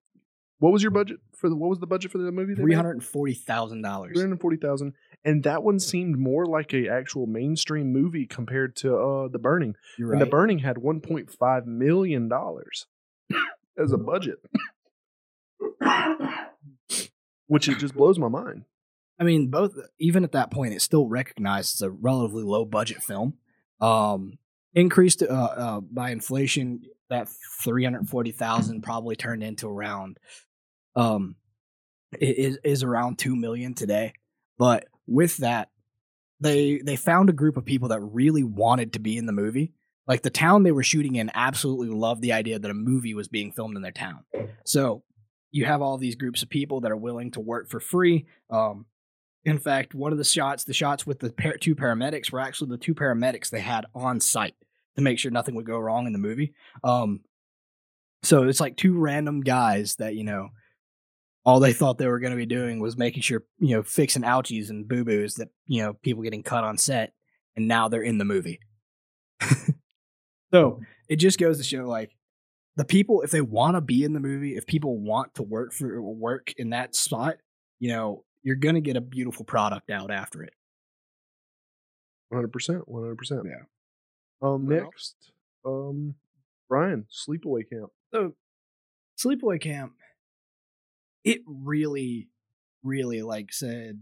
what 0.59 0.73
was 0.73 0.83
your 0.83 0.91
budget 0.91 1.19
for 1.37 1.49
the? 1.49 1.55
What 1.57 1.69
was 1.69 1.79
the 1.79 1.87
budget 1.87 2.11
for 2.11 2.19
the 2.19 2.33
movie? 2.33 2.55
Three 2.55 2.75
hundred 2.75 2.93
and 2.93 3.05
forty 3.05 3.35
thousand 3.35 3.83
dollars. 3.83 4.13
Three 4.15 4.23
hundred 4.23 4.41
forty 4.41 4.57
thousand, 4.57 4.95
and 5.25 5.43
that 5.45 5.63
one 5.63 5.79
seemed 5.79 6.19
more 6.19 6.47
like 6.47 6.73
a 6.73 6.89
actual 6.89 7.27
mainstream 7.27 7.93
movie 7.93 8.27
compared 8.27 8.75
to 8.77 8.97
uh, 8.97 9.29
The 9.29 9.39
Burning. 9.39 9.75
You're 9.99 10.13
And. 10.13 10.21
The 10.21 10.27
Burning 10.27 10.61
had 10.61 10.79
one 10.79 11.01
point 11.01 11.31
five 11.31 11.67
million 11.67 12.29
dollars 12.29 12.87
as 13.79 13.93
a 13.93 13.99
budget, 13.99 14.39
which 17.47 17.69
it 17.69 17.79
just 17.79 17.95
blows 17.95 18.19
my 18.19 18.29
mind. 18.29 18.65
I 19.19 19.25
mean, 19.25 19.49
both 19.49 19.75
even 19.99 20.25
at 20.25 20.33
that 20.33 20.51
point, 20.51 20.75
it 20.75 20.83
still 20.83 21.07
recognized 21.07 21.77
as 21.77 21.83
a 21.83 21.91
relatively 21.91 22.43
low 22.43 22.65
budget 22.65 23.03
film. 23.03 23.35
Um, 23.81 24.39
increased 24.77 25.23
uh, 25.23 25.27
uh, 25.27 25.81
by 25.81 26.11
inflation, 26.11 26.83
that 27.11 27.29
three 27.65 27.83
hundred 27.83 28.09
forty 28.09 28.31
thousand 28.31 28.83
probably 28.83 29.17
turned 29.17 29.43
into 29.43 29.67
around 29.67 30.19
um 30.95 31.35
is 32.21 32.59
is 32.63 32.85
around 32.85 33.19
two 33.19 33.35
million 33.35 33.75
today. 33.75 34.13
But 34.59 34.87
with 35.07 35.39
that, 35.39 35.71
they 36.41 36.81
they 36.85 36.97
found 36.97 37.31
a 37.31 37.33
group 37.33 37.57
of 37.57 37.65
people 37.65 37.89
that 37.89 38.01
really 38.01 38.45
wanted 38.45 38.93
to 38.93 39.01
be 39.01 39.17
in 39.17 39.27
the 39.27 39.33
movie. 39.33 39.73
Like 40.07 40.23
the 40.23 40.31
town 40.31 40.63
they 40.63 40.73
were 40.73 40.85
shooting 40.85 41.17
in 41.17 41.31
absolutely 41.35 41.89
loved 41.89 42.23
the 42.23 42.33
idea 42.33 42.59
that 42.59 42.71
a 42.71 42.75
movie 42.75 43.15
was 43.15 43.27
being 43.27 43.51
filmed 43.51 43.77
in 43.77 43.83
their 43.83 43.91
town. 43.91 44.25
So 44.65 45.03
you 45.51 45.65
have 45.65 45.83
all 45.83 45.99
these 45.99 46.15
groups 46.17 46.43
of 46.43 46.49
people 46.49 46.83
that 46.83 46.93
are 46.93 46.97
willing 46.97 47.33
to 47.33 47.41
work 47.41 47.69
for 47.69 47.81
free. 47.81 48.27
Um, 48.51 48.87
in 49.45 49.59
fact, 49.59 49.95
one 49.95 50.13
of 50.13 50.19
the 50.19 50.25
shots, 50.25 50.65
the 50.65 50.75
shots 50.75 51.07
with 51.07 51.21
the 51.21 51.31
par- 51.31 51.57
two 51.57 51.75
paramedics, 51.75 52.31
were 52.31 52.41
actually 52.41 52.71
the 52.71 52.79
two 52.79 52.95
paramedics 52.95 53.51
they 53.51 53.61
had 53.61 53.87
on 53.95 54.21
site 54.21 54.55
to 54.97 55.03
make 55.03 55.19
sure 55.19 55.31
nothing 55.31 55.55
would 55.55 55.67
go 55.67 55.79
wrong 55.79 56.07
in 56.07 56.13
the 56.13 56.19
movie. 56.19 56.55
Um, 56.83 57.21
so 58.23 58.45
it's 58.45 58.61
like 58.61 58.77
two 58.77 58.99
random 58.99 59.41
guys 59.41 59.97
that 59.97 60.15
you 60.17 60.25
know, 60.25 60.49
all 61.45 61.61
they 61.61 61.73
thought 61.73 61.99
they 61.99 62.09
were 62.09 62.19
going 62.19 62.33
to 62.33 62.37
be 62.37 62.47
doing 62.47 62.81
was 62.81 62.97
making 62.97 63.23
sure 63.23 63.45
you 63.59 63.77
know 63.77 63.83
fixing 63.83 64.23
ouchies 64.23 64.71
and 64.71 64.89
boo 64.89 65.05
boos 65.05 65.35
that 65.35 65.49
you 65.67 65.83
know 65.83 65.95
people 65.95 66.23
getting 66.23 66.43
cut 66.43 66.65
on 66.65 66.79
set, 66.79 67.13
and 67.55 67.69
now 67.69 67.89
they're 67.89 68.03
in 68.03 68.19
the 68.19 68.25
movie. 68.25 68.61
so 70.53 70.81
it 71.09 71.17
just 71.17 71.39
goes 71.39 71.59
to 71.59 71.65
show 71.65 71.87
like 71.87 72.11
the 72.77 72.85
people 72.85 73.23
if 73.23 73.31
they 73.31 73.41
want 73.41 73.77
to 73.77 73.81
be 73.81 74.05
in 74.05 74.13
the 74.13 74.21
movie, 74.21 74.57
if 74.57 74.67
people 74.67 74.99
want 74.99 75.35
to 75.35 75.43
work 75.43 75.73
for 75.73 76.01
work 76.01 76.53
in 76.57 76.71
that 76.71 76.95
spot, 76.95 77.37
you 77.79 77.91
know, 77.91 78.25
you're 78.43 78.57
gonna 78.57 78.81
get 78.81 78.97
a 78.97 79.01
beautiful 79.01 79.45
product 79.45 79.91
out 79.91 80.11
after 80.11 80.43
it. 80.43 80.53
One 82.29 82.39
hundred 82.39 82.53
percent. 82.53 82.89
One 82.89 83.03
hundred 83.03 83.19
percent. 83.19 83.43
Yeah. 83.45 83.65
Um. 84.43 84.69
Next, 84.69 85.17
um, 85.65 86.15
Brian, 86.69 87.07
Sleepaway 87.11 87.69
Camp. 87.69 87.91
So, 88.13 88.35
Sleepaway 89.19 89.61
Camp, 89.61 89.93
it 91.25 91.41
really, 91.47 92.29
really 92.83 93.23
like 93.23 93.53
said 93.53 94.01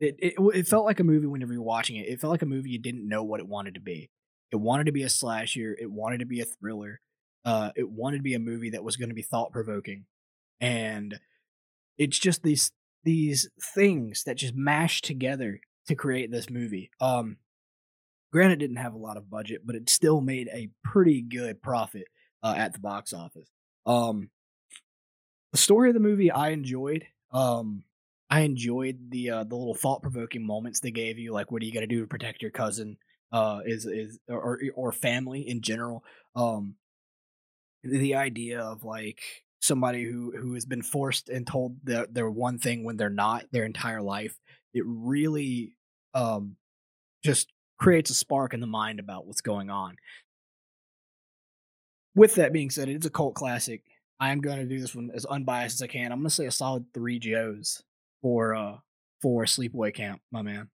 it, 0.00 0.16
it. 0.18 0.34
It 0.38 0.68
felt 0.68 0.84
like 0.84 1.00
a 1.00 1.04
movie 1.04 1.26
whenever 1.26 1.52
you're 1.52 1.62
watching 1.62 1.96
it. 1.96 2.08
It 2.08 2.20
felt 2.20 2.30
like 2.30 2.42
a 2.42 2.46
movie 2.46 2.70
you 2.70 2.78
didn't 2.78 3.08
know 3.08 3.22
what 3.22 3.40
it 3.40 3.48
wanted 3.48 3.74
to 3.74 3.80
be. 3.80 4.10
It 4.52 4.56
wanted 4.56 4.84
to 4.86 4.92
be 4.92 5.02
a 5.02 5.08
slasher. 5.08 5.76
It 5.78 5.90
wanted 5.90 6.20
to 6.20 6.26
be 6.26 6.40
a 6.40 6.44
thriller. 6.44 7.00
Uh, 7.44 7.70
it 7.76 7.88
wanted 7.88 8.18
to 8.18 8.22
be 8.22 8.34
a 8.34 8.40
movie 8.40 8.70
that 8.70 8.84
was 8.84 8.96
going 8.96 9.08
to 9.08 9.14
be 9.14 9.22
thought 9.22 9.52
provoking, 9.52 10.04
and 10.60 11.18
it's 11.96 12.18
just 12.18 12.42
these 12.42 12.72
these 13.04 13.48
things 13.74 14.24
that 14.24 14.36
just 14.36 14.54
mashed 14.54 15.04
together 15.04 15.60
to 15.86 15.94
create 15.94 16.30
this 16.30 16.50
movie. 16.50 16.90
Um, 17.00 17.36
granted, 18.32 18.58
didn't 18.58 18.76
have 18.76 18.94
a 18.94 18.98
lot 18.98 19.16
of 19.16 19.30
budget, 19.30 19.62
but 19.64 19.76
it 19.76 19.88
still 19.90 20.20
made 20.20 20.48
a 20.52 20.68
pretty 20.84 21.22
good 21.22 21.62
profit 21.62 22.06
uh, 22.42 22.54
at 22.56 22.72
the 22.72 22.80
box 22.80 23.12
office. 23.12 23.48
Um, 23.86 24.30
the 25.52 25.58
story 25.58 25.88
of 25.90 25.94
the 25.94 26.00
movie 26.00 26.30
I 26.30 26.50
enjoyed. 26.50 27.06
Um, 27.32 27.84
I 28.28 28.40
enjoyed 28.40 29.10
the 29.10 29.30
uh, 29.30 29.44
the 29.44 29.54
little 29.54 29.74
thought 29.74 30.02
provoking 30.02 30.44
moments 30.44 30.80
they 30.80 30.90
gave 30.90 31.18
you, 31.18 31.32
like 31.32 31.50
what 31.50 31.62
are 31.62 31.64
you 31.64 31.72
gonna 31.72 31.86
do 31.86 32.00
to 32.00 32.06
protect 32.06 32.42
your 32.42 32.50
cousin? 32.50 32.98
Uh, 33.32 33.60
is 33.64 33.86
is 33.86 34.18
or 34.28 34.60
or 34.74 34.92
family 34.92 35.48
in 35.48 35.60
general. 35.60 36.04
Um, 36.34 36.74
the 37.82 38.16
idea 38.16 38.60
of 38.60 38.84
like 38.84 39.20
somebody 39.60 40.04
who 40.04 40.32
who 40.36 40.54
has 40.54 40.64
been 40.64 40.82
forced 40.82 41.28
and 41.28 41.46
told 41.46 41.76
that 41.84 42.12
they're 42.12 42.30
one 42.30 42.58
thing 42.58 42.84
when 42.84 42.96
they're 42.96 43.08
not 43.10 43.44
their 43.52 43.64
entire 43.64 44.02
life. 44.02 44.38
It 44.74 44.84
really 44.86 45.76
um 46.14 46.56
just 47.24 47.52
creates 47.78 48.10
a 48.10 48.14
spark 48.14 48.54
in 48.54 48.60
the 48.60 48.66
mind 48.66 49.00
about 49.00 49.26
what's 49.26 49.40
going 49.40 49.70
on. 49.70 49.96
With 52.14 52.36
that 52.36 52.52
being 52.52 52.70
said, 52.70 52.88
it's 52.88 53.06
a 53.06 53.10
cult 53.10 53.34
classic. 53.34 53.82
I 54.18 54.32
am 54.32 54.40
going 54.40 54.58
to 54.58 54.64
do 54.64 54.80
this 54.80 54.94
one 54.94 55.10
as 55.14 55.26
unbiased 55.26 55.76
as 55.76 55.82
I 55.82 55.86
can. 55.86 56.12
I'm 56.12 56.20
going 56.20 56.28
to 56.28 56.34
say 56.34 56.46
a 56.46 56.50
solid 56.50 56.86
three 56.94 57.18
Joes 57.18 57.82
for 58.22 58.54
uh 58.54 58.76
for 59.20 59.44
Sleepaway 59.44 59.94
Camp, 59.94 60.20
my 60.30 60.42
man. 60.42 60.68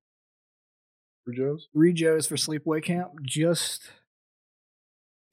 For 1.24 1.33
Joe's. 1.33 1.68
Three 1.72 1.93
Joes 1.93 2.26
for 2.26 2.37
Sleepaway 2.37 2.83
Camp. 2.85 3.11
Just 3.22 3.91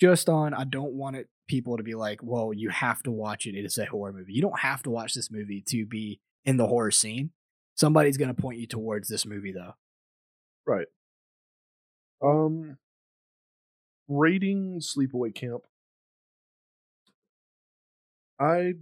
just 0.02 0.30
on. 0.30 0.54
I 0.54 0.64
don't 0.64 0.94
want 0.94 1.16
it 1.18 1.28
people 1.48 1.78
to 1.78 1.84
be 1.84 1.96
like, 1.96 2.22
"Well, 2.24 2.54
you 2.54 2.70
have 2.70 3.04
to 3.04 3.12
watch 3.12 3.46
it. 3.46 3.56
It 3.56 3.66
is 3.66 3.78
a 3.78 3.86
horror 3.86 4.14
movie." 4.14 4.34
You 4.34 4.42
don't 4.42 4.60
have 4.60 4.82
to 4.84 4.90
watch 4.90 5.14
this 5.14 5.30
movie 5.30 5.64
to 5.68 5.86
be 5.86 6.20
in 6.46 6.58
the 6.58 6.68
horror 6.68 6.92
scene. 6.92 7.32
Somebody's 7.76 8.18
going 8.18 8.34
to 8.34 8.42
point 8.42 8.60
you 8.60 8.68
towards 8.68 9.08
this 9.08 9.26
movie, 9.26 9.52
though. 9.52 9.74
Right. 10.66 10.88
Um. 12.22 12.78
Rating 14.08 14.80
Sleepaway 14.80 15.34
Camp. 15.34 15.64
I. 18.40 18.74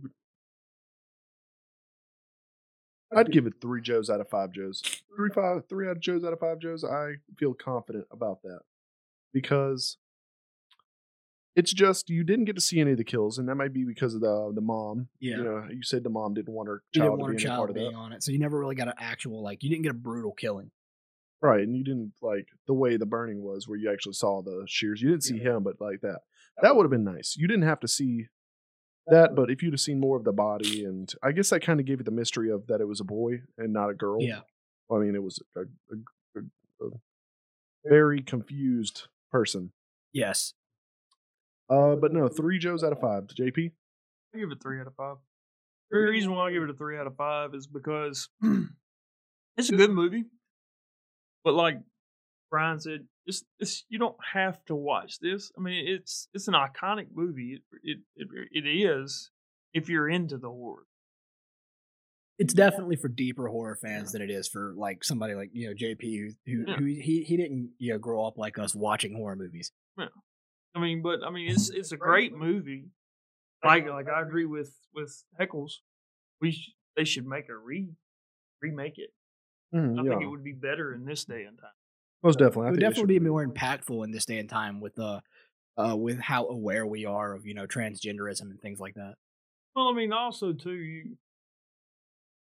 I'd 3.16 3.32
give 3.32 3.46
it 3.46 3.54
three 3.62 3.82
Joes 3.82 4.10
out 4.10 4.20
of 4.20 4.30
five 4.30 4.52
Joes. 4.52 4.82
Three 5.16 5.30
five 5.34 5.64
three 5.70 5.88
out 5.88 5.98
of 5.98 6.02
Joes 6.02 6.24
out 6.24 6.34
of 6.34 6.40
five 6.40 6.60
Joes. 6.60 6.84
I 6.84 7.16
feel 7.38 7.54
confident 7.54 8.06
about 8.12 8.42
that 8.44 8.60
because 9.34 9.98
it's 11.56 11.74
just 11.74 12.10
you 12.10 12.24
didn't 12.24 12.46
get 12.46 12.56
to 12.56 12.62
see 12.62 12.80
any 12.80 12.92
of 12.92 12.98
the 12.98 13.04
kills, 13.04 13.38
and 13.40 13.50
that 13.50 13.56
might 13.56 13.74
be 13.74 13.84
because 13.84 14.14
of 14.14 14.22
the 14.22 14.52
the 14.54 14.62
mom. 14.62 15.08
Yeah. 15.20 15.38
you 15.38 15.44
know, 15.44 15.68
you 15.72 15.84
said 15.84 16.04
the 16.04 16.10
mom 16.10 16.36
didn't 16.36 16.54
want 16.54 16.70
her 16.70 16.84
child 16.94 17.20
want 17.20 17.32
to 17.32 17.38
be 17.38 17.44
part 17.44 17.58
child 17.58 17.70
of 17.70 17.76
being 17.76 17.92
that. 17.92 17.98
on 17.98 18.14
it, 18.14 18.24
so 18.24 18.32
you 18.32 18.40
never 18.40 18.60
really 18.60 18.76
got 18.76 18.88
an 18.88 18.94
actual 19.00 19.42
like. 19.42 19.64
You 19.64 19.70
didn't 19.70 19.84
get 19.84 19.92
a 19.92 19.96
brutal 19.96 20.34
killing. 20.34 20.70
Right, 21.42 21.62
and 21.62 21.76
you 21.76 21.84
didn't 21.84 22.14
like 22.22 22.48
the 22.66 22.74
way 22.74 22.98
the 22.98 23.06
burning 23.06 23.44
was, 23.44 23.68
where 23.68 23.78
you 23.78 23.92
actually 23.92 24.14
saw 24.14 24.42
the 24.42 24.64
shears. 24.68 25.02
You 25.02 25.10
didn't 25.10 25.24
see 25.24 25.38
him, 25.38 25.64
but 25.64 25.80
like 25.80 26.02
that, 26.02 26.22
that 26.62 26.76
would 26.76 26.84
have 26.84 26.92
been 26.92 27.04
nice. 27.04 27.36
You 27.38 27.48
didn't 27.48 27.68
have 27.68 27.80
to 27.82 27.88
see 27.88 28.26
that, 29.06 29.36
but 29.36 29.52
if 29.52 29.62
you'd 29.62 29.74
have 29.74 29.80
seen 29.80 30.00
more 30.00 30.18
of 30.18 30.24
the 30.24 30.34
body, 30.34 30.84
and 30.84 31.14
I 31.22 31.32
guess 31.32 31.52
that 31.52 31.62
kind 31.62 31.80
of 31.80 31.86
gave 31.86 32.00
you 32.00 32.04
the 32.04 32.12
mystery 32.12 32.50
of 32.50 32.66
that 32.68 32.82
it 32.82 32.88
was 32.88 33.00
a 33.00 33.06
boy 33.06 33.42
and 33.58 33.72
not 33.72 33.90
a 33.90 33.94
girl. 33.94 34.22
Yeah. 34.22 34.42
I 34.92 34.98
mean, 34.98 35.16
it 35.16 35.24
was 35.24 35.40
a, 35.56 35.62
a, 35.62 36.40
a, 36.40 36.88
a 36.88 36.90
very 37.86 38.22
confused 38.22 39.08
person. 39.32 39.72
Yes. 40.14 40.54
Uh, 41.70 41.96
but 41.96 42.14
no, 42.14 42.28
three 42.28 42.60
Joes 42.60 42.84
out 42.84 42.94
of 42.94 43.00
five. 43.00 43.28
JP, 43.28 43.72
I 44.34 44.40
give 44.40 44.52
it 44.52 44.62
three 44.62 44.80
out 44.80 44.88
of 44.88 44.96
five. 44.96 45.18
The 45.92 46.00
reason 46.00 46.32
why 46.32 46.48
I 46.48 46.52
give 46.52 46.64
it 46.64 46.70
a 46.70 46.74
three 46.74 46.98
out 46.98 47.08
of 47.08 47.16
five 47.16 47.54
is 47.54 47.68
because 47.68 48.30
it's 49.58 49.70
a 49.70 49.76
good 49.76 49.92
movie, 49.92 50.26
but 51.48 51.54
like 51.56 51.78
Brian 52.52 52.78
said, 52.78 53.06
it's, 53.26 53.46
it's 53.58 53.86
you 53.88 53.98
don't 54.00 54.18
have 54.34 54.64
to 54.66 54.76
watch 54.76 55.20
this. 55.20 55.50
I 55.58 55.62
mean, 55.62 55.88
it's 55.88 56.28
it's 56.34 56.50
an 56.50 56.54
iconic 56.54 57.08
movie. 57.14 57.54
It 57.54 57.62
it 58.18 58.28
it, 58.52 58.66
it 58.66 58.68
is 58.70 59.32
if 59.74 59.88
you're 59.88 60.10
into 60.10 60.38
the 60.38 60.50
horror. 60.50 60.84
It's 62.38 62.54
definitely 62.54 62.98
for 62.98 63.08
deeper 63.08 63.48
horror 63.48 63.78
fans 63.82 64.12
than 64.12 64.22
it 64.22 64.30
is 64.30 64.50
for 64.50 64.74
like 64.76 65.06
somebody 65.06 65.36
like 65.36 65.52
you 65.54 65.70
know 65.70 65.74
JP 65.74 66.02
who 66.02 66.30
who, 66.46 66.66
Yeah. 66.68 66.76
who 66.76 66.86
he 66.86 67.24
he 67.26 67.38
didn't 67.38 67.72
you 67.80 67.94
know 67.94 67.98
grow 67.98 68.26
up 68.28 68.38
like 68.38 68.60
us 68.60 68.76
watching 68.76 69.16
horror 69.16 69.38
movies. 69.38 69.72
Yeah. 69.98 70.08
I 70.76 70.80
mean, 70.82 71.02
but 71.02 71.20
I 71.26 71.30
mean, 71.30 71.50
it's 71.50 71.70
it's 71.74 71.94
a 71.94 71.98
great 71.98 72.34
movie. 72.36 72.90
Like 73.64 73.88
like 73.88 74.08
I 74.10 74.22
agree 74.22 74.46
with 74.46 74.76
with 74.94 75.24
Heckles. 75.40 75.72
We 76.42 76.52
sh- 76.52 76.74
they 76.98 77.06
should 77.06 77.26
make 77.26 77.48
a 77.48 77.56
re 77.56 77.88
remake 78.62 78.98
it. 78.98 79.12
Mm, 79.76 80.00
I 80.00 80.04
yeah, 80.04 80.10
think 80.12 80.24
it 80.24 80.28
would 80.28 80.44
be 80.44 80.54
better 80.54 80.94
in 80.94 81.06
this 81.06 81.26
day 81.26 81.44
and 81.44 81.58
time. 81.58 81.70
most 82.24 82.40
definitely. 82.40 82.66
I 82.66 82.68
it 82.68 82.72
would 82.72 82.80
definitely 82.80 83.16
should 83.16 83.24
be 83.24 83.30
more 83.30 83.46
impactful 83.46 84.04
in 84.04 84.12
this 84.12 84.26
day 84.26 84.40
and 84.40 84.50
time 84.50 84.80
with 84.80 84.98
uh 85.00 85.20
uh 85.78 85.96
with 85.98 86.20
how 86.20 86.48
aware 86.48 86.86
we 86.86 87.06
are 87.06 87.34
of 87.34 87.46
you 87.46 87.54
know 87.54 87.68
transgenderism 87.68 88.42
and 88.44 88.62
things 88.62 88.80
like 88.80 88.96
that. 88.96 89.16
Well, 89.76 89.90
I 89.90 89.94
mean, 89.94 90.14
also 90.14 90.54
too, 90.54 90.74
you 90.74 91.18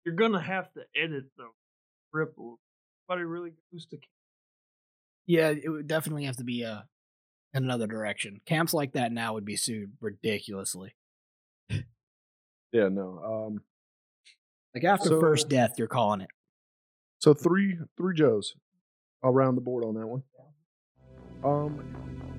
you're 0.06 0.16
gonna 0.16 0.42
have 0.42 0.72
to 0.74 0.82
edit 0.96 1.26
the 1.38 1.48
ripple. 2.14 2.60
Nobody 3.10 3.26
really 3.26 3.54
goes 3.74 3.86
to. 3.88 3.98
Yeah, 5.28 5.50
it 5.50 5.68
would 5.70 5.88
definitely 5.88 6.26
have 6.26 6.38
to 6.38 6.44
be 6.44 6.64
uh 6.64 6.82
in 7.54 7.64
another 7.64 7.88
direction. 7.88 8.42
Camps 8.46 8.74
like 8.74 8.94
that 8.94 9.12
now 9.12 9.34
would 9.34 9.46
be 9.46 9.56
sued 9.58 9.94
ridiculously. 10.02 10.96
Yeah, 12.72 12.90
no. 12.90 13.20
Um, 13.24 13.62
Like 14.74 14.84
after 14.84 15.08
So- 15.08 15.20
first 15.22 15.48
death, 15.48 15.76
you're 15.78 15.88
calling 15.88 16.20
it. 16.20 16.30
So 17.26 17.34
three 17.34 17.80
three 17.98 18.14
Joes 18.14 18.54
around 19.24 19.56
the 19.56 19.62
board 19.62 19.84
on 19.84 19.96
that 19.96 20.06
one. 20.06 20.22
Um, 21.44 22.35